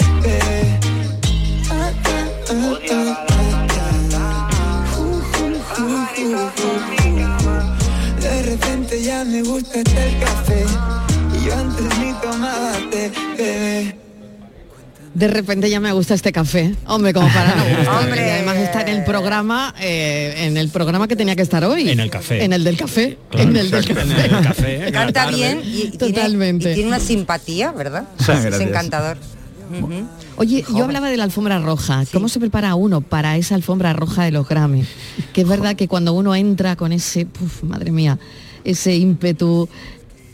De 8.20 8.42
repente 8.42 9.02
ya 9.02 9.24
me 9.24 9.42
gusta 9.42 9.80
hasta 9.80 10.06
el 10.06 10.20
café 10.20 10.64
Y 11.34 11.46
yo 11.46 11.54
antes 11.58 11.98
ni 11.98 12.12
tomaba 12.22 12.72
té, 12.92 13.10
bebé 13.36 13.96
De 15.14 15.26
repente 15.26 15.68
ya 15.68 15.80
me 15.80 15.90
gusta 15.90 16.14
este 16.14 16.30
café. 16.30 16.76
Hombre, 16.86 17.12
como 17.12 17.26
para 17.26 17.56
no 17.56 17.64
gustar. 17.76 18.04
Hombre. 18.04 18.24
Y 18.24 18.30
además 18.30 18.56
está 18.58 18.82
en 18.82 18.88
el 18.88 19.04
programa, 19.04 19.74
eh, 19.80 20.46
en 20.46 20.56
el 20.56 20.68
programa 20.68 21.08
que 21.08 21.16
tenía 21.16 21.34
que 21.34 21.42
estar 21.42 21.64
hoy. 21.64 21.90
En 21.90 21.98
el 21.98 22.08
café. 22.08 22.44
En 22.44 22.52
el 22.52 22.62
del 22.62 22.76
café. 22.76 23.18
Claro, 23.28 23.50
en 23.50 23.56
el 23.56 23.70
del 23.72 23.84
café. 23.84 24.00
en 24.02 24.34
el 24.36 24.42
café, 24.42 24.86
en 24.86 24.92
Canta 24.92 25.26
bien 25.26 25.60
y, 25.64 25.80
y 25.82 25.90
Totalmente. 25.98 26.66
Tiene, 26.66 26.72
y 26.72 26.74
tiene 26.74 26.88
una 26.88 27.00
simpatía, 27.00 27.72
¿verdad? 27.72 28.04
Sí, 28.18 28.30
es 28.30 28.44
gracias. 28.44 29.16
Oye, 30.36 30.64
yo 30.74 30.84
hablaba 30.84 31.10
de 31.10 31.16
la 31.16 31.24
alfombra 31.24 31.58
roja. 31.58 32.04
¿Cómo 32.12 32.28
se 32.28 32.40
prepara 32.40 32.74
uno 32.74 33.00
para 33.00 33.36
esa 33.36 33.54
alfombra 33.54 33.92
roja 33.92 34.24
de 34.24 34.30
los 34.30 34.48
Grammy? 34.48 34.84
Que 35.32 35.42
es 35.42 35.48
verdad 35.48 35.76
que 35.76 35.88
cuando 35.88 36.12
uno 36.12 36.34
entra 36.34 36.76
con 36.76 36.92
ese, 36.92 37.26
puf, 37.26 37.62
madre 37.62 37.90
mía, 37.90 38.18
ese 38.64 38.96
ímpetu, 38.96 39.68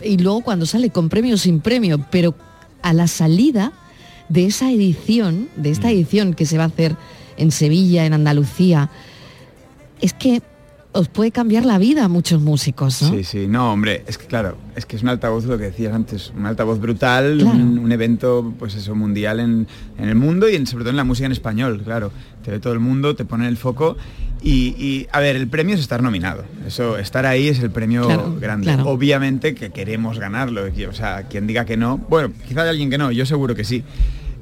y 0.03 0.19
luego 0.19 0.43
cuando 0.43 0.67
sale 0.67 0.91
con 0.91 1.09
premio 1.09 1.35
o 1.35 1.39
sin 1.39 1.61
premio, 1.61 2.05
pero 2.11 2.35
a 2.83 2.93
la 2.93 3.07
salida 3.09 3.73
de 4.29 4.47
esa 4.47 4.71
edición, 4.71 5.49
de 5.57 5.71
esta 5.71 5.91
edición 5.91 6.35
que 6.35 6.47
se 6.47 6.59
va 6.59 6.65
a 6.65 6.69
hacer 6.69 6.97
en 7.37 7.51
Sevilla, 7.51 8.05
en 8.05 8.13
Andalucía, 8.13 8.91
es 10.01 10.13
que 10.13 10.43
os 10.93 11.09
puede 11.09 11.31
cambiar 11.31 11.65
la 11.67 11.77
vida 11.79 12.05
a 12.05 12.09
muchos 12.09 12.41
músicos, 12.41 13.03
¿no? 13.03 13.11
Sí, 13.11 13.23
sí, 13.23 13.47
no, 13.47 13.73
hombre, 13.73 14.05
es 14.07 14.17
que 14.19 14.27
claro, 14.27 14.57
es 14.75 14.87
que 14.87 14.97
es 14.97 15.03
un 15.03 15.11
altavoz, 15.11 15.45
lo 15.45 15.59
que 15.59 15.65
decías 15.65 15.95
antes, 15.95 16.33
un 16.37 16.47
altavoz 16.47 16.81
brutal, 16.81 17.39
Claro. 17.41 17.57
un, 17.59 17.79
un 17.79 17.93
evento, 17.93 18.55
pues 18.59 18.75
eso, 18.75 18.95
mundial 18.95 19.39
en, 19.41 19.67
en 19.99 20.09
el 20.09 20.15
mundo 20.15 20.49
y 20.49 20.57
en- 20.57 20.67
sobre 20.67 20.85
todo 20.85 20.91
en 20.91 20.97
la 20.97 21.05
música 21.05 21.27
en 21.27 21.33
español, 21.33 21.83
claro. 21.85 22.11
Te 22.43 22.51
ve 22.53 22.59
todo 22.61 22.73
el 22.73 22.81
mundo, 22.81 23.15
te 23.15 23.25
pone 23.27 23.47
el 23.49 23.59
foco 23.59 23.97
y, 24.43 24.69
y, 24.79 25.07
a 25.13 25.21
ver, 25.21 25.37
el 25.37 25.49
premio 25.49 25.75
es 25.75 25.81
estar 25.83 26.03
nominado. 26.03 26.45
Eso, 26.67 26.97
estar 26.97 27.27
ahí 27.27 27.49
es 27.49 27.59
el 27.61 27.71
premio 27.71 28.07
Claro, 28.07 28.37
grande. 28.41 28.65
claro. 28.65 28.89
Obviamente 28.89 29.55
que 29.55 29.71
queremos 29.71 30.19
ganarlo, 30.19 30.69
y- 30.69 30.85
o 30.87 30.93
sea, 30.95 31.25
quien 31.25 31.47
diga 31.47 31.65
que 31.67 31.77
no, 31.77 31.99
bueno, 31.99 32.33
quizá 32.47 32.63
hay 32.63 32.71
alguien 32.71 32.89
que 32.89 32.97
no, 32.99 33.13
yo 33.13 33.27
seguro 33.27 33.55
que 33.55 33.65
sí. 33.65 33.85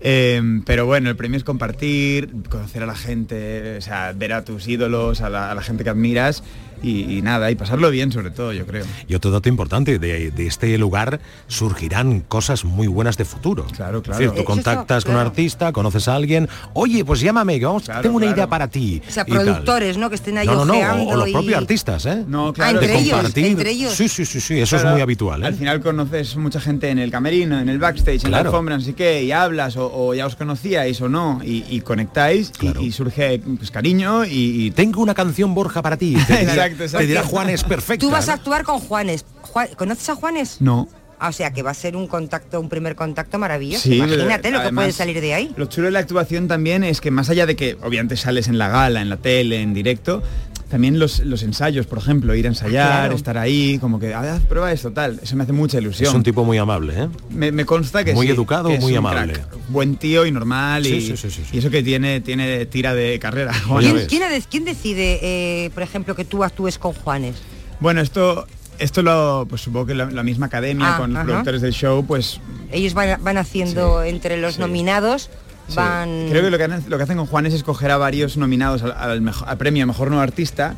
Eh, 0.09 0.61
pero 0.65 0.87
bueno, 0.87 1.11
el 1.11 1.17
premio 1.17 1.37
es 1.37 1.43
compartir, 1.43 2.31
conocer 2.49 2.81
a 2.85 2.87
la 2.87 2.95
gente, 2.95 3.77
o 3.77 3.81
sea, 3.81 4.13
ver 4.13 4.35
a 4.35 4.45
tus 4.45 4.69
ídolos, 4.69 5.21
a 5.21 5.31
la 5.31 5.63
gente 5.63 5.83
que 5.83 5.91
admiras 5.91 6.45
y, 6.83 7.17
y 7.19 7.23
nada, 7.23 7.51
y 7.51 7.55
pasarlo 7.55 7.91
bien 7.91 8.13
sobre 8.13 8.31
todo, 8.31 8.53
yo 8.53 8.67
creo. 8.67 8.85
Y 9.09 9.15
otro 9.15 9.31
dato 9.31 9.49
importante, 9.49 9.99
de, 9.99 10.31
de 10.31 10.47
este 10.47 10.77
lugar 10.79 11.21
surgirán 11.49 12.21
cosas 12.21 12.65
muy 12.65 12.87
buenas 12.87 13.17
de 13.17 13.25
futuro. 13.25 13.65
Claro, 13.75 14.03
claro. 14.03 14.15
Es 14.23 14.31
decir, 14.31 14.31
tú 14.31 14.41
Eso 14.41 14.45
contactas 14.45 15.05
con 15.05 15.15
un 15.15 15.21
artista, 15.21 15.73
conoces 15.73 16.09
a 16.09 16.15
alguien, 16.17 16.49
oye, 16.75 17.05
pues 17.05 17.21
llámame, 17.21 17.59
que 17.59 17.67
vamos, 17.67 17.85
tengo 18.03 18.17
una 18.17 18.27
idea 18.27 18.47
para 18.49 18.69
ti. 18.69 19.01
O 19.07 19.11
sea, 19.11 19.25
tal. 19.25 19.37
productores, 19.43 19.97
¿no? 19.99 20.09
Que 20.09 20.17
estén 20.17 20.39
ahí 20.39 20.47
No, 20.47 20.65
no, 20.65 20.75
no, 20.75 21.03
o, 21.05 21.13
o 21.13 21.17
los 21.17 21.29
y- 21.29 21.33
propios 21.33 21.57
artistas, 21.59 22.07
¿eh? 22.07 22.25
No, 22.27 22.49
Ah, 22.49 22.53
claro. 22.53 22.81
entre 22.81 22.89
de 22.95 22.99
ellos, 23.01 23.13
compartir. 23.15 23.47
entre 23.47 23.71
ellos. 23.71 23.93
Sí, 23.95 24.09
sí, 24.09 24.25
sí, 24.25 24.41
sí, 24.41 24.59
eso 24.61 24.77
Claro, 24.77 24.89
es 24.89 24.93
muy 24.95 25.03
habitual. 25.03 25.43
¿eh? 25.43 25.47
Al 25.47 25.55
final 25.55 25.81
conoces 25.81 26.37
mucha 26.37 26.61
gente 26.61 26.91
en 26.91 26.99
el 26.99 27.11
camerino, 27.11 27.59
en 27.61 27.69
el 27.69 27.79
backstage, 27.79 28.25
en 28.25 28.31
la 28.31 28.39
alfombra, 28.39 28.79
sé 28.81 28.95
qué, 28.95 29.23
y 29.25 29.33
hablas, 29.33 29.77
o, 29.77 29.91
o 29.93 30.15
ya 30.15 30.27
os 30.27 30.37
conocíais 30.37 31.01
o 31.01 31.09
no, 31.09 31.41
y, 31.45 31.65
y 31.69 31.81
conectáis, 31.81 32.53
y- 32.61 32.87
y, 32.87 32.93
surge 32.93 33.41
pues, 33.59 33.71
cariño 33.71 34.25
y, 34.25 34.71
Tengo 34.77 35.01
una 35.03 35.15
canción, 35.15 35.55
Borja, 35.55 35.81
para 35.83 35.97
ti. 35.97 36.17
Te 36.69 36.75
dirá- 36.75 36.85
exacto, 36.85 36.85
exacto. 36.85 36.99
Te 36.99 37.07
dirá 37.07 37.23
Juan, 37.25 37.49
es 37.51 37.65
perfecta. 37.65 38.07
Tú 38.07 38.11
vas 38.11 38.29
a 38.29 38.33
¿no? 38.33 38.39
actuar 38.39 38.63
con 38.65 38.79
Juanes. 38.81 39.25
Juan- 39.43 39.69
¿Conoces 39.77 40.09
a 40.11 40.15
Juanes? 40.15 40.57
No. 40.61 40.89
Ah, 41.19 41.29
o 41.29 41.33
sea, 41.33 41.51
que 41.51 41.63
va 41.63 41.71
a 41.71 41.75
ser 41.75 41.97
un 41.97 42.07
contacto, 42.09 42.61
un 42.61 42.69
primer 42.69 42.95
contacto 42.95 43.39
maravilloso. 43.39 43.85
Sí, 43.85 43.97
Imagínate 43.97 44.51
lo 44.51 44.59
que 44.59 44.63
además, 44.65 44.83
puede 44.85 44.93
salir 44.93 45.21
de 45.23 45.33
ahí. 45.33 45.51
Lo 45.57 45.65
chulo 45.65 45.87
de 45.87 45.93
la 45.93 46.01
actuación 46.01 46.47
también 46.47 46.85
es 46.85 47.01
que 47.01 47.11
más 47.11 47.31
allá 47.31 47.47
de 47.47 47.57
que 47.57 47.79
obviamente 47.83 48.17
sales 48.19 48.49
en 48.49 48.59
la 48.59 48.69
gala, 48.69 49.01
en 49.01 49.09
la 49.09 49.17
tele, 49.17 49.63
en 49.63 49.73
directo, 49.73 50.23
también 50.69 50.99
los, 50.99 51.21
los 51.21 51.43
ensayos, 51.43 51.87
por 51.87 51.99
ejemplo, 51.99 52.35
ir 52.35 52.45
a 52.47 52.49
ensayar, 52.49 52.87
Claro. 53.03 53.15
estar 53.17 53.39
ahí, 53.39 53.79
como 53.79 53.99
que, 54.01 54.13
ah, 54.15 54.41
prueba 54.49 54.73
esto, 54.73 54.91
tal, 54.91 55.21
eso 55.23 55.37
me 55.37 55.45
hace 55.45 55.53
mucha 55.53 55.79
ilusión. 55.79 56.09
Es 56.09 56.15
un 56.15 56.23
tipo 56.23 56.45
muy 56.45 56.59
amable, 56.59 56.95
¿eh? 57.05 57.09
Me, 57.31 57.53
me 57.53 57.65
consta 57.65 58.03
que 58.05 58.15
Muy 58.15 58.27
sí, 58.27 58.33
educado, 58.33 58.69
que 58.69 58.75
es 58.77 58.81
muy 58.81 58.93
un 58.93 58.99
amable. 58.99 59.35
crack. 59.35 59.57
Buen 59.69 59.97
tío 59.97 60.27
y 60.27 60.33
normal 60.33 60.85
Sí, 60.85 60.95
y, 60.95 61.01
sí, 61.01 61.17
sí, 61.17 61.31
sí, 61.31 61.43
sí. 61.45 61.51
y 61.57 61.59
eso 61.59 61.71
que 61.71 61.83
tiene, 61.83 62.21
tiene 62.21 62.67
tira 62.67 62.95
de 62.95 63.19
carrera. 63.19 63.53
¿Quién, 63.79 64.07
quién 64.09 64.23
ha 64.25 64.29
de- 64.29 64.43
quién 64.43 64.65
decide, 64.65 65.21
eh, 65.23 65.71
por 65.75 65.83
ejemplo, 65.83 66.15
que 66.17 66.25
tú 66.25 66.43
actúes 66.43 66.79
con 66.79 66.93
Juanes? 66.95 67.37
Bueno, 67.79 68.01
esto, 68.01 68.47
esto 68.79 69.03
lo, 69.03 69.47
pues 69.49 69.61
supongo 69.63 69.87
que 69.87 69.95
la, 69.95 70.07
la 70.11 70.23
misma 70.23 70.47
academia 70.47 70.95
Ah, 70.95 70.99
con 70.99 71.11
los 71.11 71.19
ajá. 71.19 71.27
productores 71.27 71.61
del 71.63 71.73
show, 71.73 72.05
pues 72.07 72.41
Ellos 72.73 72.95
van, 72.95 73.23
van 73.23 73.39
haciendo 73.39 74.03
entre 74.03 74.37
los 74.37 74.59
nominados. 74.59 75.31
Van... 75.75 76.27
Creo 76.29 76.43
que 76.43 76.51
lo 76.51 76.59
que, 76.59 76.65
han- 76.65 76.85
lo 76.89 76.97
que 76.97 77.03
hacen 77.03 77.17
con 77.17 77.27
Juanes 77.27 77.53
es 77.53 77.59
escoger 77.61 77.91
a 77.91 77.97
varios 77.97 78.37
nominados 78.37 78.83
al, 78.83 78.93
al 78.93 79.21
mejo- 79.21 79.45
al 79.47 79.57
premio 79.59 79.83
a 79.83 79.87
Mejor 79.87 80.09
Nuevo 80.09 80.23
Artista 80.23 80.75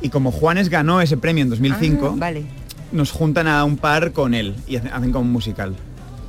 y 0.00 0.08
como 0.08 0.32
Juanes 0.32 0.68
ganó 0.68 1.00
ese 1.00 1.16
premio 1.16 1.42
en 1.42 1.50
2005, 1.50 2.12
Ah, 2.14 2.16
vale. 2.18 2.44
nos 2.92 3.10
juntan 3.12 3.46
a 3.48 3.64
un 3.64 3.76
par 3.76 4.12
con 4.12 4.34
él 4.34 4.56
y 4.66 4.76
hacen, 4.76 4.92
hacen 4.92 5.12
como 5.12 5.24
un 5.26 5.32
musical, 5.32 5.74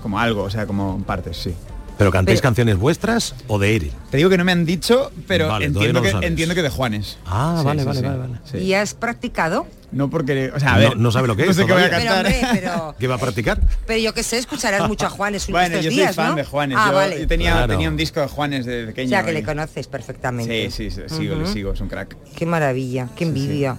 como 0.01 0.19
algo, 0.19 0.43
o 0.43 0.49
sea, 0.49 0.65
como 0.67 1.01
partes, 1.03 1.37
sí. 1.37 1.53
¿Pero 1.97 2.11
cantáis 2.11 2.41
canciones 2.41 2.77
vuestras 2.77 3.35
o 3.47 3.59
de 3.59 3.75
él? 3.75 3.91
Te 4.09 4.17
digo 4.17 4.29
que 4.29 4.37
no 4.37 4.43
me 4.43 4.51
han 4.51 4.65
dicho, 4.65 5.11
pero 5.27 5.47
Vale, 5.47 5.65
entiendo, 5.65 5.99
no 5.99 6.01
que, 6.03 6.11
sabes. 6.11 6.27
entiendo 6.27 6.55
que 6.55 6.63
de 6.63 6.69
Juanes. 6.69 7.17
Ah, 7.25 7.57
Sí, 7.59 7.65
vale, 7.65 7.81
sí, 7.81 7.85
vale, 7.87 7.99
sí. 7.99 8.05
vale, 8.05 8.17
vale. 8.17 8.33
Sí. 8.51 8.57
¿Y 8.57 8.73
has 8.73 8.93
practicado? 8.95 9.67
No 9.91 10.09
porque, 10.09 10.51
o 10.55 10.59
sea, 10.59 10.69
a 10.73 10.73
No- 10.73 10.79
ver, 10.89 10.97
no 10.97 11.11
sabe 11.11 11.27
lo 11.27 11.35
que 11.35 11.45
no 11.45 11.51
es 11.51 11.55
sé 11.57 11.65
qué 11.67 11.73
voy 11.73 11.83
a 11.83 11.89
cantar. 11.91 12.25
Pero, 12.25 12.37
hombre, 12.41 12.59
pero- 12.61 12.95
¿Qué 12.99 13.07
va 13.07 13.15
a 13.15 13.17
practicar? 13.19 13.61
Pero 13.85 13.99
yo 13.99 14.13
que 14.13 14.23
sé, 14.23 14.39
escucharás 14.39 14.87
mucho 14.87 15.05
a 15.05 15.09
Juanes 15.11 15.45
Bueno, 15.47 15.67
estos 15.67 15.85
yo 15.85 15.91
soy 15.91 15.99
días, 15.99 16.15
fan 16.15 16.29
¿no? 16.31 16.35
de 16.35 16.43
Juanes. 16.45 16.77
Ah, 16.81 16.87
yo, 16.89 16.95
vale. 16.95 17.19
yo 17.21 17.27
tenía, 17.27 17.51
Claro. 17.51 17.67
tenía 17.67 17.89
un 17.89 17.97
disco 17.97 18.19
de 18.19 18.27
Juanes 18.27 18.65
de 18.65 18.83
O 18.83 18.87
pequeño. 18.87 19.09
sea, 19.09 19.23
que 19.23 19.31
y- 19.31 19.33
le 19.35 19.43
conoces 19.43 19.85
perfectamente. 19.87 20.71
Sí, 20.71 20.89
sí, 20.89 21.01
sí, 21.07 21.15
sigo, 21.15 21.35
le 21.35 21.45
sigo, 21.45 21.73
es 21.73 21.79
un 21.81 21.89
crack. 21.89 22.17
Qué 22.35 22.45
maravilla, 22.47 23.09
qué 23.15 23.23
envidia. 23.25 23.77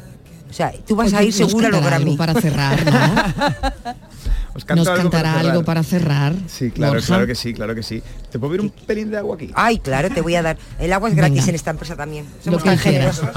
O 0.48 0.52
sea, 0.52 0.72
tú 0.86 0.94
vas 0.94 1.12
a 1.14 1.22
ir 1.24 1.32
seguro 1.32 1.66
a 1.66 1.70
los 1.70 1.84
Grammy. 1.84 2.16
para 2.16 2.32
cerrar, 2.40 2.84
¿no? 2.84 3.94
Os 4.54 4.64
canto 4.64 4.82
Nos 4.84 4.88
algo 4.88 5.02
cantará 5.10 5.40
algo 5.40 5.64
para 5.64 5.82
cerrar. 5.82 6.34
Sí, 6.46 6.70
claro, 6.70 6.94
Borja. 6.94 7.06
claro 7.06 7.26
que 7.26 7.34
sí, 7.34 7.54
claro 7.54 7.74
que 7.74 7.82
sí. 7.82 8.02
¿Te 8.30 8.38
puedo 8.38 8.52
pedir 8.52 8.60
un 8.62 8.70
pelín 8.70 9.10
de 9.10 9.18
agua 9.18 9.36
aquí? 9.36 9.50
Ay, 9.54 9.78
claro, 9.78 10.10
te 10.10 10.20
voy 10.20 10.34
a 10.34 10.42
dar. 10.42 10.56
El 10.78 10.92
agua 10.92 11.08
es 11.08 11.14
gratis 11.16 11.36
Venga. 11.38 11.48
en 11.50 11.54
esta 11.54 11.70
empresa 11.70 11.96
también. 11.96 12.26
Lo 12.44 12.44
Somos 12.44 12.64
tan 12.64 12.78
generosos. 12.78 13.28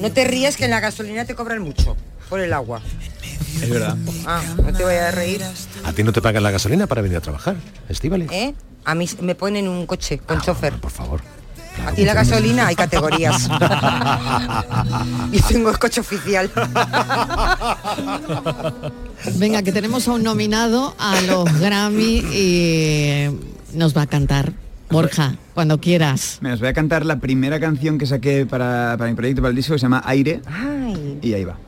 No 0.00 0.12
te 0.12 0.24
rías 0.24 0.56
que 0.56 0.64
en 0.64 0.70
la 0.70 0.80
gasolina 0.80 1.24
te 1.24 1.34
cobran 1.34 1.62
mucho 1.62 1.96
por 2.28 2.40
el 2.40 2.52
agua. 2.52 2.80
Es 3.60 3.68
verdad. 3.68 3.96
Ah, 4.26 4.42
no 4.56 4.72
te 4.72 4.84
voy 4.84 4.94
a 4.94 5.10
reír. 5.10 5.42
A 5.84 5.92
ti 5.92 6.02
no 6.04 6.12
te 6.12 6.22
pagan 6.22 6.42
la 6.42 6.50
gasolina 6.50 6.86
para 6.86 7.02
venir 7.02 7.16
a 7.16 7.20
trabajar, 7.20 7.56
Estíbaliz. 7.88 8.30
¿Eh? 8.30 8.54
A 8.84 8.94
mí 8.94 9.08
me 9.20 9.34
ponen 9.34 9.68
un 9.68 9.86
coche 9.86 10.18
con 10.18 10.40
chofer. 10.40 10.74
Por 10.74 10.90
favor. 10.90 11.20
Aquí 11.86 12.04
la 12.04 12.14
gasolina 12.14 12.66
hay 12.66 12.76
categorías. 12.76 13.48
y 15.32 15.40
tengo 15.42 15.70
el 15.70 15.78
coche 15.78 16.00
oficial. 16.00 16.50
Venga, 19.36 19.62
que 19.62 19.72
tenemos 19.72 20.08
a 20.08 20.12
un 20.12 20.22
nominado 20.22 20.94
a 20.98 21.20
los 21.22 21.60
Grammy 21.60 22.18
y 22.32 23.28
nos 23.74 23.96
va 23.96 24.02
a 24.02 24.06
cantar. 24.06 24.52
Borja, 24.90 25.36
cuando 25.54 25.80
quieras. 25.80 26.38
Me 26.40 26.52
os 26.52 26.60
voy 26.60 26.68
a 26.70 26.72
cantar 26.72 27.04
la 27.04 27.18
primera 27.20 27.60
canción 27.60 27.98
que 27.98 28.06
saqué 28.06 28.46
para, 28.46 28.96
para 28.96 29.10
mi 29.10 29.16
proyecto, 29.16 29.42
para 29.42 29.50
el 29.50 29.56
disco, 29.56 29.74
que 29.74 29.78
se 29.78 29.84
llama 29.84 30.02
Aire. 30.06 30.40
Ay. 30.46 31.18
Y 31.20 31.34
ahí 31.34 31.44
va. 31.44 31.58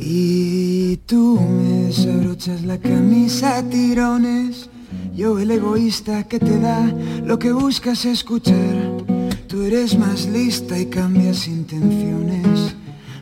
Y 0.00 0.98
tú 1.06 1.40
me 1.40 1.86
desabrochas 1.86 2.62
la 2.62 2.78
camisa 2.78 3.58
a 3.58 3.62
tirones. 3.62 4.68
Yo 5.14 5.38
el 5.38 5.52
egoísta 5.52 6.24
que 6.24 6.40
te 6.40 6.58
da 6.58 6.92
lo 7.24 7.38
que 7.38 7.52
buscas 7.52 8.04
escuchar. 8.04 9.04
Tú 9.46 9.62
eres 9.62 9.96
más 9.96 10.26
lista 10.26 10.76
y 10.76 10.86
cambias 10.86 11.46
intenciones. 11.46 12.74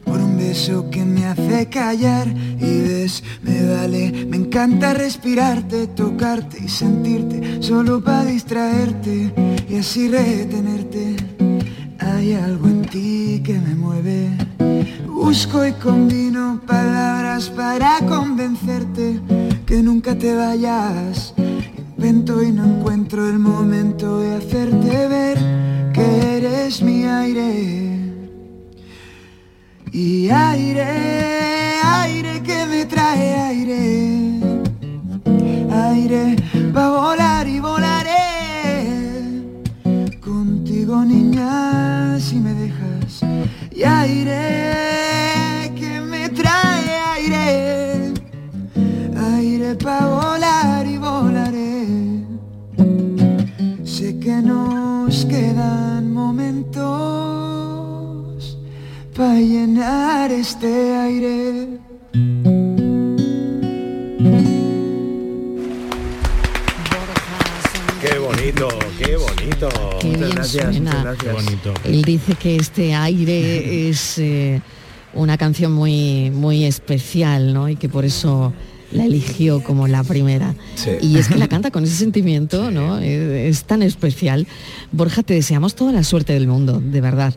Por 0.02 0.18
un 0.18 0.38
beso 0.38 0.88
que 0.88 1.04
me 1.04 1.26
hace 1.26 1.68
callar 1.68 2.28
y 2.28 2.80
ves, 2.80 3.22
me 3.42 3.66
vale, 3.74 4.26
me 4.26 4.38
encanta 4.38 4.94
respirarte, 4.94 5.86
tocarte 5.88 6.64
y 6.64 6.68
sentirte, 6.68 7.62
solo 7.62 8.02
para 8.02 8.24
distraerte 8.24 9.30
y 9.68 9.76
así 9.76 10.08
retenerte. 10.08 11.16
Hay 11.98 12.32
algo 12.32 12.68
en 12.68 12.82
ti 12.82 13.42
que 13.44 13.58
me 13.58 13.74
mueve. 13.74 14.30
Busco 15.06 15.66
y 15.66 15.72
combino 15.72 16.58
palabras 16.66 17.50
para 17.50 17.98
convencerte 18.06 19.20
que 19.66 19.82
nunca 19.82 20.16
te 20.16 20.34
vayas. 20.34 21.34
Invento 22.04 22.42
y 22.42 22.50
no 22.50 22.64
encuentro 22.64 23.28
el 23.28 23.38
momento 23.38 24.18
de 24.18 24.34
hacerte 24.34 25.06
ver 25.06 25.38
que 25.92 26.36
eres 26.36 26.82
mi 26.82 27.04
aire. 27.04 27.96
Y 29.92 30.28
aire, 30.28 31.78
aire 31.80 32.42
que 32.42 32.66
me 32.66 32.86
trae 32.86 33.34
aire. 33.34 34.40
Aire 35.70 36.34
pa' 36.74 36.88
volar 36.90 37.46
y 37.46 37.60
volaré 37.60 38.24
contigo 40.20 41.04
niña 41.04 42.18
si 42.18 42.40
me 42.40 42.52
dejas 42.54 43.22
y 43.70 43.84
aire 43.84 45.72
que 45.76 46.00
me 46.00 46.28
trae 46.30 46.96
aire 47.14 48.12
aire 49.14 49.76
pa 49.76 50.06
volar 50.08 50.41
que 54.24 54.40
nos 54.40 55.24
quedan 55.24 56.12
momentos 56.12 56.82
para 59.16 59.40
llenar 59.40 60.30
este 60.30 60.94
aire 60.94 61.80
Qué 68.00 68.18
bonito, 68.18 68.68
qué 68.98 69.16
bonito. 69.16 69.68
Qué 70.00 70.16
bien 70.16 70.44
suena. 70.44 71.16
Qué 71.18 71.32
bonito. 71.32 71.74
Él 71.84 72.02
dice 72.02 72.34
que 72.34 72.56
este 72.56 72.94
aire 72.94 73.88
es 73.88 74.18
eh, 74.18 74.60
una 75.14 75.36
canción 75.38 75.72
muy, 75.72 76.30
muy 76.30 76.64
especial, 76.64 77.54
¿no? 77.54 77.68
Y 77.68 77.76
que 77.76 77.88
por 77.88 78.04
eso 78.04 78.52
la 78.92 79.04
eligió 79.04 79.62
como 79.62 79.88
la 79.88 80.04
primera. 80.04 80.54
Sí. 80.74 80.90
Y 81.00 81.18
es 81.18 81.28
que 81.28 81.36
la 81.36 81.48
canta 81.48 81.70
con 81.70 81.84
ese 81.84 81.96
sentimiento, 81.96 82.70
¿no? 82.70 82.98
Es, 82.98 83.56
es 83.56 83.64
tan 83.64 83.82
especial. 83.82 84.46
Borja, 84.92 85.22
te 85.22 85.34
deseamos 85.34 85.74
toda 85.74 85.92
la 85.92 86.04
suerte 86.04 86.32
del 86.32 86.46
mundo, 86.46 86.80
de 86.80 87.00
verdad. 87.00 87.34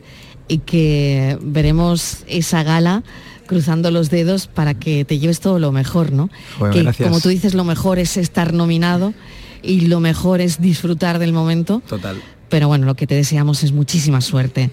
Y 0.48 0.58
que 0.58 1.38
veremos 1.42 2.18
esa 2.28 2.62
gala 2.62 3.02
cruzando 3.46 3.90
los 3.90 4.10
dedos 4.10 4.46
para 4.46 4.74
que 4.74 5.04
te 5.04 5.18
lleves 5.18 5.40
todo 5.40 5.58
lo 5.58 5.72
mejor, 5.72 6.12
¿no? 6.12 6.28
Que 6.72 6.82
gracias. 6.82 7.08
como 7.08 7.20
tú 7.20 7.28
dices, 7.28 7.54
lo 7.54 7.64
mejor 7.64 7.98
es 7.98 8.16
estar 8.16 8.52
nominado 8.52 9.14
y 9.62 9.82
lo 9.82 10.00
mejor 10.00 10.40
es 10.40 10.60
disfrutar 10.60 11.18
del 11.18 11.32
momento. 11.32 11.82
Total. 11.88 12.20
Pero 12.48 12.68
bueno, 12.68 12.86
lo 12.86 12.94
que 12.94 13.06
te 13.06 13.14
deseamos 13.14 13.64
es 13.64 13.72
muchísima 13.72 14.20
suerte. 14.20 14.70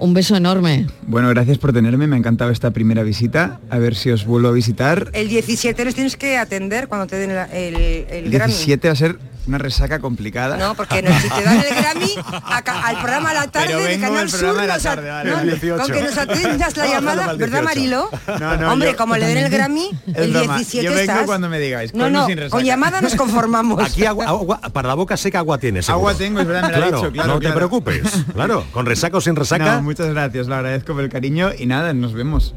Un 0.00 0.14
beso 0.14 0.34
enorme. 0.34 0.86
Bueno, 1.06 1.28
gracias 1.28 1.58
por 1.58 1.74
tenerme, 1.74 2.06
me 2.06 2.16
ha 2.16 2.18
encantado 2.18 2.50
esta 2.50 2.70
primera 2.70 3.02
visita. 3.02 3.60
A 3.68 3.78
ver 3.78 3.94
si 3.94 4.10
os 4.10 4.24
vuelvo 4.24 4.48
a 4.48 4.52
visitar. 4.52 5.10
El 5.12 5.28
17 5.28 5.84
los 5.84 5.94
tienes 5.94 6.16
que 6.16 6.38
atender 6.38 6.88
cuando 6.88 7.06
te 7.06 7.16
den 7.16 7.30
el, 7.30 7.76
el 7.76 8.24
El 8.24 8.30
Grammy. 8.30 8.52
17 8.52 8.88
va 8.88 8.92
a 8.92 8.96
ser 8.96 9.18
Una 9.46 9.56
resaca 9.58 9.98
complicada. 10.00 10.56
No, 10.58 10.74
porque 10.74 11.02
no, 11.02 11.10
si 11.18 11.28
te 11.28 11.42
dan 11.42 11.56
el 11.58 11.74
Grammy 11.74 12.14
a 12.30 12.58
al 12.58 12.96
programa 12.98 13.30
a 13.30 13.34
la 13.34 13.46
tarde 13.48 13.68
Pero 13.68 13.80
de 13.84 13.98
Canal 13.98 14.30
Sur, 14.30 14.54
de 14.60 14.66
la 14.66 14.78
tarde, 14.78 15.08
vale, 15.10 15.30
no, 15.30 15.36
vale. 15.36 15.52
18. 15.52 15.82
con 15.82 15.92
que 15.92 16.02
nos 16.02 16.18
atiendas 16.18 16.76
la 16.76 16.86
llamada, 16.86 17.26
¿verdad 17.34 17.60
18. 17.60 17.62
Marilo? 17.64 18.10
No, 18.38 18.56
no, 18.58 18.72
Hombre, 18.72 18.90
yo- 18.92 18.96
como 18.98 19.16
le 19.16 19.26
den 19.26 19.38
el 19.38 19.50
Grammy, 19.50 19.90
el 20.14 20.30
broma. 20.32 20.54
17 20.56 20.84
Yo 20.84 20.90
vengo 20.90 21.00
estás. 21.02 21.26
cuando 21.26 21.48
me 21.48 21.58
digáis, 21.58 21.94
No, 21.94 22.04
con 22.04 22.10
y 22.10 22.16
no, 22.16 22.26
sin 22.26 22.36
resaca. 22.36 22.50
con 22.56 22.64
llamada 22.64 23.00
nos 23.00 23.14
conformamos. 23.14 23.82
Aquí 23.82 24.04
agua, 24.04 24.26
agua- 24.26 24.60
para 24.60 24.88
la 24.88 24.94
boca 24.94 25.16
seca 25.16 25.38
agua 25.38 25.58
tienes. 25.58 25.86
seguro. 25.86 26.08
Agua 26.08 26.18
tengo, 26.18 26.40
es 26.40 26.46
verdad, 26.46 26.62
me 26.62 26.68
lo 26.68 26.74
ha 26.74 26.78
claro, 26.78 26.96
dicho, 26.98 27.12
claro, 27.12 27.34
No 27.34 27.40
te 27.40 27.50
preocupes. 27.50 28.02
Claro, 28.34 28.64
con 28.72 28.84
resaca 28.86 29.16
o 29.16 29.20
sin 29.22 29.36
resaca. 29.36 29.76
No, 29.76 29.82
muchas 29.82 30.08
gracias, 30.10 30.46
lo 30.48 30.54
agradezco 30.54 30.92
por 30.92 31.02
el 31.02 31.08
cariño 31.10 31.50
y 31.58 31.64
nada, 31.66 31.92
nos 31.94 32.12
vemos. 32.12 32.54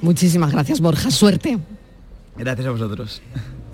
Muchísimas 0.00 0.52
gracias, 0.52 0.80
Borja. 0.80 1.10
Suerte. 1.10 1.58
Gracias 2.36 2.66
a 2.66 2.70
vosotros. 2.70 3.20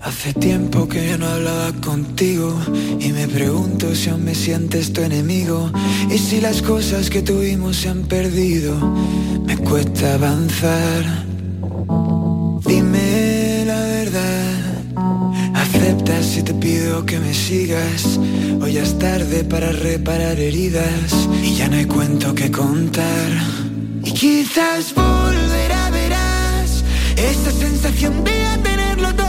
Hace 0.01 0.33
tiempo 0.33 0.87
que 0.87 1.09
yo 1.09 1.17
no 1.17 1.27
hablaba 1.27 1.73
contigo 1.73 2.57
y 2.99 3.11
me 3.11 3.27
pregunto 3.27 3.93
si 3.93 4.09
aún 4.09 4.23
me 4.23 4.33
sientes 4.33 4.93
tu 4.93 5.01
enemigo 5.01 5.69
y 6.09 6.17
si 6.17 6.39
las 6.39 6.61
cosas 6.61 7.09
que 7.09 7.21
tuvimos 7.21 7.75
se 7.77 7.89
han 7.89 8.03
perdido, 8.03 8.75
me 9.45 9.57
cuesta 9.57 10.13
avanzar. 10.13 11.25
Dime 12.65 13.65
la 13.65 13.79
verdad, 13.81 14.83
aceptas 15.53 16.25
si 16.25 16.43
te 16.43 16.53
pido 16.53 17.05
que 17.05 17.19
me 17.19 17.33
sigas, 17.33 18.19
hoy 18.61 18.77
es 18.77 18.97
tarde 18.99 19.43
para 19.43 19.71
reparar 19.73 20.39
heridas 20.39 21.27
y 21.43 21.55
ya 21.55 21.67
no 21.67 21.75
hay 21.75 21.85
cuento 21.85 22.33
que 22.33 22.49
contar. 22.49 23.31
Y 24.03 24.13
quizás 24.13 24.93
volverá, 24.95 25.89
verás, 25.91 26.85
esa 27.17 27.51
sensación 27.51 28.23
de 28.23 28.31
tenerlo 28.63 29.13
todo. 29.13 29.28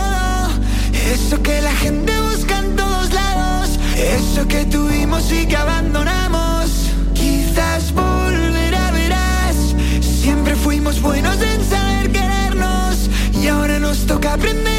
Eso 1.13 1.43
que 1.43 1.61
la 1.61 1.73
gente 1.73 2.13
busca 2.21 2.61
en 2.61 2.77
todos 2.77 3.13
lados, 3.13 3.81
eso 3.97 4.47
que 4.47 4.65
tuvimos 4.65 5.33
y 5.33 5.45
que 5.45 5.57
abandonamos. 5.57 6.71
Quizás 7.15 7.93
volverá, 7.93 8.93
verás. 8.93 9.57
Siempre 10.01 10.55
fuimos 10.55 11.03
buenos 11.03 11.37
en 11.43 11.65
saber 11.65 12.13
querernos 12.13 13.11
y 13.43 13.49
ahora 13.49 13.81
nos 13.81 14.07
toca 14.07 14.35
aprender 14.35 14.70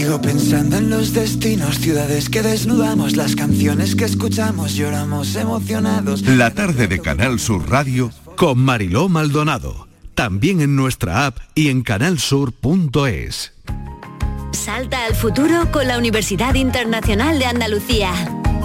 Sigo 0.00 0.18
pensando 0.18 0.78
en 0.78 0.88
los 0.88 1.12
destinos, 1.12 1.78
ciudades 1.78 2.30
que 2.30 2.40
desnudamos, 2.40 3.16
las 3.16 3.36
canciones 3.36 3.94
que 3.94 4.06
escuchamos, 4.06 4.74
lloramos 4.74 5.36
emocionados. 5.36 6.22
La 6.22 6.54
tarde 6.54 6.88
de 6.88 7.00
Canal 7.00 7.38
Sur 7.38 7.68
Radio 7.68 8.10
con 8.34 8.58
Mariló 8.60 9.10
Maldonado. 9.10 9.88
También 10.14 10.62
en 10.62 10.74
nuestra 10.74 11.26
app 11.26 11.36
y 11.54 11.68
en 11.68 11.82
canalsur.es. 11.82 13.52
Salta 14.52 15.04
al 15.04 15.14
futuro 15.14 15.70
con 15.70 15.86
la 15.86 15.98
Universidad 15.98 16.54
Internacional 16.54 17.38
de 17.38 17.44
Andalucía. 17.44 18.14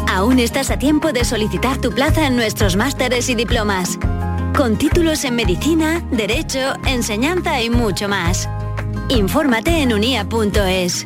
Aún 0.08 0.40
estás 0.40 0.72
a 0.72 0.80
tiempo 0.80 1.12
de 1.12 1.26
solicitar 1.26 1.82
tu 1.82 1.92
plaza 1.92 2.28
en 2.28 2.38
nuestros 2.38 2.78
másteres 2.78 3.28
y 3.28 3.36
diplomas. 3.36 4.00
Con 4.56 4.78
títulos 4.78 5.26
en 5.26 5.36
medicina, 5.36 6.02
derecho, 6.14 6.76
enseñanza 6.86 7.62
y 7.62 7.70
mucho 7.70 8.08
más. 8.08 8.48
Infórmate 9.10 9.82
en 9.82 9.92
unia.es. 9.92 11.06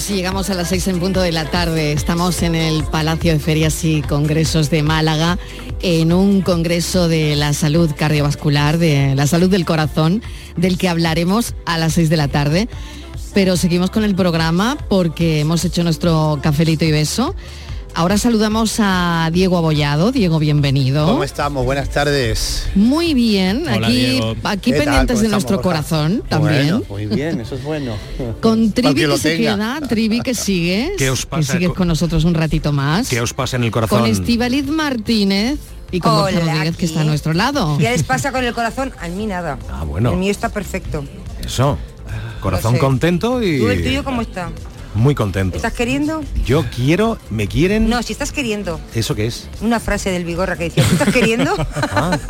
minutos 0.00 0.10
y 0.10 0.14
llegamos 0.14 0.50
a 0.50 0.54
las 0.54 0.68
6 0.68 0.88
en 0.88 1.00
punto 1.00 1.20
de 1.20 1.32
la 1.32 1.50
tarde. 1.50 1.92
Estamos 1.92 2.42
en 2.42 2.54
el 2.54 2.84
Palacio 2.84 3.32
de 3.32 3.38
Ferias 3.38 3.84
y 3.84 4.02
Congresos 4.02 4.70
de 4.70 4.82
Málaga 4.82 5.38
en 5.82 6.12
un 6.12 6.42
congreso 6.42 7.08
de 7.08 7.36
la 7.36 7.52
salud 7.52 7.90
cardiovascular, 7.96 8.78
de 8.78 9.14
la 9.14 9.26
salud 9.26 9.50
del 9.50 9.64
corazón, 9.64 10.22
del 10.56 10.78
que 10.78 10.88
hablaremos 10.88 11.54
a 11.66 11.78
las 11.78 11.94
6 11.94 12.08
de 12.08 12.16
la 12.16 12.28
tarde. 12.28 12.68
Pero 13.34 13.56
seguimos 13.56 13.90
con 13.90 14.04
el 14.04 14.14
programa 14.14 14.76
porque 14.88 15.40
hemos 15.40 15.64
hecho 15.64 15.82
nuestro 15.82 16.38
cafelito 16.42 16.84
y 16.84 16.92
beso. 16.92 17.34
Ahora 17.94 18.16
saludamos 18.18 18.76
a 18.78 19.28
Diego 19.32 19.58
Abollado. 19.58 20.10
Diego, 20.12 20.38
bienvenido. 20.38 21.06
¿Cómo 21.06 21.24
estamos? 21.24 21.64
Buenas 21.66 21.90
tardes. 21.90 22.66
Muy 22.74 23.12
bien, 23.14 23.64
Hola, 23.68 23.86
aquí, 23.88 23.96
Diego. 23.96 24.34
aquí 24.44 24.72
pendientes 24.72 24.84
¿Cómo 25.16 25.20
de 25.20 25.26
estamos, 25.26 25.30
nuestro 25.30 25.56
Borja? 25.56 25.62
corazón 25.68 26.22
también. 26.28 26.68
Bueno, 26.70 26.84
muy 26.88 27.06
bien, 27.06 27.40
eso 27.40 27.56
es 27.56 27.62
bueno. 27.64 27.94
Con 28.40 28.72
Trivi 28.72 29.02
lo 29.02 29.14
que 29.16 29.20
se 29.20 29.36
queda, 29.36 29.80
Trivi 29.86 30.20
que 30.20 30.34
sigues, 30.34 30.92
¿Qué 30.96 31.10
os 31.10 31.22
que 31.26 31.30
pasa 31.30 31.52
sigues 31.54 31.70
con- 31.72 31.88
nosotros 31.88 32.24
un 32.24 32.34
ratito 32.34 32.72
más. 32.72 33.08
¿Qué 33.08 33.20
os 33.20 33.34
pasa 33.34 33.56
en 33.56 33.64
el 33.64 33.70
corazón? 33.70 34.00
Con 34.00 34.08
Estivaliz 34.10 34.66
Martínez 34.68 35.58
y 35.90 36.00
con 36.00 36.12
Borja 36.14 36.38
Hola, 36.38 36.52
Rodríguez 36.52 36.76
que 36.76 36.86
está 36.86 37.00
a 37.02 37.04
nuestro 37.04 37.34
lado. 37.34 37.76
¿Qué 37.76 37.90
les 37.90 38.04
pasa 38.04 38.32
con 38.32 38.44
el 38.44 38.54
corazón? 38.54 38.92
A 39.00 39.08
mí 39.08 39.26
nada. 39.26 39.58
Ah, 39.70 39.84
bueno. 39.84 40.12
El 40.12 40.16
mío 40.18 40.30
está 40.30 40.48
perfecto. 40.48 41.04
Eso. 41.44 41.76
Corazón 42.40 42.72
No 42.72 42.76
sé. 42.76 42.80
contento 42.80 43.42
y 43.42 43.58
¿Tú 43.58 43.68
el 43.68 43.82
tuyo 43.82 44.02
cómo 44.04 44.22
está? 44.22 44.50
Muy 44.94 45.14
contento. 45.14 45.56
¿Estás 45.56 45.72
queriendo? 45.74 46.22
Yo 46.44 46.64
quiero, 46.74 47.18
me 47.30 47.46
quieren. 47.46 47.88
No, 47.88 48.02
si 48.02 48.12
estás 48.12 48.32
queriendo. 48.32 48.80
¿Eso 48.94 49.14
qué 49.14 49.26
es? 49.26 49.48
Una 49.60 49.80
frase 49.80 50.10
del 50.10 50.24
Vigorra 50.24 50.56
que 50.56 50.64
decía, 50.64 50.84
¿tú 50.84 50.92
estás 50.94 51.12
queriendo? 51.14 51.54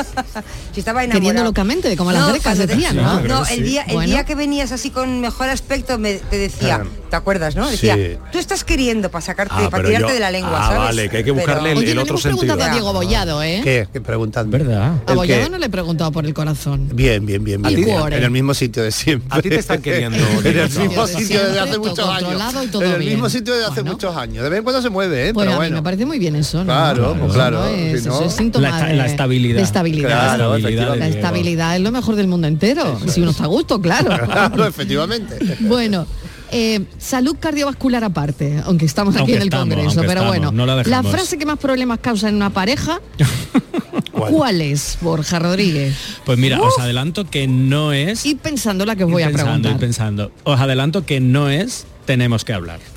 si 0.73 0.81
estaba 0.81 1.05
enamorado. 1.05 1.21
Queriendo 1.21 1.45
locamente, 1.45 1.97
como 1.97 2.13
las 2.13 2.29
grecas 2.29 2.59
te- 2.59 2.77
¿no? 2.95 3.21
No, 3.21 3.47
el 3.47 3.63
día, 3.65 3.83
el 3.85 3.95
Bueno. 3.95 4.11
día 4.13 4.25
que 4.25 4.35
venías 4.35 4.73
así 4.73 4.91
con 4.91 5.21
mejor 5.21 5.49
aspecto 5.49 5.99
me 5.99 6.15
te 6.15 6.39
decía, 6.39 6.83
¿te 7.09 7.17
acuerdas, 7.17 7.57
no? 7.57 7.69
Decía, 7.69 7.95
Sí. 7.97 8.17
tú 8.33 8.39
estás 8.39 8.65
queriendo 8.65 9.11
para 9.11 9.23
sacarte, 9.23 9.55
Ah, 9.57 9.69
para 9.71 9.83
pero 9.83 9.89
tirarte 9.89 10.09
yo- 10.09 10.15
de 10.15 10.21
la 10.21 10.31
lengua, 10.31 10.53
ah, 10.61 10.67
¿sabes? 10.67 10.79
vale, 10.81 11.09
que 11.09 11.17
hay 11.19 11.25
que 11.25 11.31
buscarle 11.31 11.73
el- 11.73 11.79
Oye, 11.79 11.91
el 11.91 11.95
no 11.97 12.01
le 12.01 12.03
otro 12.03 12.13
hemos 12.15 12.23
preguntado 12.23 12.59
sentido. 12.59 12.71
a 12.71 12.73
Diego 12.75 12.93
Bollado, 12.93 13.43
¿eh? 13.43 13.61
¿Qué? 13.65 13.89
¿Qué 13.93 14.01
preguntan? 14.01 14.51
¿Verdad? 14.51 14.95
A 15.07 15.11
¿El 15.11 15.17
Bollado 15.17 15.49
no 15.49 15.59
le 15.59 15.67
he 15.67 15.71
preguntado 15.71 16.13
por 16.13 16.25
el 16.27 16.35
corazón. 16.35 16.89
Bien, 16.93 17.25
bien, 17.27 17.43
bien, 17.45 17.65
¿A 17.65 17.69
bien. 17.69 17.85
ti? 17.85 17.91
Cuore. 17.91 18.17
En 18.19 18.23
el 18.25 18.31
mismo 18.31 18.55
sitio 18.55 18.83
de 18.83 18.91
siempre. 18.93 19.29
A 19.31 19.43
ti 19.43 19.49
te 19.49 19.57
están 19.59 19.83
queriendo, 19.83 20.19
en 20.45 20.59
el 20.59 20.71
mismo 20.71 21.07
sitio 21.07 21.45
desde 21.45 21.61
hace 21.61 21.79
muchos 21.79 21.99
años. 22.09 22.50
Controlado 22.53 22.65
y 22.65 22.71
todo 22.71 22.83
en 22.85 22.93
el 22.93 22.99
bien. 22.99 23.13
mismo 23.15 23.29
sitio 23.29 23.55
desde 23.55 23.67
hace 23.69 23.83
muchos 23.83 24.17
años. 24.17 24.43
De 24.45 24.51
vez 24.51 24.59
en 24.59 24.65
cuando 24.65 24.83
se 24.83 24.91
mueve, 24.91 25.29
¿eh? 25.29 25.35
Pues 25.35 25.45
Pero 25.45 25.51
a 25.51 25.55
mí 25.55 25.67
bueno. 25.67 25.77
me 25.77 25.83
parece 25.83 26.07
muy 26.07 26.19
bien 26.19 26.37
eso, 26.37 26.59
¿no? 26.59 26.65
Claro, 26.65 27.11
pues 27.19 27.25
Eso 27.25 27.35
claro, 27.35 27.61
no 27.61 27.67
es- 27.69 28.03
si 28.03 28.09
no- 28.09 28.15
eso 28.15 28.25
es 28.27 28.33
síntoma 28.35 28.69
La 28.69 28.75
esta- 28.77 28.87
de, 28.89 28.95
la 28.97 29.07
estabilidad. 29.07 29.57
de 29.57 29.63
estabilidad. 29.63 30.09
Claro, 30.09 30.53
la 30.53 30.59
efectivamente. 30.59 31.09
estabilidad 31.09 31.77
es 31.77 31.83
lo 31.83 31.91
mejor 31.93 32.17
del 32.17 32.27
mundo 32.29 32.47
entero, 32.47 32.99
si 33.09 33.21
uno 33.21 33.31
está 33.31 33.45
a 33.45 33.49
gusto, 33.49 33.81
claro. 33.81 34.11
Claro, 34.31 34.67
efectivamente. 34.67 35.39
Bueno, 35.61 36.07
eh, 36.53 36.81
salud 36.99 37.37
cardiovascular 37.39 38.03
aparte, 38.05 38.61
aunque 38.65 38.85
estamos 38.85 39.15
aquí 39.15 39.21
Aunque 39.21 39.35
en 39.37 39.43
el 39.43 39.49
estamos, 39.49 39.69
Congreso, 39.75 40.01
pero 40.01 40.11
estamos, 40.13 40.29
bueno, 40.29 40.51
no 40.53 40.67
la 40.67 41.03
frase 41.05 41.39
que 41.39 41.47
más 41.47 41.59
problemas 41.59 42.01
causa 42.01 42.29
en 42.29 42.35
una 42.35 42.51
pareja, 42.51 43.01
¿cuál, 44.13 44.61
es, 44.61 44.99
Borja 45.01 45.39
Rodríguez? 45.39 45.95
Pues 46.25 46.39
mira, 46.39 46.61
os 46.61 46.79
adelanto 46.79 47.29
que 47.29 47.47
no 47.47 47.93
es... 47.93 48.27
Y 48.27 48.35
pensando 48.35 48.85
la 48.85 48.97
que 48.97 49.05
os 49.05 49.11
voy 49.11 49.23
a 49.23 49.27
pensando 49.29 49.51
y 49.51 49.63
preguntar. 49.63 49.81
pensando. 49.81 50.33
Os 50.45 50.61
adelanto 50.61 51.07
que 51.07 51.21
no 51.21 51.49
es 51.49 51.87
tenemos 52.11 52.45
que 52.45 52.53
hablar. 52.53 52.90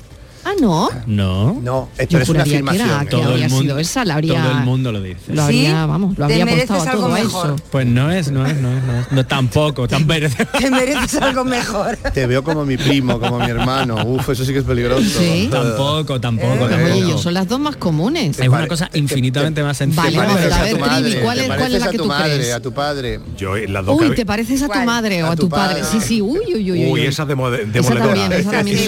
Ah, 0.44 0.52
no. 0.60 0.90
No. 1.06 1.54
No, 1.62 1.88
Yo 2.08 2.24
juraría 2.26 2.60
que 2.62 2.74
era- 2.76 3.04
que 3.06 3.16
habría 3.22 3.48
sido 3.48 3.78
esa, 3.78 4.04
la 4.04 4.14
habría- 4.16 4.42
todo 4.42 4.52
el 4.58 4.64
mundo 4.64 4.92
lo 4.92 5.00
dice. 5.00 5.32
Lo 5.34 5.42
habría, 5.42 5.86
vamos, 5.86 6.10
lo 6.18 6.26
Te 6.26 6.32
habría 6.34 6.44
mereces 6.44 6.70
apostado 6.70 6.90
algo 7.04 7.06
todo 7.08 7.24
mejor. 7.24 7.46
eso. 7.54 7.64
Pues 7.70 7.86
no 7.86 8.10
es, 8.10 8.30
no 8.30 8.46
es, 8.46 8.56
no 8.60 8.76
es, 8.76 8.84
no 8.84 9.00
es. 9.00 9.12
No, 9.12 9.26
tampoco, 9.26 9.88
tan. 9.88 10.06
Te 10.60 10.70
mereces 10.70 11.20
algo 11.22 11.44
mejor. 11.44 11.96
Te 11.96 12.26
veo 12.26 12.44
como 12.44 12.64
mi 12.66 12.76
primo, 12.76 13.18
como 13.18 13.38
mi 13.38 13.46
hermano. 13.50 14.04
Uf, 14.04 14.28
eso 14.28 14.44
sí 14.44 14.52
que 14.52 14.58
es 14.58 14.64
peligroso. 14.64 15.02
Sí. 15.18 15.48
Tampoco, 15.50 16.20
tampoco, 16.20 16.64
Oye, 16.64 16.68
tampoco. 16.76 17.08
yo 17.08 17.18
son 17.18 17.34
las 17.34 17.48
dos 17.48 17.58
más 17.60 17.76
comunes. 17.76 18.38
Es 18.38 18.48
una 18.48 18.66
cosa 18.68 18.90
infinitamente 18.94 19.62
más 19.62 19.76
sencilla. 19.78 20.24
Vale, 20.26 20.52
a 20.52 20.62
ver, 20.62 20.74
Trivi, 20.78 20.82
¿cuál 21.22 21.38
es, 21.38 21.46
cuál 21.46 21.74
es 21.74 21.80
la 21.80 21.86
a 21.86 21.90
que 21.90 21.96
tu 21.96 22.02
tú 22.04 22.08
madre, 22.08 22.34
crees? 22.36 22.52
a 22.54 22.60
tu 22.60 22.72
padre. 22.72 23.20
Yo 23.36 23.56
eh, 23.56 23.66
las 23.68 23.84
dos 23.86 23.98
Uy, 24.00 24.14
¿te 24.14 24.26
pareces 24.26 24.62
a 24.62 24.68
tu 24.68 24.78
madre 24.80 25.22
o 25.22 25.28
A 25.30 25.36
tu 25.36 25.48
padre? 25.48 25.82
Sí, 25.90 26.00
sí, 26.00 26.20
uy, 26.20 26.38
uy, 26.48 26.54
uy, 26.54 26.70
uy. 26.72 26.86
Uy, 26.92 27.00
esa 27.06 27.24
demo- 27.24 27.48
Esa 27.52 27.64
demoledora. 27.66 28.04
también, 28.14 28.32
esa 28.32 28.50
también 28.50 28.76
es 28.78 28.84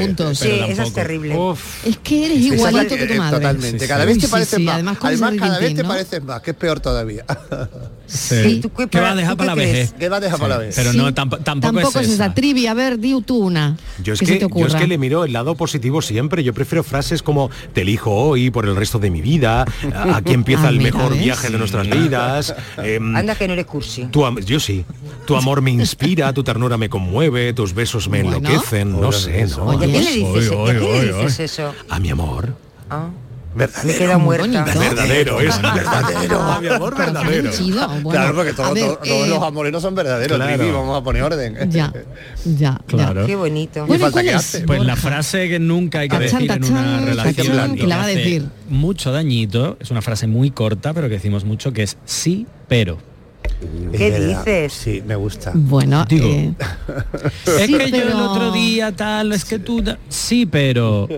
es 0.00 0.06
puntos. 0.06 0.38
Sí, 0.38 0.48
Terrible. 0.94 1.36
Uf. 1.36 1.86
Es 1.86 1.98
que 1.98 2.26
eres 2.26 2.38
igualito 2.38 2.94
es- 2.94 3.00
que 3.00 3.06
tu 3.06 3.12
eh, 3.14 3.18
madre. 3.18 3.36
Totalmente. 3.38 3.86
Cada 3.88 4.02
sí. 4.04 4.06
vez 4.08 4.18
te 4.18 4.28
pareces 4.28 4.56
sí, 4.58 4.62
más. 4.64 4.74
además 4.74 4.98
cada 4.98 5.58
vez 5.58 5.74
te 5.74 5.84
pareces 5.84 6.22
más, 6.24 6.40
que 6.42 6.50
es 6.52 6.56
peor 6.56 6.80
todavía. 6.80 7.24
Sí. 8.06 8.60
¿tú 8.60 8.70
qué- 8.72 8.86
¿Qué 8.86 9.00
va 9.00 9.12
a 9.12 9.14
dejar 9.14 9.36
para 9.36 9.48
la 9.48 9.54
vejez? 9.54 9.94
¿Qué 9.98 10.08
va 10.10 10.18
a 10.18 10.20
dejar 10.20 10.38
para 10.38 10.54
la 10.56 10.58
vez? 10.58 10.74
Pero 10.76 10.92
Sí, 10.92 10.96
no, 10.98 11.08
tamp- 11.14 11.42
tampoco, 11.42 11.72
Tampoco 11.72 12.00
es 12.00 12.08
esa. 12.10 12.34
Trivi, 12.34 12.66
a 12.66 12.74
ver, 12.74 12.98
di 12.98 13.18
tú 13.22 13.38
una. 13.38 13.76
Yo 14.02 14.12
es 14.12 14.20
que, 14.20 14.38
yo 14.38 14.66
es 14.66 14.74
que 14.74 14.86
le 14.86 14.98
miro 14.98 15.24
el 15.24 15.32
lado 15.32 15.54
positivo 15.54 16.02
siempre. 16.02 16.44
Yo 16.44 16.52
prefiero 16.52 16.84
frases 16.84 17.22
como 17.22 17.50
te 17.72 17.80
elijo 17.82 18.12
hoy 18.12 18.50
por 18.50 18.66
el 18.66 18.76
resto 18.76 18.98
de 18.98 19.10
mi 19.10 19.22
vida. 19.22 19.64
a- 19.94 20.16
Aquí 20.16 20.32
empieza 20.34 20.66
Ah, 20.66 20.70
el 20.70 20.80
mejor 20.80 21.12
¿ves? 21.12 21.22
viaje 21.22 21.48
de 21.50 21.58
nuestras 21.58 21.88
vidas. 21.88 22.54
em, 22.76 23.16
Anda 23.16 23.34
que 23.34 23.46
no 23.46 23.54
eres 23.54 23.66
cursi. 23.66 24.06
yo 24.44 24.60
sí. 24.60 24.84
Tu 25.26 25.34
amor 25.36 25.62
me 25.62 25.70
inspira, 25.70 26.32
tu 26.34 26.44
ternura 26.44 26.76
me 26.76 26.88
conmueve, 26.90 27.52
tus 27.54 27.72
besos 27.72 28.08
me 28.08 28.22
Bueno. 28.22 28.36
enloquecen. 28.38 29.00
No 29.00 29.10
sé, 29.12 29.46
¿no? 29.46 29.64
Oye, 29.64 29.86
¿a 29.86 29.90
quién 29.90 30.04
le 30.04 30.10
dices, 30.12 30.50
Oye, 30.84 30.92
¿a 30.96 31.00
quién 31.00 31.02
oye, 31.02 31.06
le 31.06 31.12
oye, 31.14 31.24
dices 31.26 31.40
eso? 31.52 31.74
A 31.88 31.98
mi 32.00 32.10
amor. 32.10 32.54
Ah, 32.90 33.08
Verdadero. 33.56 33.86
me 33.92 33.94
queda 33.98 34.18
muerta. 34.18 34.64
Verdadero, 34.64 35.40
es 35.40 35.62
verdadero. 35.62 36.40
A 36.42 36.60
mi 36.60 36.66
amor 36.66 36.94
qué 36.96 37.02
verdadero. 37.02 37.50
chido. 37.52 37.86
Bueno, 37.88 38.10
claro, 38.10 38.34
porque 38.34 38.52
todo- 38.52 38.74
ver, 38.74 38.84
todo- 38.84 38.96
todos 38.98 39.26
eh, 39.26 39.30
los 39.30 39.42
amores 39.44 39.72
no 39.72 39.80
son 39.80 39.94
verdaderos, 39.94 40.36
Claro. 40.38 40.56
Trivi, 40.56 40.72
vamos 40.72 41.00
a 41.00 41.04
poner 41.04 41.22
orden. 41.22 41.56
Ya, 41.70 41.92
ya, 42.44 42.80
Claro. 42.88 43.20
ya. 43.20 43.26
Qué 43.28 43.36
bonito. 43.36 43.86
Bueno, 43.86 43.94
¿y 43.94 43.98
falta 44.10 44.22
que 44.24 44.34
hace? 44.34 44.60
Pues 44.62 44.82
la 44.82 44.96
frase 44.96 45.48
que 45.48 45.60
nunca 45.60 46.00
hay 46.00 46.08
que 46.08 46.18
Tachán, 46.18 46.40
decir 46.46 46.50
en 46.50 46.64
una 46.72 47.00
relación 47.06 47.46
tachán, 47.46 47.76
que 47.76 47.86
la 47.86 47.96
va 47.98 48.04
a 48.04 48.08
decir. 48.08 48.44
mucho 48.68 49.12
dañito, 49.12 49.76
es 49.78 49.90
una 49.92 50.02
frase 50.02 50.26
muy 50.26 50.50
corta, 50.50 50.92
pero 50.92 51.08
que 51.08 51.14
decimos 51.14 51.44
mucho, 51.44 51.72
que 51.72 51.84
es 51.84 51.96
sí, 52.04 52.48
pero. 52.66 52.98
¿Qué 53.92 54.20
dices? 54.20 54.72
Sí, 54.72 55.02
me 55.06 55.16
gusta. 55.16 55.52
Bueno, 55.54 56.04
Digo, 56.08 56.28
eh, 56.28 56.54
Es 57.46 57.66
Sí, 57.66 57.74
que 57.76 57.90
yo 57.90 58.02
el 58.02 58.12
otro 58.12 58.52
día 58.52 58.92
tal, 58.92 59.32
es 59.32 59.44
que 59.44 59.58
tú... 59.58 59.82
Sí, 60.08 60.46
pero... 60.46 61.08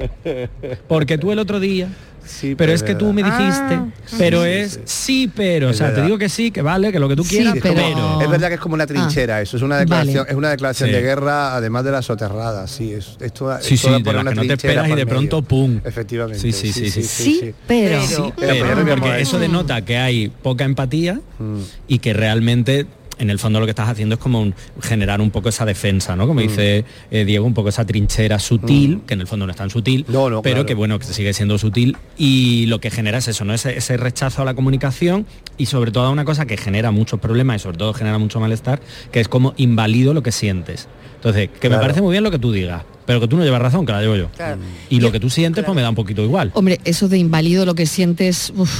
Porque 0.88 1.18
tú 1.18 1.32
el 1.32 1.38
otro 1.38 1.60
día... 1.60 1.88
Sí, 2.26 2.54
Pero 2.56 2.72
es 2.72 2.82
que 2.82 2.94
tú 2.94 3.12
me 3.12 3.22
dijiste, 3.22 3.74
Ah, 3.74 3.86
pero 4.18 4.42
sí, 4.44 4.48
es 4.50 4.72
sí. 4.72 4.80
sí, 4.84 5.32
pero, 5.34 5.68
o 5.68 5.70
Es 5.70 5.76
sea, 5.78 5.94
te 5.94 6.02
digo 6.02 6.18
que 6.18 6.28
sí, 6.28 6.50
que 6.50 6.60
vale, 6.62 6.90
que 6.92 6.98
lo 6.98 7.08
que 7.08 7.16
tú 7.16 7.24
Sí, 7.24 7.36
quieras, 7.36 7.56
Es, 7.56 7.62
pero... 7.62 7.74
como- 7.94 8.22
es 8.22 8.28
verdad 8.30 8.48
que 8.48 8.54
es 8.54 8.60
como 8.60 8.74
una 8.74 8.86
trinchera, 8.86 9.40
eso 9.40 9.56
es 9.56 9.62
una 9.62 9.78
declaración, 9.78 10.16
Vale. 10.24 10.30
es 10.30 10.36
una 10.36 10.50
declaración 10.50 10.88
Sí. 10.88 10.94
de 10.94 11.02
guerra, 11.02 11.54
además 11.56 11.84
de 11.84 11.90
la 11.92 12.02
soterrada, 12.02 12.66
sí, 12.66 12.92
es, 12.92 13.16
esto, 13.20 13.56
Sí, 13.60 13.74
esto 13.74 13.96
sí, 13.96 14.02
por 14.02 14.14
las 14.14 14.22
una 14.22 14.30
que 14.32 14.36
no 14.36 14.46
te 14.46 14.52
esperas 14.54 14.88
y 14.88 14.94
de 14.94 15.06
pronto, 15.06 15.42
pum. 15.42 15.80
Efectivamente. 15.84 16.40
Sí, 16.40 16.52
sí, 16.52 16.72
sí, 16.72 16.90
sí. 16.90 17.02
sí, 17.02 17.54
pero. 17.66 18.00
Pero- 18.00 18.06
Sí, 18.06 18.14
Pero, 18.16 18.32
pero, 18.36 18.66
pero 18.66 18.84
no 18.96 19.02
porque 19.02 19.20
eso 19.20 19.36
hecho. 19.36 19.38
denota 19.38 19.82
que 19.82 19.96
hay 19.96 20.28
poca 20.28 20.64
empatía 20.64 21.20
Mm. 21.38 21.60
y 21.88 21.98
que 21.98 22.12
realmente 22.12 22.86
en 23.18 23.30
el 23.30 23.38
fondo 23.38 23.60
lo 23.60 23.66
que 23.66 23.70
estás 23.70 23.88
haciendo 23.88 24.16
es 24.16 24.20
como 24.20 24.40
un- 24.40 24.54
generar 24.82 25.20
un 25.20 25.30
poco 25.30 25.48
esa 25.48 25.64
defensa, 25.64 26.16
¿no? 26.16 26.26
Como 26.26 26.40
Mm. 26.40 26.42
dice 26.42 26.84
eh, 27.10 27.24
Diego, 27.24 27.46
un 27.46 27.54
poco 27.54 27.68
esa 27.70 27.84
trinchera 27.86 28.38
sutil, 28.38 29.00
que 29.06 29.14
en 29.14 29.20
el 29.22 29.26
fondo 29.26 29.46
no 29.46 29.50
es 29.52 29.56
tan 29.56 29.70
sutil, 29.70 30.04
No, 30.08 30.28
no, 30.30 30.42
pero 30.42 30.56
claro. 30.56 30.66
que 30.66 30.74
bueno, 30.74 30.98
que 30.98 31.06
sigue 31.06 31.32
siendo 31.32 31.56
sutil 31.58 31.96
y 32.18 32.66
lo 32.66 32.80
que 32.80 32.90
genera 32.90 33.18
es 33.18 33.28
eso, 33.28 33.44
¿no? 33.44 33.54
Ese, 33.54 33.76
ese 33.76 33.96
rechazo 33.96 34.42
a 34.42 34.44
la 34.44 34.54
comunicación 34.54 35.26
y 35.56 35.66
sobre 35.66 35.90
todo 35.92 36.04
a 36.04 36.10
una 36.10 36.24
cosa 36.24 36.46
que 36.46 36.56
genera 36.56 36.90
muchos 36.90 37.18
problemas 37.20 37.56
y 37.56 37.58
sobre 37.60 37.78
todo 37.78 37.92
genera 37.94 38.18
mucho 38.18 38.40
malestar, 38.40 38.80
que 39.12 39.20
es 39.20 39.28
como 39.28 39.54
invalido 39.56 40.12
lo 40.14 40.22
que 40.22 40.32
sientes. 40.32 40.88
Entonces, 41.16 41.48
que 41.60 41.70
me 41.70 41.78
parece 41.78 42.02
muy 42.02 42.12
bien 42.12 42.22
lo 42.22 42.30
que 42.30 42.38
tú 42.38 42.52
digas, 42.52 42.82
pero 43.06 43.20
que 43.20 43.26
tú 43.26 43.36
no 43.36 43.42
llevas 43.44 43.60
razón, 43.62 43.86
que 43.86 43.92
la 43.92 44.00
llevo 44.02 44.16
yo. 44.16 44.28
Claro. 44.36 44.58
Y 44.90 45.00
lo 45.00 45.10
que 45.10 45.18
tú 45.18 45.30
sientes, 45.30 45.64
pues 45.64 45.74
me 45.74 45.80
da 45.82 45.88
un 45.88 45.94
poquito 45.96 46.22
igual. 46.22 46.50
Hombre, 46.54 46.78
eso 46.84 47.08
de 47.08 47.18
inválido 47.18 47.64
lo 47.64 47.74
que 47.74 47.86
sientes, 47.86 48.52
uf, 48.54 48.70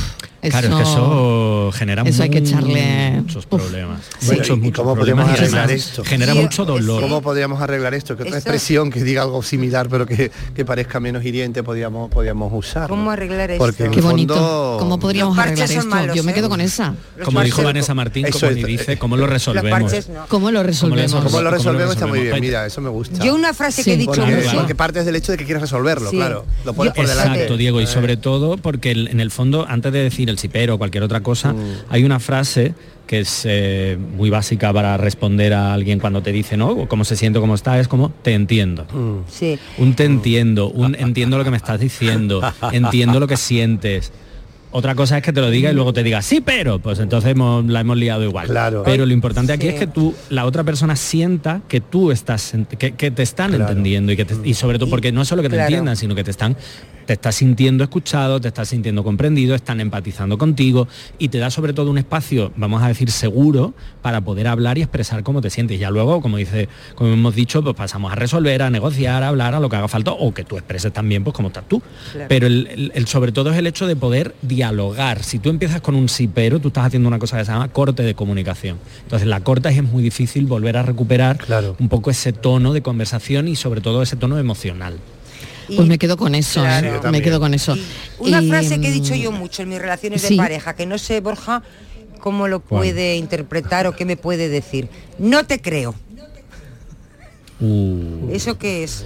Claro, 0.51 0.69
es 0.69 0.75
que 0.77 0.83
eso 0.83 1.71
genera 1.75 2.03
eso 2.03 2.23
hay 2.23 2.31
que 2.31 2.43
echarle- 2.43 3.23
muchos 3.23 3.47
problemas. 3.47 4.01
Bueno, 4.23 4.41
muchos, 4.41 4.57
¿y 4.57 4.61
muchos 4.61 4.83
cómo 4.83 4.95
problemas 4.95 5.27
podríamos 5.27 5.41
arreglar 5.41 5.71
esto? 5.71 6.05
Genera 6.05 6.33
Sí, 6.33 6.39
mucho 6.41 6.65
dolor. 6.65 7.01
¿Cómo 7.03 7.23
podríamos 7.23 7.61
arreglar 7.63 7.95
esto? 7.95 8.17
¿Qué 8.17 8.23
otra 8.23 8.39
Eso- 8.39 8.49
expresión 8.49 8.91
que 8.91 9.03
diga 9.05 9.23
algo 9.23 9.43
similar 9.43 9.89
pero 9.89 10.07
que, 10.07 10.31
que 10.55 10.65
parezca 10.65 11.01
menos 11.01 11.25
hiriente 11.25 11.63
podríamos, 11.63 12.11
podríamos 12.11 12.53
usar? 12.55 12.89
¿Cómo 12.89 13.11
arreglar 13.11 13.51
esto? 13.51 13.65
Porque 13.65 13.85
en 13.85 13.91
Qué 13.91 14.01
el 14.01 14.05
bonito. 14.05 14.35
fondo- 14.35 14.77
¿Cómo 14.79 14.99
podríamos 14.99 15.39
arreglar 15.39 15.71
esto? 15.71 15.87
malos, 15.87 16.17
Yo 16.17 16.23
me 16.25 16.33
¿eh? 16.33 16.35
quedo 16.35 16.49
con 16.49 16.61
esa. 16.61 16.95
Como 17.25 17.43
dijo 17.43 17.63
Vanessa 17.63 17.95
Martín, 17.95 18.27
Eso 18.27 18.41
como 18.41 18.51
es- 18.53 18.57
ni 18.57 18.65
dice, 18.65 18.99
¿cómo 18.99 19.17
lo 19.17 19.23
Los 19.23 19.31
resolvemos? 19.31 19.71
parches 19.71 20.09
no. 20.09 20.27
¿Cómo 20.29 20.51
lo 20.51 20.63
resolvemos? 20.63 21.13
¿Cómo 21.13 21.23
lo 21.25 21.31
¿Cómo 21.31 21.41
lo 21.43 21.51
resolvemos? 21.51 21.95
Está 21.95 22.07
muy 22.07 22.21
bien, 22.21 22.41
mira, 22.41 22.67
eso 22.67 22.81
me 22.81 22.89
gusta. 22.91 23.25
Yo 23.25 23.35
una 23.35 23.53
frase 23.55 23.83
Sí. 23.83 23.91
que 23.91 23.95
he 23.95 23.97
dicho 23.99 24.13
porque, 24.13 24.35
mucho. 24.37 24.57
porque 24.57 24.75
partes 24.75 25.05
del 25.07 25.17
hecho 25.17 25.33
de 25.33 25.39
que 25.39 25.45
quieres 25.45 25.61
resolverlo, 25.63 26.11
Sí. 26.11 26.17
claro. 26.17 26.45
Lo 26.65 26.75
pones 26.75 26.93
Yo- 26.93 26.97
por 26.97 27.07
delante. 27.09 27.33
Exacto, 27.35 27.57
Diego, 27.57 27.81
y 27.81 27.85
Eh, 27.85 27.87
sobre 27.87 28.17
todo 28.17 28.57
porque 28.57 28.91
en 28.93 29.21
el 29.21 29.31
fondo, 29.31 29.67
antes 29.69 29.93
de 29.93 30.01
decir 30.03 30.29
el 30.31 30.36
sipero 30.39 30.75
o 30.75 30.79
cualquier 30.79 31.03
otra 31.05 31.21
cosa, 31.21 31.53
Mm. 31.53 31.59
hay 31.89 32.05
una 32.05 32.19
frase 32.21 32.75
que 33.07 33.21
es 33.21 33.43
eh, 33.45 33.97
muy 34.17 34.31
básica 34.31 34.73
para 34.73 34.97
responder 34.97 35.55
a 35.55 35.73
alguien 35.73 36.01
cuando 36.01 36.23
te 36.23 36.33
dice, 36.33 36.57
¿no? 36.57 36.71
O 36.71 36.89
cómo 36.89 37.05
se 37.05 37.15
siente, 37.15 37.39
cómo 37.39 37.55
está, 37.55 37.79
es 37.79 37.87
como, 37.87 38.11
te 38.23 38.35
entiendo. 38.35 38.85
Mm. 38.93 39.31
Sí. 39.31 39.59
Un 39.79 39.95
te 39.95 40.05
entiendo, 40.05 40.69
un 40.71 40.97
entiendo 40.97 41.39
lo 41.39 41.45
que 41.45 41.51
me 41.53 41.57
estás 41.57 41.79
diciendo, 41.79 42.41
entiendo 42.73 43.21
lo 43.21 43.29
que 43.29 43.37
sientes. 43.37 44.13
Otra 44.73 44.95
cosa 44.97 45.17
es 45.17 45.23
que 45.23 45.33
te 45.33 45.41
lo 45.41 45.49
diga 45.49 45.71
y 45.71 45.75
luego 45.75 45.93
te 45.93 46.03
diga, 46.03 46.21
sí, 46.21 46.43
pero, 46.45 46.81
pues 46.81 46.99
entonces 46.99 47.31
hemos- 47.31 47.65
la 47.65 47.81
hemos 47.81 47.97
liado 47.97 48.25
igual. 48.25 48.49
Claro. 48.49 48.83
Pero 48.85 49.07
lo 49.07 49.13
importante 49.13 49.53
aquí 49.53 49.63
Sí. 49.69 49.69
es 49.69 49.75
que 49.79 49.87
tú, 49.87 50.13
la 50.29 50.45
otra 50.45 50.65
persona 50.65 50.97
sienta 50.97 51.63
que 51.69 51.81
tú 51.81 52.11
estás, 52.11 52.53
que, 52.77 52.91
que 52.95 53.11
te 53.13 53.23
están 53.23 53.51
Claro. 53.53 53.69
entendiendo 53.69 54.11
y, 54.13 54.17
que 54.17 54.25
te- 54.27 54.37
y 54.47 54.53
sobre 54.55 54.79
todo 54.79 54.91
porque 54.91 55.13
no 55.13 55.23
es 55.23 55.29
solo 55.29 55.41
que 55.43 55.49
te 55.49 55.55
Claro. 55.55 55.69
entiendan, 55.69 55.97
sino 55.97 56.15
que 56.17 56.25
te 56.25 56.33
están 56.33 56.57
te 57.07 57.13
estás 57.15 57.37
sintiendo 57.37 57.85
escuchado, 57.85 58.41
te 58.41 58.49
estás 58.49 58.69
sintiendo 58.69 59.03
comprendido, 59.05 59.55
están 59.55 59.81
empatizando 59.81 60.37
contigo 60.37 60.89
y 61.19 61.29
te 61.29 61.39
da 61.39 61.51
sobre 61.51 61.73
todo 61.73 61.91
un 61.91 61.99
espacio, 61.99 62.53
vamos 62.57 62.83
a 62.83 62.89
decir, 62.89 63.11
seguro 63.11 63.75
para 64.03 64.21
poder 64.21 64.49
hablar 64.49 64.77
y 64.79 64.83
expresar 64.83 65.23
cómo 65.23 65.41
te 65.41 65.49
sientes. 65.51 65.79
Ya 65.81 65.91
luego, 65.91 66.21
como 66.21 66.37
dice, 66.37 66.69
como 66.97 67.13
hemos 67.13 67.35
dicho, 67.35 67.63
pues 67.63 67.75
pasamos 67.77 68.13
a 68.13 68.17
resolver, 68.17 68.63
a 68.63 68.71
negociar, 68.71 69.23
a 69.23 69.29
hablar, 69.29 69.55
a 69.55 69.61
lo 69.61 69.69
que 69.69 69.77
haga 69.77 69.89
falta, 69.89 70.11
o 70.13 70.35
que 70.35 70.45
tú 70.45 70.57
expreses 70.57 70.93
también, 70.93 71.23
pues 71.25 71.35
cómo 71.35 71.49
estás 71.49 71.69
tú. 71.69 71.81
Claro. 72.13 72.27
Pero 72.29 72.47
el, 72.47 72.67
el- 72.67 72.93
el 72.95 73.07
sobre 73.07 73.33
todo 73.33 73.51
es 73.53 73.57
el 73.57 73.67
hecho 73.67 73.87
de 73.87 73.95
poder 73.97 74.35
dialogar. 74.43 75.23
Si 75.23 75.39
tú 75.39 75.49
empiezas 75.51 75.81
con 75.81 75.95
un 75.95 76.09
sí 76.09 76.29
pero, 76.29 76.59
tú 76.59 76.69
estás 76.69 76.87
haciendo 76.87 77.09
una 77.09 77.19
cosa 77.19 77.39
que 77.39 77.45
se 77.45 77.53
llama 77.53 77.69
corte 77.69 78.03
de 78.03 78.15
comunicación. 78.15 78.79
Entonces 79.05 79.29
la 79.29 79.41
corta 79.41 79.71
es 79.71 79.83
muy 79.83 80.03
difícil 80.03 80.47
volver 80.47 80.77
a 80.77 80.83
recuperar 80.83 81.39
Claro. 81.39 81.77
un 81.79 81.89
poco 81.89 82.11
ese 82.11 82.33
tono 82.33 82.73
de 82.73 82.83
conversación 82.83 83.47
y 83.49 83.55
sobre 83.57 83.81
todo 83.81 84.03
ese 84.03 84.17
tono 84.17 84.39
emocional. 84.39 84.95
Pues 85.75 85.89
me 85.89 85.99
quedo 85.99 86.17
con 86.17 86.35
eso, 86.35 86.61
Claro. 86.61 87.01
¿eh? 87.05 87.11
Me 87.11 87.23
quedo 87.23 87.41
con 87.41 87.55
eso. 87.55 87.77
Una 88.19 88.43
Y, 88.43 88.49
frase 88.49 88.81
que 88.81 88.89
he 88.89 88.91
mm, 88.91 88.95
dicho 88.95 89.15
yo 89.15 89.33
mucho 89.33 89.63
en 89.63 89.69
mis 89.71 89.79
relaciones 89.81 90.23
sí. 90.23 90.35
de 90.35 90.37
pareja, 90.37 90.75
que 90.77 90.87
no 90.87 90.99
sé, 90.99 91.21
Borja, 91.21 91.63
cómo 92.21 92.47
lo 92.49 92.61
¿Cuál? 92.61 92.81
puede 92.83 93.17
interpretar 93.17 93.87
o 93.87 93.97
qué 93.97 94.05
me 94.05 94.17
puede 94.17 94.49
decir. 94.49 94.89
No 95.19 95.45
te 95.45 95.61
creo. 95.61 95.95
Uh, 97.61 98.31
¿Eso 98.33 98.59
qué 98.59 98.85
es? 98.85 99.05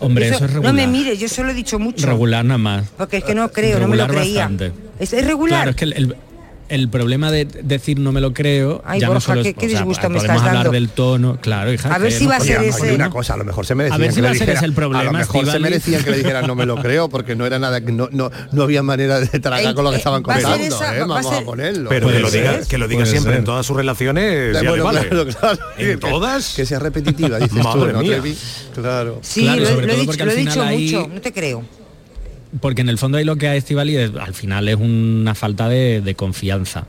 hombre, 0.00 0.26
eso, 0.26 0.34
es 0.36 0.40
no 0.42 0.46
regular. 0.48 0.74
me 0.74 0.86
mires, 0.86 1.18
yo 1.18 1.28
solo 1.28 1.50
he 1.50 1.54
dicho 1.54 1.78
mucho. 1.78 2.06
Regular 2.06 2.44
nada 2.44 2.58
más. 2.58 2.86
Porque 2.98 3.18
es 3.18 3.24
que 3.24 3.34
no 3.34 3.50
creo, 3.50 3.78
no 3.80 3.88
me 3.88 3.96
lo 3.96 4.06
creía. 4.06 4.40
bastante. 4.48 4.72
¿Es, 4.98 5.12
es 5.14 5.24
regular? 5.26 5.58
Claro, 5.60 5.70
es 5.70 5.76
que 5.76 5.84
el, 5.84 5.92
el- 5.94 6.16
el 6.68 6.88
problema 6.88 7.30
de 7.30 7.44
decir 7.44 7.98
no 7.98 8.10
me 8.12 8.20
lo 8.20 8.32
creo, 8.32 8.82
Ay, 8.86 9.00
ya 9.00 9.08
Borja, 9.08 9.16
no 9.16 9.20
solo 9.20 9.40
es, 9.42 9.46
qué- 9.48 9.54
qué 9.54 9.66
o 9.66 9.68
sea, 9.68 9.78
disgusto 9.80 10.08
me 10.08 10.16
podemos 10.16 10.22
estás 10.24 10.38
hablar 10.38 10.54
dando. 10.64 10.70
del 10.72 10.88
tono, 10.88 11.38
claro, 11.40 11.72
hija. 11.72 11.94
A 11.94 11.98
ver 11.98 12.10
si 12.12 12.24
no 12.24 12.30
va 12.30 12.36
a 12.36 12.40
ser 12.40 12.62
ese- 12.62 12.82
Oye, 12.82 12.94
una 12.94 13.10
cosa, 13.10 13.34
a 13.34 13.36
lo 13.36 13.44
mejor 13.44 13.66
se 13.66 13.74
merecían 13.74 14.00
ver 14.00 14.10
si 14.10 14.16
que 14.16 14.22
va 14.22 14.28
le 14.28 14.30
a 14.30 14.38
ser 14.38 14.40
dijera- 14.46 14.58
ese 14.58 14.66
el 14.66 14.72
problema, 14.72 15.00
A 15.00 15.04
lo 15.04 15.12
mejor 15.12 15.32
se 15.32 15.38
Estíbaliz. 15.50 15.62
merecían 15.62 16.04
que 16.04 16.10
le 16.10 16.16
dijeran 16.18 16.46
no 16.46 16.54
me 16.54 16.66
lo 16.66 16.76
creo 16.76 17.08
porque 17.08 17.36
no 17.36 17.44
era 17.46 17.58
nada 17.58 17.80
que 17.82 17.92
no, 17.92 18.08
no, 18.12 18.30
no 18.52 18.62
había 18.62 18.82
manera 18.82 19.20
de 19.20 19.26
tragar 19.40 19.74
con 19.74 19.84
lo 19.84 19.90
que 19.90 19.96
eh, 19.96 19.98
estaban 19.98 20.20
a 20.20 20.22
contando, 20.24 20.54
esa- 20.64 20.96
¿eh? 20.96 20.98
va 21.00 21.04
a 21.04 21.06
Vamos 21.08 21.26
a, 21.32 21.36
ser- 21.36 21.44
ponerlo. 21.44 21.88
Pero 21.90 22.08
que 22.08 22.18
lo 22.20 22.30
diga, 22.30 22.60
que 22.68 22.78
lo 22.78 22.88
diga 22.88 23.06
siempre 23.06 23.32
ser. 23.32 23.38
en 23.40 23.44
todas 23.44 23.66
sus 23.66 23.76
relaciones, 23.76 24.24
Eh, 24.24 24.50
ya 24.54 24.62
le 24.62 24.68
bueno, 24.70 24.84
vale. 24.84 25.06
claro, 25.08 25.26
claro. 25.26 25.58
En 25.78 26.00
todas. 26.00 26.54
Que 26.54 26.64
sea 26.66 26.78
repetitiva, 26.78 27.38
dices 27.38 27.52
tú. 27.62 28.80
Claro. 28.80 29.18
Sí, 29.22 29.42
Claro, 29.42 29.60
lo, 29.62 29.68
he 29.68 29.86
todo 29.86 30.34
dicho, 30.34 30.64
mucho, 30.64 31.08
no 31.14 31.20
te 31.20 31.32
creo. 31.32 31.64
Porque 32.60 32.82
en 32.82 32.88
el 32.88 32.98
fondo 32.98 33.18
hay 33.18 33.24
lo 33.24 33.36
que 33.36 33.48
a 33.48 33.56
Estivali 33.56 33.96
es, 33.96 34.12
al 34.14 34.34
final 34.34 34.68
es 34.68 34.76
una 34.76 35.34
falta 35.34 35.68
de 35.68 36.14
confianza. 36.16 36.86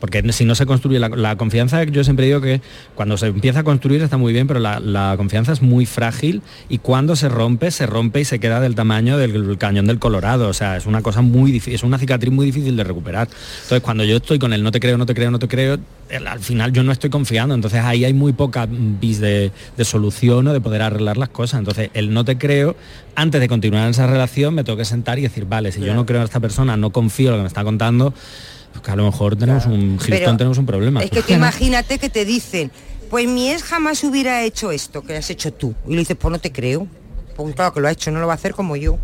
Porque 0.00 0.22
si 0.32 0.44
no 0.44 0.54
se 0.54 0.64
construye 0.66 0.98
la, 0.98 1.08
la 1.08 1.36
confianza, 1.36 1.82
yo 1.84 2.04
siempre 2.04 2.26
digo 2.26 2.40
que 2.40 2.60
cuando 2.94 3.16
se 3.16 3.26
empieza 3.26 3.60
a 3.60 3.64
construir 3.64 4.02
está 4.02 4.16
muy 4.16 4.32
bien, 4.32 4.46
pero 4.46 4.60
la, 4.60 4.78
la 4.80 5.14
confianza 5.16 5.52
es 5.52 5.62
muy 5.62 5.86
frágil 5.86 6.42
y 6.68 6.78
cuando 6.78 7.16
se 7.16 7.28
rompe, 7.28 7.70
se 7.70 7.86
rompe 7.86 8.20
y 8.20 8.24
se 8.24 8.38
queda 8.38 8.60
del 8.60 8.74
tamaño 8.74 9.18
del 9.18 9.58
cañón 9.58 9.86
del 9.86 9.98
Colorado. 9.98 10.48
O 10.48 10.52
sea, 10.52 10.76
es 10.76 10.86
una 10.86 11.02
cosa 11.02 11.20
muy 11.22 11.50
difícil, 11.52 11.74
es 11.74 11.82
una 11.82 11.98
cicatriz 11.98 12.32
muy 12.32 12.46
difícil 12.46 12.76
de 12.76 12.84
recuperar. 12.84 13.28
Entonces, 13.62 13.80
cuando 13.80 14.04
yo 14.04 14.16
estoy 14.16 14.38
con 14.38 14.52
el 14.52 14.62
no 14.62 14.70
te 14.70 14.80
creo, 14.80 14.98
no 14.98 15.06
te 15.06 15.14
creo, 15.14 15.30
no 15.30 15.38
te 15.38 15.48
creo, 15.48 15.78
el- 16.10 16.26
al 16.26 16.40
final 16.40 16.72
yo 16.72 16.82
no 16.82 16.92
estoy 16.92 17.10
confiando. 17.10 17.54
Entonces 17.54 17.80
ahí 17.82 18.04
hay 18.04 18.14
muy 18.14 18.32
poca 18.32 18.66
vis 18.70 19.20
de, 19.20 19.50
de 19.76 19.84
solución 19.84 20.46
o 20.46 20.52
de 20.52 20.60
poder 20.60 20.82
arreglar 20.82 21.16
las 21.16 21.28
cosas. 21.28 21.58
Entonces, 21.58 21.90
el 21.94 22.12
no 22.14 22.24
te 22.24 22.38
creo, 22.38 22.76
antes 23.14 23.40
de 23.40 23.48
continuar 23.48 23.84
en 23.84 23.90
esa 23.90 24.06
relación, 24.06 24.54
me 24.54 24.62
tengo 24.64 24.76
que 24.76 24.84
sentar 24.84 25.18
y 25.18 25.22
decir, 25.22 25.44
vale, 25.46 25.72
si 25.72 25.80
yo 25.80 25.92
no 25.94 26.06
creo 26.06 26.18
en 26.20 26.24
esta 26.24 26.40
persona, 26.40 26.76
no 26.76 26.90
confío 26.90 27.28
en 27.28 27.32
lo 27.32 27.38
que 27.38 27.42
me 27.42 27.48
está 27.48 27.64
contando, 27.64 28.14
pues 28.78 28.86
que 28.86 28.90
a 28.92 28.96
lo 28.96 29.04
mejor 29.04 29.36
tenemos 29.36 29.66
un 29.66 29.98
tenemos 29.98 30.58
un 30.58 30.66
problema. 30.66 31.02
Es 31.02 31.10
que 31.10 31.32
imagínate 31.34 31.98
que 31.98 32.08
te 32.08 32.24
dicen, 32.24 32.70
pues 33.10 33.26
mi 33.26 33.50
ex 33.50 33.62
jamás 33.62 34.04
hubiera 34.04 34.42
hecho 34.44 34.70
esto 34.70 35.02
que 35.02 35.16
has 35.16 35.28
hecho 35.30 35.52
tú. 35.52 35.74
Y 35.86 35.92
le 35.92 35.98
dices, 35.98 36.16
pues 36.18 36.30
no 36.30 36.38
te 36.38 36.52
creo. 36.52 36.86
Pues 37.36 37.54
claro 37.54 37.72
que 37.72 37.80
lo 37.80 37.88
ha 37.88 37.92
hecho, 37.92 38.10
no 38.10 38.20
lo 38.20 38.26
va 38.26 38.34
a 38.34 38.36
hacer 38.36 38.54
como 38.54 38.76
yo. 38.76 38.98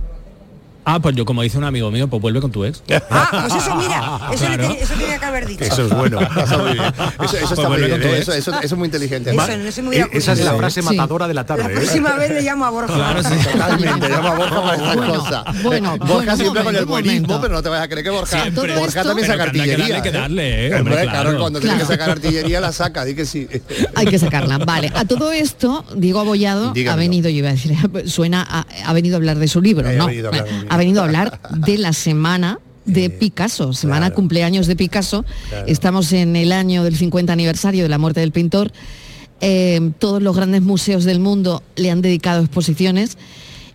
Ah, 0.86 1.00
pues 1.00 1.16
yo 1.16 1.24
como 1.24 1.42
dice 1.42 1.56
un 1.58 1.64
amigo 1.64 1.90
mío, 1.90 2.08
pues 2.08 2.20
vuelve 2.20 2.40
con 2.40 2.50
tu 2.52 2.64
ex. 2.64 2.82
Ah, 3.10 3.28
pues 3.48 3.62
eso 3.62 3.74
mira, 3.76 4.20
eso, 4.32 4.48
le 4.50 4.56
Claro. 4.56 4.74
te- 4.74 4.82
eso 4.82 4.94
tenía 4.94 5.18
que 5.18 5.24
haber 5.24 5.46
dicho. 5.46 5.64
Eso 5.64 5.86
es 5.86 5.90
bueno, 5.96 6.20
eso 6.44 6.58
muy 6.58 6.72
bien. 6.72 6.84
Eso, 7.24 7.36
eso 7.36 7.54
está 7.54 7.56
muy 7.56 7.66
vuelve 7.68 7.86
bien, 7.86 8.00
con 8.00 8.10
tu 8.10 8.14
¿eh? 8.14 8.18
eso, 8.18 8.32
eso- 8.32 8.50
eso 8.52 8.60
es 8.74 8.74
muy 8.76 8.86
inteligente. 8.86 9.30
Eso, 9.30 9.56
no 9.56 9.72
se 9.72 9.82
me 9.82 9.96
eh, 9.96 10.06
Esa 10.12 10.32
es 10.32 10.40
la 10.44 10.54
frase 10.54 10.82
Sí. 10.82 10.88
matadora 10.88 11.26
de 11.28 11.34
la 11.34 11.46
tarde. 11.46 11.62
La 11.64 11.70
¿eh? 11.70 11.74
próxima 11.76 12.14
vez 12.16 12.30
le 12.32 12.42
llamo 12.42 12.64
a 12.66 12.70
Borja. 12.70 13.14
Totalmente, 13.22 14.08
llamo 14.08 14.28
a 14.28 14.34
Borja 14.34 14.62
para 14.62 14.74
estas 14.76 14.94
Bueno, 14.96 15.14
cosas. 15.14 15.44
bueno, 15.62 15.90
Borja 15.98 16.14
bueno, 16.14 16.36
siempre 16.36 16.46
un 16.60 16.64
con 16.66 16.76
el 16.76 16.86
momento, 16.86 16.86
buenismo, 16.86 17.26
momento. 17.28 17.40
pero 17.40 17.54
no 17.54 17.62
te 17.62 17.68
vas 17.70 17.80
a 17.82 17.88
creer 17.88 18.04
que 18.04 18.10
Borja, 18.10 18.42
Siempre. 18.42 18.76
Borja 18.78 19.02
Todo 19.02 19.10
también 19.10 19.24
esto- 19.30 19.32
saca 19.38 19.42
artillería. 19.44 19.78
darle, 19.88 20.02
que 20.02 20.08
¿eh? 20.08 20.12
darle, 20.12 20.66
¿eh? 20.66 20.74
Hombre, 20.74 20.78
Hombre, 20.94 21.02
claro, 21.08 21.22
claro. 21.30 21.38
cuando 21.40 21.60
tiene 21.60 21.76
que 21.76 21.80
Claro. 21.84 21.94
sacar 22.00 22.10
artillería 22.10 22.60
la 22.60 22.72
saca, 22.72 23.04
di 23.04 23.14
que 23.14 23.24
sí. 23.24 23.48
Hay 23.94 24.06
que 24.06 24.18
sacarla. 24.18 24.58
Vale. 24.58 24.92
A 24.94 25.04
todo 25.06 25.32
esto, 25.32 25.84
Diego 25.96 26.20
Abollado 26.20 26.72
ha 26.90 26.96
venido, 26.96 27.30
yo 27.30 27.38
iba 27.38 27.48
a 27.48 27.52
decir, 27.52 27.74
suena, 28.06 28.42
a- 28.48 28.66
ha 28.84 28.92
venido 28.92 29.16
a 29.16 29.18
hablar 29.18 29.38
de 29.38 29.48
su 29.48 29.60
libro, 29.62 29.88
Eh, 29.88 29.94
ha 29.94 29.98
¿no? 29.98 30.08
Ha 30.74 30.76
venido 30.76 31.02
a 31.02 31.04
hablar 31.04 31.40
de 31.50 31.78
la 31.78 31.92
semana 31.92 32.58
de 32.84 33.08
Picasso, 33.08 33.72
semana 33.72 34.10
cumpleaños 34.10 34.66
de 34.66 34.74
Picasso. 34.74 35.24
claro. 35.48 35.66
Estamos 35.68 36.12
en 36.12 36.34
el 36.34 36.50
año 36.50 36.82
del 36.82 36.96
50 36.96 37.32
aniversario 37.32 37.84
de 37.84 37.88
la 37.88 37.96
muerte 37.96 38.18
del 38.18 38.32
pintor. 38.32 38.72
Eh, 39.40 39.92
todos 40.00 40.20
los 40.20 40.34
grandes 40.34 40.62
museos 40.62 41.04
del 41.04 41.20
mundo 41.20 41.62
le 41.76 41.92
han 41.92 42.02
dedicado 42.02 42.42
exposiciones 42.42 43.18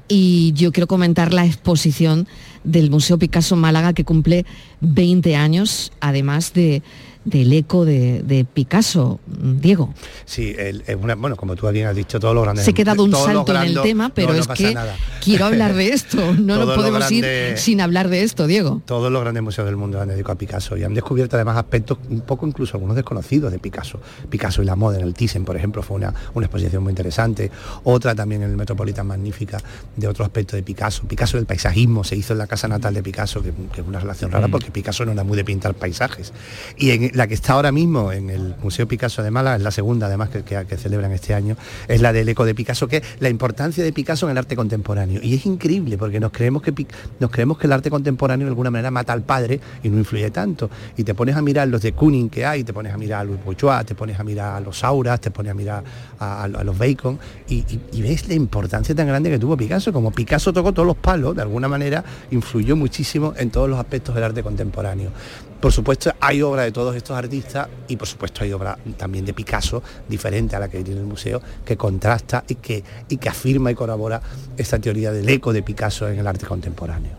y 0.09 0.51
yo 0.55 0.73
quiero 0.73 0.87
comentar 0.87 1.33
la 1.33 1.45
exposición 1.45 2.27
del 2.65 2.89
Museo 2.89 3.17
Picasso 3.17 3.55
Málaga 3.55 3.93
que 3.93 4.03
cumple 4.03 4.45
20 4.81 5.37
años, 5.37 5.93
además 6.01 6.51
de 6.51 6.83
del 7.25 7.51
eco 7.53 7.85
de, 7.85 8.23
de 8.23 8.45
Picasso, 8.45 9.19
Diego. 9.27 9.93
Sí, 10.25 10.55
el- 10.57 10.83
es 10.87 10.95
una- 10.95 11.15
bueno, 11.15 11.35
como 11.35 11.55
tú 11.55 11.67
bien 11.69 11.87
has 11.87 11.95
dicho, 11.95 12.19
todos 12.19 12.33
los 12.33 12.43
grandes... 12.43 12.65
Se 12.65 12.71
ha 12.71 12.73
quedado 12.73 13.03
un 13.03 13.11
salto 13.13 13.53
en 13.55 13.61
el 13.63 13.81
tema, 13.81 14.09
pero 14.09 14.29
no, 14.29 14.33
no 14.35 14.39
es 14.39 14.47
que 14.47 14.73
nada. 14.73 14.95
quiero 15.23 15.45
hablar 15.45 15.73
de 15.75 15.89
esto. 15.89 16.17
No 16.39 16.57
nos 16.65 16.75
podemos 16.75 17.11
ir 17.11 17.25
sin 17.57 17.81
hablar 17.81 18.09
de 18.09 18.23
esto, 18.23 18.47
Diego. 18.47 18.81
Todos 18.85 19.11
los 19.11 19.21
grandes 19.21 19.43
museos 19.43 19.65
del 19.67 19.75
mundo 19.75 20.01
han 20.01 20.07
dedicado 20.07 20.33
a 20.33 20.37
Picasso 20.37 20.77
y 20.77 20.83
han 20.83 20.93
descubierto 20.93 21.35
además 21.35 21.57
aspectos 21.57 21.97
un 22.09 22.21
poco 22.21 22.47
incluso 22.47 22.77
algunos 22.77 22.95
desconocidos 22.95 23.51
de 23.51 23.59
Picasso. 23.59 23.99
Picasso 24.29 24.61
y 24.61 24.65
la 24.65 24.75
moda 24.75 24.97
en 24.97 25.03
el 25.03 25.13
Thyssen, 25.13 25.45
por 25.45 25.55
ejemplo, 25.57 25.83
fue 25.83 25.97
una, 25.97 26.13
una 26.33 26.45
exposición 26.47 26.81
muy 26.83 26.91
interesante. 26.91 27.51
Otra 27.83 28.15
también 28.15 28.41
en 28.43 28.51
el 28.51 28.57
Metropolitan 28.57 29.05
magnífica 29.05 29.59
de 29.95 30.07
otro 30.07 30.23
aspecto 30.25 30.55
de 30.55 30.63
Picasso. 30.63 31.03
Picasso 31.07 31.37
del 31.37 31.45
paisajismo 31.45 32.03
se 32.03 32.15
hizo 32.15 32.33
en 32.33 32.39
la 32.39 32.47
casa 32.47 32.67
natal 32.67 32.93
de 32.93 33.03
Picasso, 33.03 33.41
que, 33.43 33.51
que 33.73 33.81
es 33.81 33.87
una 33.87 33.99
relación 33.99 34.31
rara 34.31 34.47
Mm. 34.47 34.51
porque 34.51 34.71
Picasso 34.71 35.05
no 35.05 35.11
era 35.11 35.23
muy 35.23 35.35
de 35.37 35.43
pintar 35.43 35.73
paisajes. 35.75 36.33
Y 36.77 36.91
en 36.91 37.08
la 37.13 37.27
que 37.27 37.33
está 37.33 37.53
ahora 37.53 37.71
mismo 37.71 38.11
en 38.11 38.29
el 38.29 38.55
Museo 38.61 38.87
Picasso 38.87 39.21
de 39.23 39.31
Málaga, 39.31 39.57
es 39.57 39.61
la 39.63 39.71
segunda 39.71 40.07
además 40.07 40.29
que, 40.29 40.43
que- 40.43 40.77
celebran 40.77 41.11
este 41.11 41.33
año, 41.33 41.55
es 41.87 42.01
la 42.01 42.13
del 42.13 42.27
eco 42.29 42.45
de 42.45 42.55
Picasso, 42.55 42.87
que 42.87 42.97
es 42.97 43.03
la 43.19 43.29
importancia 43.29 43.83
de 43.83 43.91
Picasso 43.93 44.25
en 44.27 44.31
el 44.31 44.37
arte 44.37 44.55
contemporáneo. 44.55 45.19
Y 45.23 45.33
es 45.35 45.45
increíble 45.45 45.97
porque 45.97 46.19
nos 46.19 46.31
creemos 46.31 46.61
que 46.61 46.73
nos 47.19 47.29
creemos 47.31 47.57
que 47.57 47.67
el 47.67 47.73
arte 47.73 47.89
contemporáneo 47.89 48.45
de 48.45 48.49
alguna 48.51 48.71
manera 48.71 48.91
mata 48.91 49.13
al 49.13 49.23
padre 49.23 49.59
y 49.83 49.89
no 49.89 49.97
influye 49.97 50.31
tanto. 50.31 50.69
Y 50.97 51.03
te 51.03 51.13
pones 51.15 51.35
a 51.35 51.41
mirar 51.41 51.67
los 51.67 51.81
de 51.81 51.91
Kuning 51.93 52.29
que 52.29 52.45
hay, 52.45 52.63
te 52.63 52.73
pones 52.73 52.93
a 52.93 52.97
mirar 52.97 53.21
a 53.21 53.23
Louis 53.25 53.43
Bourgeois, 53.43 53.85
te 53.85 53.95
pones 53.95 54.19
a 54.19 54.23
mirar 54.23 54.55
a 54.55 54.59
los 54.59 54.79
Sauras, 54.79 55.19
te 55.21 55.31
pones 55.31 55.51
a 55.51 55.55
mirar 55.55 55.83
a, 56.19 56.47
los 56.47 56.77
Bacon 56.77 57.19
y- 57.47 57.63
y 57.91 58.01
ves 58.01 58.27
la 58.27 58.33
importancia 58.35 58.93
tan 58.95 59.07
grande 59.07 59.29
que 59.29 59.39
tuvo 59.39 59.57
Picasso. 59.57 59.91
Como 59.91 60.11
Picasso 60.11 60.53
tocó 60.53 60.71
todos 60.73 60.87
los 60.87 60.97
palos, 60.97 61.35
de 61.35 61.41
alguna 61.41 61.67
manera 61.67 62.03
influyó 62.31 62.75
muchísimo 62.75 63.33
en 63.37 63.49
todos 63.49 63.69
los 63.69 63.79
aspectos 63.79 64.15
del 64.15 64.23
arte 64.23 64.43
contemporáneo. 64.43 65.11
Por 65.59 65.73
supuesto, 65.73 66.13
hay 66.21 66.41
obra 66.41 66.63
de 66.63 66.71
todos 66.71 66.95
estos 66.95 67.17
artistas 67.17 67.67
y 67.89 67.97
por 67.97 68.07
supuesto 68.07 68.43
hay 68.43 68.53
obra 68.53 68.77
también 68.97 69.25
de 69.25 69.33
Picasso, 69.33 69.83
diferente 70.07 70.55
a 70.55 70.59
la 70.59 70.69
que 70.69 70.81
tiene 70.83 71.01
el 71.01 71.05
museo, 71.05 71.41
que 71.65 71.75
contrasta 71.75 72.45
y 72.47 72.55
que, 72.55 72.83
y 73.09 73.17
que 73.17 73.27
afirma 73.27 73.69
y 73.69 73.75
corrobora 73.75 74.21
esta 74.57 74.79
teoría 74.79 75.11
del 75.11 75.27
eco 75.27 75.51
de 75.51 75.61
Picasso 75.61 76.07
en 76.07 76.19
el 76.19 76.27
arte 76.27 76.45
contemporáneo. 76.45 77.11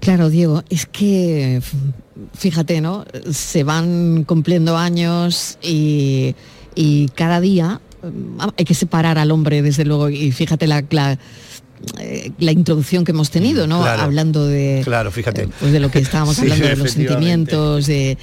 Claro, 0.00 0.30
Diego, 0.30 0.62
es 0.70 0.86
que 0.86 1.60
fíjate, 2.34 2.80
¿no? 2.80 3.04
Se 3.30 3.64
van 3.64 4.24
cumpliendo 4.24 4.76
años 4.76 5.58
y, 5.62 6.34
y 6.74 7.08
cada 7.08 7.40
día 7.40 7.80
mm, 8.02 8.40
hay 8.56 8.64
que 8.64 8.74
separar 8.74 9.18
al 9.18 9.30
hombre, 9.30 9.62
desde 9.62 9.84
luego, 9.84 10.08
y 10.08 10.32
fíjate 10.32 10.66
la, 10.66 10.84
la, 10.90 11.18
eh, 11.98 12.32
la 12.38 12.52
introducción 12.52 13.04
que 13.04 13.12
hemos 13.12 13.30
tenido, 13.30 13.66
¿no? 13.66 13.80
Claro. 13.82 14.02
Hablando 14.02 14.46
de, 14.46 14.82
Claro, 14.84 15.10
fíjate. 15.10 15.42
eh, 15.44 15.48
pues 15.60 15.72
de 15.72 15.80
lo 15.80 15.90
que 15.90 15.98
estábamos 16.00 16.36
Sí, 16.36 16.42
hablando, 16.42 16.66
de 16.68 16.76
los 16.76 16.90
sentimientos, 16.90 17.86
de 17.86 18.18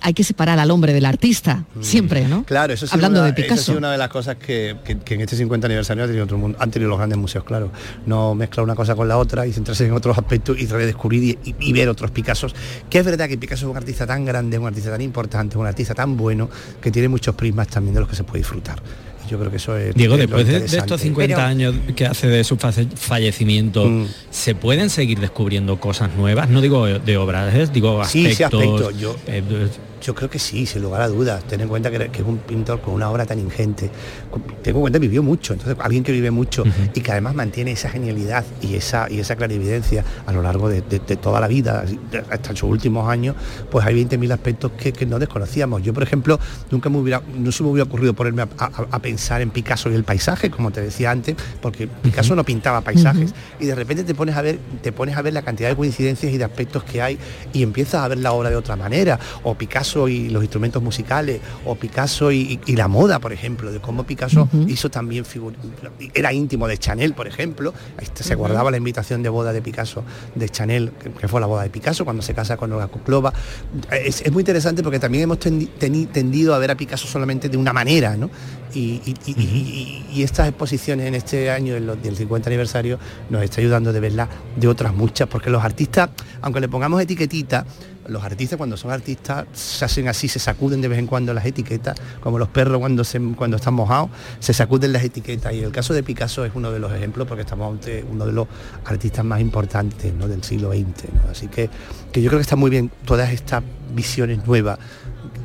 hay 0.00 0.14
que 0.14 0.24
separar 0.24 0.58
al 0.58 0.68
hombre 0.72 0.92
del 0.92 1.04
artista, 1.06 1.64
siempre, 1.80 2.26
¿no? 2.26 2.40
Mm. 2.40 2.44
Claro, 2.44 2.72
eso 2.72 2.86
sido 2.88 2.94
Hablando 2.96 3.20
una, 3.20 3.26
de 3.26 3.30
eso 3.30 3.40
ha 3.40 3.44
Picasso. 3.44 3.62
sido 3.66 3.78
una 3.78 3.92
de 3.92 3.98
las 3.98 4.08
cosas 4.08 4.34
que, 4.34 4.76
que- 4.84 4.98
que 4.98 5.14
en 5.14 5.20
este 5.20 5.36
50 5.36 5.68
aniversario 5.68 6.02
ha 6.02 6.06
tenido 6.08 6.24
otro 6.24 6.38
mundo- 6.38 6.58
han 6.60 6.72
tenido 6.72 6.88
los 6.88 6.98
grandes 6.98 7.16
museos, 7.16 7.44
claro. 7.44 7.70
No 8.04 8.34
mezclar 8.34 8.64
una 8.64 8.74
cosa 8.74 8.96
con 8.96 9.06
la 9.06 9.16
otra 9.16 9.46
y 9.46 9.52
centrarse 9.52 9.86
en 9.86 9.92
otros 9.92 10.18
aspectos 10.18 10.58
y 10.58 10.66
redescubrir 10.66 11.22
y, 11.44 11.50
y- 11.50 11.54
y 11.60 11.72
ver 11.72 11.88
otros 11.88 12.10
Picassos. 12.10 12.52
Que 12.90 12.98
es 12.98 13.04
verdad 13.04 13.28
que 13.28 13.38
Picasso 13.38 13.66
es 13.66 13.70
un 13.70 13.76
artista 13.76 14.08
tan 14.08 14.24
grande, 14.24 14.58
un 14.58 14.66
artista 14.66 14.90
tan 14.90 15.02
importante, 15.02 15.56
un 15.56 15.66
artista 15.66 15.94
tan 15.94 16.16
bueno, 16.16 16.50
que 16.82 16.90
tiene 16.90 17.08
muchos 17.08 17.36
prismas 17.36 17.68
también 17.68 17.94
de 17.94 18.00
los 18.00 18.08
que 18.08 18.16
se 18.16 18.24
puede 18.24 18.38
disfrutar. 18.40 18.82
Yo 19.30 19.38
creo 19.38 19.50
que 19.50 19.58
eso 19.58 19.76
es... 19.76 19.94
Diego, 19.94 20.14
es 20.14 20.20
después 20.20 20.46
de, 20.46 20.64
estos 20.64 21.00
50 21.00 21.46
años 21.46 21.74
que 21.94 22.06
hace 22.06 22.26
de 22.26 22.42
su 22.44 22.56
fallecimiento, 22.56 23.86
Mm. 23.86 24.06
¿se 24.30 24.54
pueden 24.54 24.90
seguir 24.90 25.20
descubriendo 25.20 25.78
cosas 25.78 26.10
nuevas? 26.16 26.48
No 26.48 26.60
digo 26.60 26.86
de 26.86 27.16
obras, 27.16 27.72
digo 27.72 28.04
Sí, 28.04 28.34
sí, 28.34 28.42
aspectos. 28.42 28.62
aspecto. 28.62 28.90
Yo, 28.90 29.16
eh, 29.26 29.42
yo 30.00 30.14
creo 30.14 30.30
que 30.30 30.38
sí, 30.38 30.66
sin 30.66 30.82
lugar 30.82 31.02
a 31.02 31.08
dudas. 31.08 31.42
Ten 31.44 31.60
en 31.60 31.68
cuenta 31.68 31.90
que, 31.90 32.08
que 32.10 32.20
es 32.22 32.26
un 32.26 32.38
pintor 32.38 32.80
con 32.80 32.94
una 32.94 33.10
obra 33.10 33.26
tan 33.26 33.38
ingente. 33.38 33.90
Tengo 34.62 34.78
en 34.78 34.82
cuenta 34.82 34.98
que 34.98 35.06
vivió 35.06 35.22
mucho. 35.22 35.52
Entonces, 35.52 35.76
alguien 35.80 36.02
que 36.04 36.12
vive 36.12 36.30
mucho 36.30 36.64
y 36.94 37.00
que 37.00 37.10
además 37.12 37.34
mantiene 37.34 37.72
esa 37.72 37.88
genialidad 37.90 38.44
y 38.62 38.74
esa, 38.74 39.10
y 39.10 39.18
esa 39.20 39.36
clarividencia 39.36 40.04
a 40.26 40.32
lo 40.32 40.42
largo 40.42 40.68
de, 40.68 40.82
de- 40.82 41.00
de 41.00 41.16
toda 41.16 41.40
la 41.40 41.48
vida, 41.48 41.84
hasta 42.30 42.50
sus 42.50 42.62
últimos 42.70 43.08
años, 43.08 43.34
pues 43.70 43.84
hay 43.86 43.94
20.000 44.04 44.32
aspectos 44.32 44.72
que, 44.78 44.92
que 44.92 45.06
no 45.06 45.18
desconocíamos. 45.18 45.82
Yo, 45.82 45.92
por 45.92 46.02
ejemplo, 46.02 46.38
nunca 46.70 46.88
me 46.88 46.98
hubiera, 46.98 47.22
no 47.36 47.50
se 47.52 47.62
me 47.62 47.70
hubiera 47.70 47.84
ocurrido 47.88 48.14
ponerme 48.14 48.42
a, 48.42 48.48
a- 48.58 48.86
a 48.90 48.98
pensar 49.00 49.40
en 49.42 49.50
Picasso 49.50 49.90
y 49.90 49.94
el 49.94 50.04
paisaje, 50.04 50.50
como 50.50 50.70
te 50.70 50.80
decía 50.80 51.10
antes, 51.10 51.36
porque 51.60 51.88
Picasso 51.88 52.34
no 52.36 52.44
pintaba 52.44 52.80
paisajes. 52.80 53.34
Y 53.58 53.66
de 53.66 53.74
repente 53.74 54.04
te 54.04 54.14
pones 54.14 54.36
a 54.36 54.42
ver, 54.42 54.58
te 54.82 54.92
pones 54.92 55.16
a 55.16 55.22
ver 55.22 55.32
la 55.32 55.42
cantidad 55.42 55.68
de 55.68 55.76
coincidencias 55.76 56.32
y 56.32 56.38
de 56.38 56.44
aspectos 56.44 56.84
que 56.84 57.02
hay 57.02 57.18
y 57.52 57.62
empiezas 57.62 58.02
a 58.04 58.08
ver 58.08 58.18
la 58.18 58.32
obra 58.32 58.50
de 58.50 58.56
otra 58.56 58.76
manera. 58.76 59.18
O 59.42 59.54
Picasso 59.54 59.89
y 60.08 60.28
los 60.30 60.42
instrumentos 60.42 60.82
musicales, 60.82 61.40
o 61.64 61.74
Picasso 61.74 62.30
y, 62.32 62.58
y 62.66 62.76
la 62.76 62.88
moda, 62.88 63.18
por 63.18 63.32
ejemplo, 63.32 63.70
de 63.72 63.80
cómo 63.80 64.04
Picasso 64.04 64.48
hizo 64.68 64.90
también 64.90 65.24
era 66.14 66.32
íntimo 66.32 66.66
de 66.68 66.78
Chanel, 66.78 67.14
por 67.14 67.26
ejemplo. 67.26 67.72
Está, 68.00 68.22
se 68.24 68.34
guardaba 68.34 68.70
la 68.70 68.76
invitación 68.76 69.22
de 69.22 69.28
boda 69.28 69.52
de 69.52 69.62
Picasso, 69.62 70.04
de 70.34 70.48
Chanel, 70.48 70.92
que, 71.20 71.28
fue 71.28 71.40
la 71.40 71.46
boda 71.46 71.62
de 71.62 71.70
Picasso 71.70 72.04
cuando 72.04 72.22
se 72.22 72.34
casa 72.34 72.56
con 72.56 72.72
Olga 72.72 72.86
Kuklova. 72.88 73.32
Es, 73.90 74.22
es 74.22 74.32
muy 74.32 74.40
interesante 74.42 74.82
porque 74.82 74.98
también 74.98 75.24
hemos 75.24 75.38
tendido 75.38 76.54
a 76.54 76.58
ver 76.58 76.70
a 76.70 76.76
Picasso 76.76 77.06
solamente 77.06 77.48
de 77.48 77.56
una 77.56 77.72
manera, 77.72 78.16
¿no? 78.16 78.30
Y 78.72 80.22
estas 80.22 80.48
exposiciones 80.48 81.06
en 81.06 81.14
este 81.14 81.50
año, 81.50 81.74
en 81.76 81.86
los- 81.86 82.02
del 82.02 82.16
50 82.16 82.48
aniversario, 82.48 82.98
nos 83.28 83.42
está 83.42 83.60
ayudando 83.60 83.92
de 83.92 84.00
verla 84.00 84.28
de 84.56 84.68
otras 84.68 84.94
muchas, 84.94 85.28
porque 85.28 85.50
los 85.50 85.62
artistas, 85.64 86.10
aunque 86.42 86.60
le 86.60 86.68
pongamos 86.68 87.00
etiquetita, 87.00 87.66
los 88.08 88.22
artistas 88.24 88.56
cuando 88.56 88.76
son 88.76 88.90
artistas 88.90 89.46
se 89.52 89.84
hacen 89.84 90.08
así, 90.08 90.28
se 90.28 90.38
sacuden 90.38 90.80
de 90.80 90.88
vez 90.88 90.98
en 90.98 91.06
cuando 91.06 91.34
las 91.34 91.44
etiquetas, 91.44 91.96
como 92.20 92.38
los 92.38 92.48
perros 92.48 92.78
cuando, 92.78 93.04
se, 93.04 93.20
cuando 93.20 93.56
están 93.56 93.74
mojados, 93.74 94.10
se 94.38 94.52
sacuden 94.52 94.92
las 94.92 95.04
etiquetas. 95.04 95.52
Y 95.52 95.60
el 95.60 95.72
caso 95.72 95.94
de 95.94 96.02
Picasso 96.02 96.44
es 96.44 96.52
uno 96.54 96.70
de 96.72 96.78
los 96.78 96.92
ejemplos 96.92 97.28
porque 97.28 97.42
estamos 97.42 97.72
ante 97.72 98.04
uno 98.10 98.26
de 98.26 98.32
los 98.32 98.48
artistas 98.84 99.24
más 99.24 99.40
importantes 99.40 100.12
¿no? 100.14 100.28
del 100.28 100.42
siglo 100.42 100.72
XX. 100.72 101.04
Así 101.30 101.48
que, 101.48 101.70
que 102.12 102.22
yo 102.22 102.28
creo 102.28 102.38
que 102.38 102.42
está 102.42 102.56
muy 102.56 102.70
bien 102.70 102.90
todas 103.04 103.30
estas 103.32 103.62
visiones 103.94 104.46
nuevas 104.46 104.78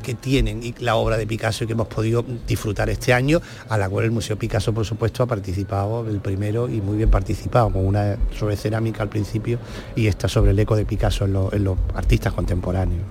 que 0.06 0.14
tienen 0.14 0.62
y 0.62 0.72
la 0.78 0.94
obra 0.94 1.16
de 1.16 1.26
Picasso 1.26 1.64
y 1.64 1.66
que 1.66 1.72
hemos 1.72 1.88
podido 1.88 2.24
disfrutar 2.46 2.88
este 2.90 3.12
año, 3.12 3.40
a 3.68 3.76
la 3.76 3.88
cual 3.88 4.04
el 4.04 4.12
Museo 4.12 4.38
Picasso, 4.38 4.72
por 4.72 4.86
supuesto, 4.86 5.24
ha 5.24 5.26
participado 5.26 6.08
el 6.08 6.20
primero 6.20 6.68
y 6.68 6.80
muy 6.80 6.96
bien 6.96 7.10
participado, 7.10 7.70
con 7.70 7.84
una 7.84 8.16
sobre 8.38 8.56
cerámica 8.56 9.02
al 9.02 9.08
principio 9.08 9.58
y 9.96 10.06
esta 10.06 10.28
sobre 10.28 10.52
el 10.52 10.58
eco 10.60 10.76
de 10.76 10.84
Picasso 10.84 11.24
en, 11.24 11.32
lo- 11.32 11.52
en 11.52 11.64
los 11.64 11.76
artistas 11.94 12.32
contemporáneos. 12.32 13.02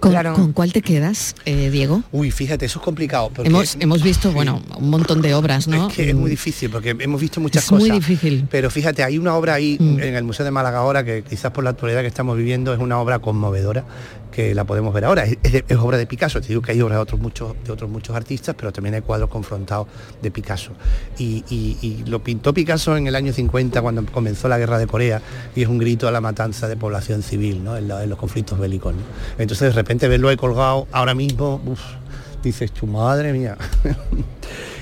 ¿Con, 0.00 0.12
con 0.34 0.52
cuál 0.52 0.72
te 0.74 0.82
quedas, 0.82 1.34
eh, 1.46 1.70
Diego? 1.70 2.02
Uy, 2.12 2.30
fíjate, 2.30 2.66
eso 2.66 2.78
es 2.78 2.84
complicado. 2.84 3.30
porque- 3.34 3.48
Hemos, 3.48 3.76
hemos 3.80 4.02
visto, 4.02 4.30
bueno, 4.30 4.62
un 4.78 4.90
montón 4.90 5.22
de 5.22 5.32
obras, 5.34 5.66
¿no? 5.68 5.88
Es 5.88 5.94
que 5.94 6.10
es 6.10 6.14
muy 6.14 6.26
Mm, 6.28 6.30
difícil 6.30 6.70
porque 6.70 6.94
hemos 6.98 7.18
visto 7.20 7.40
muchas 7.40 7.64
Es 7.64 7.70
cosas. 7.70 7.88
muy 7.88 7.98
difícil. 7.98 8.42
Mm. 8.42 8.48
Pero 8.50 8.70
fíjate, 8.70 9.02
hay 9.02 9.16
una 9.16 9.34
obra 9.34 9.54
ahí 9.54 9.78
en 9.80 10.14
el 10.14 10.22
Museo 10.24 10.44
de 10.44 10.50
Málaga 10.50 10.78
ahora 10.78 11.02
que 11.02 11.22
quizás 11.22 11.50
por 11.50 11.64
la 11.64 11.70
actualidad 11.70 12.02
que 12.02 12.08
estamos 12.08 12.36
viviendo 12.36 12.74
es 12.74 12.78
una 12.78 13.00
obra 13.00 13.20
conmovedora 13.20 13.84
que 14.36 14.54
la 14.54 14.64
podemos 14.64 14.92
ver 14.92 15.06
ahora. 15.06 15.24
Es, 15.24 15.38
es 15.42 15.52
de- 15.52 15.64
es 15.66 15.76
obra 15.78 15.96
de 15.96 16.06
Picasso. 16.06 16.40
Te 16.42 16.48
digo 16.48 16.60
que 16.60 16.72
hay 16.72 16.80
obras 16.82 16.98
de 16.98 17.02
otros 17.02 17.18
muchos, 17.20 17.54
de 17.64 17.72
otros 17.72 17.90
muchos 17.90 18.14
artistas, 18.14 18.54
pero 18.56 18.70
también 18.70 18.94
hay 18.94 19.00
cuadros 19.00 19.30
confrontados 19.30 19.86
de 20.20 20.30
Picasso. 20.30 20.72
Y, 21.18 21.42
y- 21.48 21.78
y 21.80 22.04
lo 22.06 22.22
pintó 22.22 22.52
Picasso 22.52 22.96
en 22.96 23.06
el 23.06 23.16
año 23.16 23.32
50 23.32 23.80
cuando 23.80 24.04
comenzó 24.06 24.46
la 24.48 24.58
guerra 24.58 24.78
de 24.78 24.86
Corea 24.86 25.22
y 25.54 25.62
es 25.62 25.68
un 25.68 25.78
grito 25.78 26.06
a 26.06 26.10
la 26.10 26.20
matanza 26.20 26.68
de 26.68 26.76
población 26.76 27.22
civil 27.22 27.64
¿no? 27.64 27.76
en, 27.78 27.88
la- 27.88 28.02
en 28.04 28.10
los 28.10 28.18
conflictos 28.18 28.58
bélicos. 28.58 28.94
¿no? 28.94 29.00
Entonces 29.38 29.68
de 29.68 29.72
repente 29.72 30.06
verlo 30.06 30.28
ahí 30.28 30.36
colgado 30.36 30.86
ahora 30.92 31.14
mismo, 31.14 31.60
uf, 31.64 31.80
dices, 32.42 32.70
tu 32.72 32.86
madre 32.86 33.32
mía. 33.32 33.56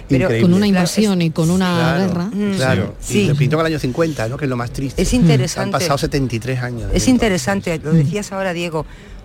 Pero 0.07 0.25
Increíble. 0.25 0.43
con 0.43 0.55
una 0.55 0.67
invasión 0.67 1.23
y 1.23 1.31
con 1.31 1.51
una 1.51 1.75
Claro, 1.75 2.07
guerra. 2.07 2.57
Claro, 2.57 2.95
Sí. 3.01 3.21
y 3.23 3.29
lo 3.29 3.35
pintó 3.35 3.57
en 3.57 3.61
el 3.61 3.67
año 3.67 3.79
50, 3.79 4.29
¿no? 4.29 4.37
que 4.37 4.45
es 4.45 4.51
lo 4.51 4.57
más 4.57 4.71
triste. 4.71 5.01
Es 5.01 5.15
interesante. 5.15 5.65
Han 5.77 5.81
pasado 5.81 5.97
73 5.97 6.61
años. 6.63 6.91
Es 6.93 7.09
interesante, 7.09 7.81
lo 7.83 7.91
decías 7.93 8.31
ahora, 8.31 8.53
Diego, 8.53 8.85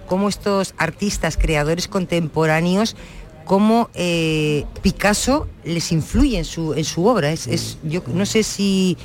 cómo 0.09 0.27
estos 0.27 0.73
artistas, 0.77 1.37
creadores 1.37 1.87
contemporáneos, 1.87 2.97
cómo 3.45 3.89
eh, 3.93 4.65
Picasso 4.81 5.47
les 5.69 5.91
influye 5.91 6.37
en 6.37 6.45
su, 6.45 6.73
en 6.73 6.83
su 6.83 7.05
obra. 7.05 7.31
Es, 7.31 7.47
es- 7.47 7.77
yo 7.83 8.01
no 8.13 8.25
sé 8.25 8.43
si 8.43 8.97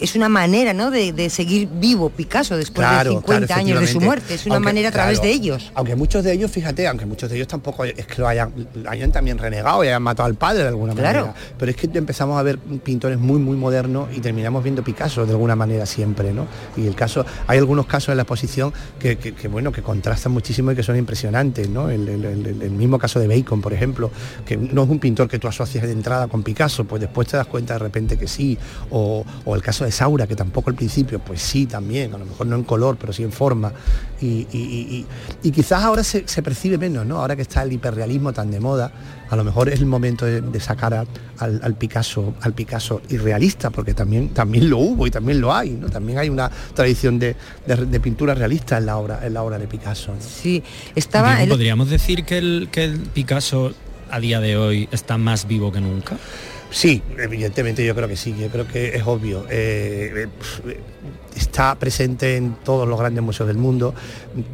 es 0.00 0.14
una 0.14 0.28
manera 0.28 0.72
¿no? 0.72 0.90
de, 0.90 1.12
de 1.12 1.30
seguir 1.30 1.68
vivo 1.68 2.10
Picasso 2.10 2.56
después 2.56 2.86
de 3.04 3.10
50 3.10 3.54
años 3.56 3.80
de 3.80 3.86
su 3.86 4.00
muerte. 4.00 4.34
Es 4.34 4.46
una 4.46 4.56
Aunque, 4.56 4.64
manera 4.66 4.88
a 4.88 4.92
través 4.92 5.18
claro, 5.18 5.28
de 5.30 5.34
ellos. 5.34 5.72
Aunque 5.74 5.96
muchos 5.96 6.22
de 6.24 6.32
ellos, 6.32 6.50
fíjate, 6.50 6.86
aunque 6.86 7.06
muchos 7.06 7.30
de 7.30 7.36
ellos 7.36 7.48
tampoco 7.48 7.84
es 7.84 8.06
que 8.06 8.20
lo 8.20 8.28
hayan, 8.28 8.52
hayan 8.88 9.10
también 9.12 9.38
renegado 9.38 9.82
y 9.84 9.88
hayan 9.88 10.02
matado 10.02 10.26
al 10.26 10.34
padre 10.34 10.62
de 10.62 10.68
alguna 10.68 10.94
Claro. 10.94 11.20
manera. 11.26 11.34
Pero 11.58 11.70
es 11.70 11.76
que 11.76 11.88
empezamos 11.94 12.38
a 12.38 12.42
ver 12.42 12.58
pintores 12.58 13.18
muy, 13.18 13.38
muy 13.38 13.56
modernos 13.56 14.08
y 14.14 14.20
terminamos 14.20 14.62
viendo 14.62 14.82
Picasso 14.84 15.24
de 15.24 15.32
alguna 15.32 15.56
manera 15.56 15.86
siempre, 15.86 16.32
¿no? 16.32 16.46
Y 16.76 16.86
el 16.86 16.94
caso, 16.94 17.24
hay 17.46 17.58
algunos 17.58 17.86
casos 17.86 18.10
en 18.10 18.16
la 18.18 18.22
exposición 18.22 18.72
que, 18.98 19.16
que- 19.16 19.34
que, 19.34 19.48
bueno, 19.48 19.72
que 19.72 19.82
contrastan 19.82 20.32
muchísimo 20.32 20.72
y 20.72 20.76
que 20.76 20.82
son 20.82 20.96
impresionantes, 20.96 21.68
¿no? 21.68 21.88
El, 21.90 22.08
el- 22.08 22.24
el- 22.24 22.62
el 22.62 22.70
mismo 22.70 22.98
caso 22.98 23.18
de 23.20 23.28
Bacon, 23.28 23.60
por 23.60 23.72
ejemplo, 23.72 24.10
que 24.44 24.56
no 24.56 24.82
es 24.84 24.88
un 24.90 24.98
pintor 24.98 25.28
que 25.28 25.38
tú 25.38 25.48
asocias 25.48 25.86
de 25.86 25.93
entrada 25.94 26.28
con 26.28 26.42
Picasso, 26.42 26.84
pues 26.84 27.00
después 27.00 27.28
te 27.28 27.36
das 27.36 27.46
cuenta 27.46 27.72
de 27.74 27.78
repente 27.78 28.18
que 28.18 28.28
sí. 28.28 28.58
O, 28.90 29.24
o 29.44 29.54
el 29.54 29.62
caso 29.62 29.84
de 29.84 29.90
Saura, 29.92 30.26
que 30.26 30.36
tampoco 30.36 30.70
al 30.70 30.76
principio, 30.76 31.18
pues 31.18 31.40
sí 31.40 31.66
también, 31.66 32.14
a 32.14 32.18
lo 32.18 32.26
mejor 32.26 32.46
no 32.46 32.56
en 32.56 32.64
color, 32.64 32.96
pero 33.00 33.12
sí 33.12 33.22
en 33.22 33.32
forma. 33.32 33.72
Y, 34.20 34.26
y- 34.26 34.48
y- 34.52 34.96
y- 34.96 35.06
y 35.48 35.50
quizás 35.50 35.82
ahora 35.84 36.02
se, 36.04 36.26
se 36.28 36.42
percibe 36.42 36.78
menos, 36.78 37.06
¿no? 37.06 37.18
Ahora 37.20 37.36
que 37.36 37.42
está 37.42 37.62
el 37.62 37.72
hiperrealismo 37.72 38.32
tan 38.32 38.50
de 38.50 38.60
moda, 38.60 38.92
a 39.30 39.36
lo 39.36 39.44
mejor 39.44 39.68
es 39.68 39.80
el 39.80 39.86
momento 39.86 40.24
de, 40.26 40.40
de 40.40 40.60
sacar 40.60 40.94
a- 40.94 41.04
al, 41.38 41.60
al 41.62 41.74
Picasso, 41.74 42.34
al 42.42 42.52
Picasso 42.52 43.00
irrealista, 43.08 43.70
porque 43.70 43.94
también, 43.94 44.28
también 44.30 44.70
lo 44.70 44.78
hubo 44.78 45.06
y 45.06 45.10
también 45.10 45.40
lo 45.40 45.52
hay, 45.54 45.70
¿no? 45.70 45.88
También 45.88 46.18
hay 46.18 46.28
una 46.28 46.50
tradición 46.74 47.18
de, 47.18 47.36
de- 47.66 47.86
de 47.86 48.00
pintura 48.00 48.34
realista 48.34 48.78
en 48.78 48.86
la 48.86 48.96
obra, 48.96 49.20
en 49.26 49.34
la 49.34 49.42
obra 49.42 49.58
de 49.58 49.66
Picasso. 49.66 50.12
Sí, 50.20 50.62
Diego, 51.38 51.54
¿Podríamos 51.54 51.90
decir 51.90 52.24
que 52.24 52.38
el, 52.38 52.68
que 52.70 52.84
el 52.84 52.98
Picasso 52.98 53.72
a 54.14 54.20
día 54.20 54.40
de 54.40 54.56
hoy 54.56 54.88
está 54.92 55.18
más 55.18 55.48
vivo 55.48 55.72
que 55.72 55.80
nunca? 55.80 56.16
Sí, 56.70 57.02
evidentemente 57.18 57.84
yo 57.84 57.94
creo 57.94 58.08
que 58.08 58.16
sí, 58.16 58.34
yo 58.38 58.48
creo 58.48 58.66
que 58.66 58.96
es 58.96 59.02
obvio. 59.04 59.44
Eh, 59.50 60.28
eh, 60.66 60.80
está 61.36 61.74
presente 61.76 62.36
en 62.36 62.56
todos 62.64 62.88
los 62.88 62.98
grandes 62.98 63.22
museos 63.22 63.46
del 63.46 63.56
mundo. 63.58 63.94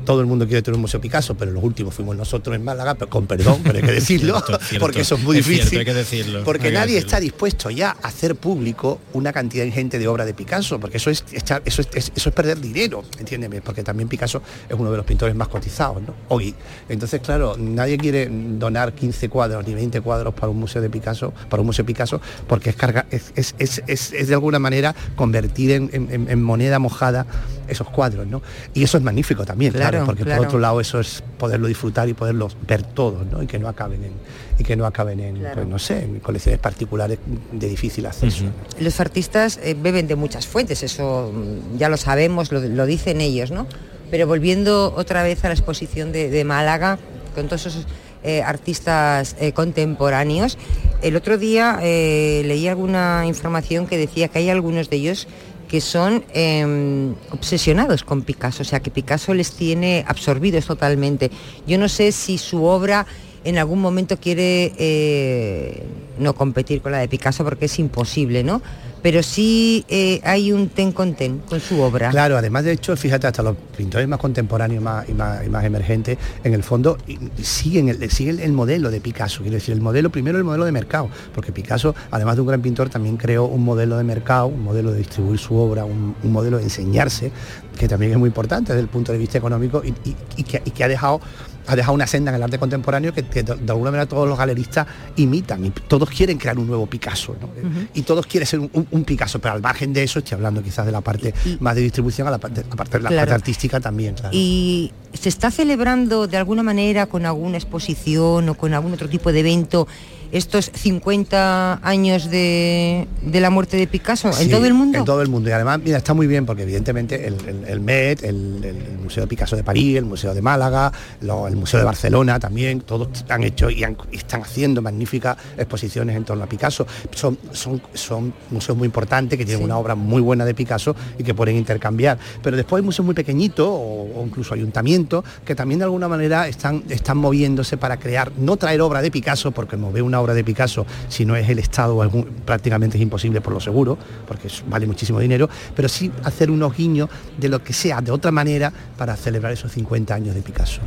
Todo 0.05 0.21
el 0.21 0.27
mundo 0.27 0.47
quiere 0.47 0.63
tener 0.63 0.77
un 0.77 0.83
museo 0.83 1.01
Picasso, 1.01 1.35
pero 1.37 1.51
los 1.53 1.63
últimos 1.63 1.95
fuimos 1.95 2.17
nosotros 2.17 2.55
en 2.57 2.65
Málaga, 2.65 2.95
pero 2.95 3.09
con 3.11 3.27
perdón, 3.27 3.61
pero 3.63 3.79
hay 3.79 3.85
que 3.85 3.93
decirlo, 4.01 4.41
Cierto, 4.41 4.65
cierto. 4.65 4.85
porque 4.87 5.01
eso 5.03 5.15
es 5.17 5.23
muy 5.23 5.39
Es 5.39 5.45
cierto, 5.47 5.61
difícil. 5.63 5.79
hay 5.81 5.85
que 5.85 5.95
decirlo, 5.95 6.45
porque 6.45 6.67
hay 6.69 6.73
que 6.73 6.79
nadie 6.79 6.95
decirlo. 6.95 7.07
está 7.09 7.21
dispuesto 7.21 7.71
ya 7.71 7.97
a 8.03 8.09
hacer 8.09 8.37
público 8.37 9.01
una 9.13 9.33
cantidad 9.33 9.65
ingente 9.65 9.99
de 9.99 10.09
obra 10.09 10.25
de 10.25 10.35
Picasso, 10.35 10.79
porque 10.81 10.97
eso 10.99 11.11
es 11.11 11.25
echar- 11.33 11.63
eso 11.65 11.83
es, 11.83 11.89
es- 11.95 12.13
eso 12.15 12.29
es 12.29 12.35
perder 12.35 12.61
dinero, 12.61 13.03
entiéndeme, 13.19 13.61
porque 13.63 13.83
también 13.83 14.09
Picasso 14.09 14.43
es 14.69 14.77
uno 14.79 14.91
de 14.91 14.97
los 14.97 15.07
pintores 15.07 15.35
más 15.35 15.49
cotizados, 15.49 16.03
¿no? 16.03 16.15
Hoy. 16.29 16.55
Entonces, 16.89 17.21
claro, 17.21 17.57
nadie 17.59 17.97
quiere 17.99 18.29
donar 18.31 18.93
15 18.93 19.29
cuadros 19.29 19.67
ni 19.67 19.75
20 19.75 20.01
cuadros 20.01 20.35
para 20.35 20.49
un 20.49 20.59
museo 20.59 20.83
de 20.83 20.91
Picasso, 20.91 21.33
para 21.49 21.61
un 21.61 21.67
museo 21.67 21.85
Picasso, 21.87 22.21
porque 22.47 22.71
es 22.71 22.77
carga, 22.77 23.07
es, 23.11 23.33
es- 23.37 23.55
es- 23.87 24.29
de 24.29 24.35
alguna 24.35 24.59
manera 24.59 24.95
convertir 25.17 25.71
en, 25.73 25.91
en- 25.93 26.09
en- 26.13 26.31
en 26.31 26.43
moneda 26.71 26.79
mojada 26.79 27.27
esos 27.69 27.89
cuadros, 27.89 28.27
¿no? 28.27 28.43
Y 28.75 28.83
eso 28.83 28.99
es 28.99 29.03
magnífico 29.05 29.45
también, 29.45 29.73
claro, 29.73 29.91
Claro, 29.91 30.07
porque 30.07 30.25
claro. 30.25 30.39
por 30.39 30.47
otro 30.49 30.59
lado 30.59 30.81
eso 30.81 31.01
es 31.01 31.23
poderlo 31.39 31.67
disfrutar 31.69 32.09
y 32.09 32.15
poderlos 32.15 32.57
ver 32.67 32.83
todos, 32.83 33.27
¿no? 33.27 33.43
Y 33.43 33.47
que 33.47 33.59
no 33.59 33.69
acaben 33.69 34.03
en, 34.05 34.13
y 34.59 34.65
que 34.65 34.77
no 34.77 34.87
acaben 34.87 35.21
en, 35.21 35.37
Claro. 35.37 35.55
pues 35.57 35.67
no 35.69 35.79
sé, 35.79 36.03
en 36.03 36.21
colecciones 36.21 36.61
particulares 36.61 37.19
de 37.53 37.69
difícil 37.69 38.07
acceso. 38.07 38.45
Los 38.81 39.01
artistas 39.01 39.59
eh, 39.63 39.77
beben 39.81 40.07
de 40.09 40.17
muchas 40.17 40.47
fuentes, 40.47 40.83
eso 40.83 41.33
mm, 41.33 41.79
ya 41.79 41.89
lo 41.89 41.97
sabemos, 41.97 42.51
lo, 42.53 42.61
lo 42.61 42.87
dicen 42.87 43.21
ellos, 43.21 43.51
¿no? 43.51 43.67
Pero 44.11 44.27
volviendo 44.27 44.93
otra 44.97 45.23
vez 45.23 45.45
a 45.45 45.49
la 45.49 45.55
exposición 45.55 46.11
de, 46.13 46.31
de 46.31 46.45
Málaga, 46.45 46.99
con 47.35 47.47
todos 47.47 47.67
esos 47.67 47.87
eh, 48.25 48.43
artistas 48.43 49.35
eh, 49.41 49.53
contemporáneos, 49.53 50.59
el 51.01 51.17
otro 51.17 51.39
día 51.39 51.79
eh, 51.83 52.43
leí 52.45 52.69
alguna 52.69 53.23
información 53.27 53.87
que 53.87 53.97
decía 53.97 54.29
que 54.29 54.41
hay 54.41 54.51
algunos 54.51 54.91
de 54.91 54.97
ellos 54.97 55.27
que 55.71 55.81
son 55.81 56.25
eh, 56.35 57.15
obsesionados 57.31 58.03
con 58.03 58.23
Picasso, 58.23 58.63
o 58.63 58.65
sea 58.65 58.81
que 58.81 58.91
Picasso 58.91 59.35
les 59.35 59.53
tiene 59.53 60.05
absorbidos 60.09 60.67
totalmente. 60.67 61.31
Yo 61.65 61.79
no 61.79 61.89
sé 61.89 62.11
si 62.11 62.39
su 62.39 62.65
obra 62.65 63.07
en 63.45 63.57
algún 63.57 63.81
momento 63.81 64.17
quiere 64.19 64.73
eh, 64.79 65.85
no 66.19 66.35
competir 66.35 66.83
con 66.83 66.91
la 66.91 66.99
de 66.99 67.07
Picasso 67.07 67.45
porque 67.45 67.67
es 67.67 67.79
imposible, 67.79 68.43
¿no? 68.43 68.61
Pero 69.03 69.23
sí 69.23 69.85
eh, 69.89 70.21
hay 70.25 70.53
un 70.53 70.69
ten 70.69 70.93
con 70.93 71.15
ten 71.15 71.39
con 71.39 71.61
su 71.61 71.81
obra. 71.81 72.11
Claro, 72.11 72.37
además 72.37 72.65
de 72.65 72.73
hecho, 72.73 72.97
fíjate, 72.97 73.27
hasta 73.27 73.43
los 73.43 73.57
pintores 73.77 74.07
más 74.09 74.19
contemporáneos 74.19 74.83
más, 74.83 75.09
y, 75.09 75.15
más, 75.15 75.65
emergentes, 75.65 76.19
en 76.45 76.55
el 76.55 76.63
fondo 76.63 76.99
siguen, 77.43 77.89
el, 77.89 78.11
siguen 78.11 78.41
el 78.41 78.53
modelo 78.53 78.91
de 78.91 79.01
Picasso, 79.01 79.41
quiero 79.43 79.55
decir, 79.55 79.75
el 79.75 79.81
modelo, 79.81 80.11
primero 80.11 80.39
el 80.39 80.45
modelo 80.45 80.65
de 80.65 80.73
mercado, 80.73 81.09
porque 81.35 81.53
Picasso, 81.53 81.95
además 82.11 82.37
de 82.37 82.43
un 82.43 82.49
gran 82.49 82.63
pintor, 82.63 82.89
también 82.91 83.17
creó 83.17 83.47
un 83.47 83.65
modelo 83.65 83.97
de 83.97 84.05
mercado, 84.05 84.49
un 84.49 84.63
modelo 84.63 84.93
de 84.93 84.99
distribuir 84.99 85.39
su 85.39 85.57
obra, 85.57 85.85
un, 85.85 86.15
modelo 86.23 86.59
de 86.59 86.65
enseñarse, 86.65 87.33
que 87.79 87.89
también 87.89 88.13
es 88.13 88.19
muy 88.19 88.29
importante 88.29 88.73
desde 88.73 88.83
el 88.83 88.89
punto 88.89 89.13
de 89.13 89.19
vista 89.19 89.39
económico 89.39 89.83
y 89.85 90.43
que 90.43 90.85
ha 90.85 90.89
dejado 90.89 91.21
ha 91.67 91.77
dejado 91.77 91.95
una 91.95 92.07
senda 92.07 92.31
en 92.31 92.37
el 92.37 92.43
arte 92.43 92.59
contemporáneo 92.59 93.13
que, 93.13 93.23
que 93.25 93.43
de, 93.43 93.55
de 93.55 93.71
alguna 93.73 93.91
manera 93.91 94.07
todos 94.09 94.29
los 94.29 94.37
galeristas 94.39 94.87
imitan 95.17 95.65
y 95.65 95.71
todos 95.71 96.09
quieren 96.11 96.39
crear 96.39 96.59
un 96.59 96.67
nuevo 96.67 96.87
Picasso 96.87 97.37
¿no? 97.41 97.49
y 97.95 98.03
todos 98.03 98.27
quieren 98.27 98.47
ser 98.47 98.61
un, 98.61 98.71
un- 98.73 98.87
un 98.91 99.05
Picasso 99.05 99.39
pero 99.41 99.55
al 99.55 99.61
margen 99.63 99.93
de 99.93 100.03
eso 100.03 100.19
estoy 100.21 100.35
hablando 100.37 100.63
quizás 100.63 100.87
de 100.87 100.93
la 100.93 101.01
parte 101.01 101.35
más 101.61 101.75
de 101.77 101.83
distribución 101.83 102.27
a 102.29 102.31
la 102.31 102.39
parte, 102.39 102.63
de 102.63 102.69
la 102.69 102.85
Claro. 103.09 103.17
parte 103.17 103.35
artística 103.35 103.81
también 103.81 104.15
claro. 104.15 104.31
Y 104.33 104.93
se 105.13 105.29
está 105.29 105.51
celebrando 105.51 106.27
de 106.27 106.37
alguna 106.37 106.63
manera 106.63 107.07
con 107.07 107.27
alguna 107.27 107.57
exposición 107.59 108.49
o 108.49 108.55
con 108.55 108.75
algún 108.75 108.93
otro 108.93 109.09
tipo 109.09 109.33
de 109.33 109.41
evento 109.41 109.87
estos 110.33 110.71
50 110.75 111.81
años 111.83 112.31
de, 112.31 113.07
de 113.23 113.41
la 113.41 113.51
muerte 113.51 113.77
de 113.77 113.87
Picasso 113.87 114.31
en 114.41 114.51
todo 114.51 114.65
el 114.67 114.75
mundo. 114.75 114.99
En 114.99 115.05
todo 115.05 115.23
el 115.23 115.29
mundo. 115.29 115.49
Y 115.49 115.53
además, 115.53 115.81
mira, 115.85 115.99
está 115.99 116.15
muy 116.15 116.27
bien 116.27 116.47
porque 116.47 116.63
evidentemente 116.63 117.27
el, 117.27 117.35
el- 117.47 117.65
el 117.67 117.81
Met, 117.81 118.23
el, 118.23 118.61
el- 118.65 118.77
el 118.77 118.99
Museo 119.03 119.23
de 119.25 119.27
Picasso 119.27 119.57
de 119.57 119.65
París, 119.65 119.97
el 119.97 120.05
Museo 120.05 120.33
de 120.35 120.43
Málaga, 120.43 120.93
lo- 121.23 121.49
el 121.49 121.57
Museo 121.57 121.81
de 121.81 121.87
Barcelona 121.87 122.39
también, 122.39 122.81
todos 122.83 123.09
han 123.29 123.43
hecho 123.45 123.71
y, 123.71 123.83
han- 123.85 123.97
y 124.13 124.17
están 124.19 124.43
haciendo 124.43 124.83
magníficas 124.83 125.37
exposiciones 125.59 126.17
en 126.17 126.25
torno 126.25 126.45
a 126.45 126.47
Picasso. 126.49 126.87
Son, 127.13 127.37
son, 127.53 127.83
son 127.95 128.33
museos 128.51 128.77
muy 128.79 128.87
importantes 128.87 129.39
que 129.39 129.45
tienen 129.45 129.61
Sí. 129.61 129.65
una 129.65 129.79
obra 129.79 129.95
muy 129.95 130.23
buena 130.23 130.45
de 130.45 130.55
Picasso 130.55 130.95
y 131.19 131.25
que 131.25 131.35
pueden 131.35 131.57
intercambiar. 131.57 132.19
Pero 132.43 132.57
después 132.57 132.81
hay 132.81 132.85
museos 132.85 133.05
muy 133.05 133.15
pequeñitos 133.15 133.67
o, 133.67 134.09
o 134.17 134.25
incluso 134.25 134.55
ayuntamientos 134.55 135.25
que 135.45 135.55
también 135.55 135.79
de 135.81 135.85
alguna 135.85 136.09
manera 136.09 136.47
están, 136.49 136.85
están 136.89 137.19
moviéndose 137.19 137.77
para 137.77 137.99
crear, 137.99 138.31
no 138.39 138.57
traer 138.57 138.81
obra 138.81 139.03
de 139.03 139.11
Picasso, 139.11 139.51
porque 139.51 139.77
mover 139.77 140.03
una 140.03 140.20
obra 140.21 140.35
de 140.35 140.45
Picasso, 140.45 140.87
si 141.09 141.25
no 141.25 141.37
es 141.37 141.49
el 141.49 141.59
Estado, 141.59 141.99
prácticamente 142.45 142.97
es 142.97 143.03
imposible 143.03 143.41
por 143.41 143.53
lo 143.53 143.61
seguro, 143.61 143.99
porque 144.27 144.49
vale 144.69 144.87
muchísimo 144.87 145.21
dinero, 145.21 145.49
pero 145.75 145.89
sí 145.89 146.11
hacer 146.25 146.51
unos 146.51 146.77
guiños 146.77 147.09
de 147.37 147.49
lo 147.49 147.63
que 147.63 147.73
sea, 147.73 148.01
de 148.01 148.11
otra 148.11 148.31
manera, 148.31 148.73
para 148.97 149.17
celebrar 149.17 149.53
esos 149.53 149.73
50 149.73 150.15
años 150.15 150.35
de 150.35 150.43
Picasso. 150.43 150.81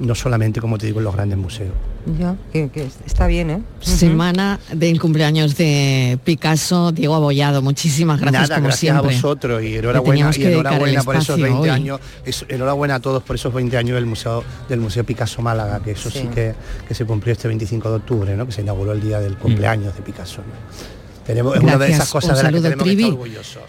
No 0.00 0.14
solamente, 0.14 0.60
como 0.60 0.78
te 0.78 0.86
digo, 0.86 0.98
en 0.98 1.04
los 1.04 1.14
grandes 1.14 1.38
museos. 1.38 1.72
Ya, 2.18 2.34
que, 2.52 2.70
que 2.70 2.88
está 3.06 3.26
bien, 3.26 3.50
¿eh? 3.50 3.62
Semana 3.80 4.58
del 4.72 4.98
cumpleaños 4.98 5.56
de 5.56 6.18
Picasso, 6.24 6.90
Diego 6.92 7.14
Abollado. 7.14 7.60
Muchísimas 7.60 8.18
gracias 8.20 8.42
Nada, 8.48 8.54
como 8.56 8.68
gracias 8.68 8.80
siempre. 8.94 9.12
a 9.12 9.16
vosotros 9.16 9.62
y 9.62 9.76
enhorabuena, 9.76 10.30
y 10.34 10.42
enhorabuena 10.44 11.02
por 11.02 11.14
esos 11.16 11.28
espacio 11.38 11.44
20 11.44 11.60
hoy. 11.60 11.68
años, 11.68 12.00
es- 12.24 12.46
enhorabuena 12.48 12.94
a 12.96 13.00
todos 13.00 13.22
por 13.22 13.36
esos 13.36 13.52
20 13.52 13.76
años 13.76 13.94
del 13.94 14.06
Museo 14.06 14.42
del 14.68 14.80
Museo 14.80 15.04
Picasso 15.04 15.42
Málaga, 15.42 15.80
que 15.80 15.90
eso 15.92 16.10
sí, 16.10 16.20
Sí. 16.20 16.28
que, 16.34 16.54
que 16.88 16.94
se 16.94 17.04
cumplió 17.04 17.32
este 17.32 17.48
25 17.48 17.90
de 17.90 17.96
octubre, 17.96 18.34
¿no? 18.36 18.46
que 18.46 18.52
se 18.52 18.62
inauguró 18.62 18.92
el 18.92 19.00
día 19.02 19.20
del 19.20 19.36
cumpleaños 19.36 19.94
de 19.94 20.00
Picasso. 20.02 20.38
¿no? 20.38 21.24
Tenemos, 21.26 21.54
es 21.56 21.62
una 21.62 21.76
de 21.76 21.90
esas 21.92 22.08
cosas 22.08 22.30
un 22.30 22.36
de 22.36 22.42
las 22.44 22.52
que 22.52 22.60
tenemos 22.62 22.84
que 22.84 22.90
estar 22.90 22.96
Trivi. 22.96 23.04
orgullosos. 23.10 23.62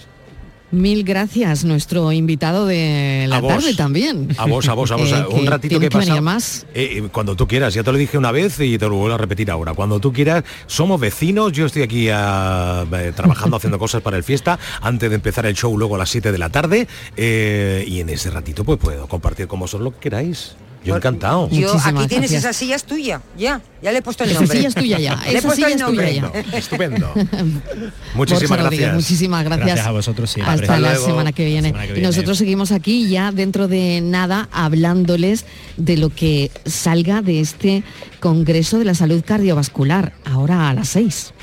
Mil 0.72 1.03
gracias, 1.03 1.65
nuestro 1.65 2.13
invitado 2.13 2.65
de 2.65 3.26
la 3.28 3.38
A 3.38 3.41
vos. 3.41 3.53
tarde 3.55 3.74
también. 3.76 4.30
A 4.38 4.45
vos, 4.45 4.67
a 4.69 4.74
vos, 4.74 4.91
a 4.91 4.95
vos. 4.95 5.11
Eh, 5.22 5.26
un 5.30 5.45
ratito 5.45 5.80
que 5.80 5.89
pasa. 5.89 6.22
más. 6.22 6.65
Eh, 6.74 6.99
eh, 7.03 7.09
cuando 7.11 7.36
tú 7.36 7.45
quieras, 7.45 7.74
ya 7.74 7.84
te 7.84 7.91
lo 7.91 7.97
dije 7.97 8.17
una 8.17 8.32
vez 8.32 8.59
y 8.61 8.78
te 8.78 8.88
lo 8.88 8.95
vuelvo 8.95 9.15
a 9.15 9.17
repetir 9.17 9.51
ahora. 9.51 9.74
Cuando 9.74 9.99
tú 9.99 10.13
quieras, 10.13 10.43
somos 10.67 10.99
vecinos, 11.01 11.51
yo 11.51 11.65
estoy 11.65 11.82
aquí 11.84 12.07
ah, 12.09 12.86
eh, 12.93 13.11
trabajando, 13.13 13.57
haciendo 13.57 13.78
cosas 13.80 14.01
para 14.01 14.15
el 14.15 14.24
fiesta, 14.24 14.57
antes 14.82 15.09
de 15.09 15.15
empezar 15.15 15.45
el 15.45 15.55
show 15.55 15.78
luego 15.78 15.95
a 15.95 15.97
las 15.97 16.09
7 16.09 16.32
de 16.32 16.38
la 16.38 16.49
tarde. 16.49 16.88
y 17.17 17.99
en 17.99 18.09
ese 18.09 18.30
ratito 18.30 18.63
pues 18.63 18.80
puedo 18.80 19.07
compartir 19.07 19.47
con 19.47 19.59
vosotros 19.59 19.84
lo 19.84 19.91
que 19.91 19.99
queráis. 19.99 20.55
Yo 20.84 20.95
encantado. 20.95 21.47
Yo, 21.49 21.75
aquí 21.84 22.07
tienes 22.07 22.32
esa 22.32 22.53
silla 22.53 22.75
es 22.75 22.84
tuya, 22.84 23.21
ya, 23.38 23.61
ya 23.84 23.91
le 23.91 23.99
he 23.99 24.01
puesto 24.01 24.23
el 24.23 24.32
Esa 24.32 24.39
nombre. 24.39 24.57
silla 24.57 24.67
es 24.69 24.75
tuya 24.75 24.99
ya, 24.99 25.15
Le 25.25 25.32
he 25.32 25.38
esa 25.38 25.47
puesto 25.47 25.55
silla 25.55 25.67
el 25.67 25.73
es 25.73 25.86
tuya 25.86 26.09
ya. 26.11 26.32
Estupendo. 26.57 27.13
Muchísimas 28.15 28.49
Rodríguez, 28.59 28.79
gracias. 28.89 28.95
Muchísimas 28.95 29.43
gracias. 29.43 29.65
Gracias 29.67 29.88
a 29.88 29.91
vosotros 29.91 30.29
siempre. 30.32 30.53
Hasta 30.53 30.73
Hasta 30.75 30.79
la 30.79 30.95
semana 30.95 31.32
que 31.32 31.45
viene. 31.45 31.69
Semana 31.69 31.86
que 31.86 31.91
Y 31.91 31.93
viene. 31.95 32.07
nosotros 32.07 32.38
seguimos 32.38 32.71
aquí 32.71 33.09
ya 33.09 33.32
dentro 33.32 33.67
de 33.67 34.01
nada 34.01 34.49
hablándoles 34.51 35.45
de 35.77 35.97
lo 35.97 36.09
que 36.09 36.51
salga 36.65 37.21
de 37.21 37.41
este 37.41 37.84
Congreso 38.19 38.79
de 38.79 38.86
la 38.86 38.95
Salud 38.95 39.23
Cardiovascular, 39.25 40.13
ahora 40.25 40.69
a 40.69 40.73
las 40.73 40.89
seis. 40.89 41.34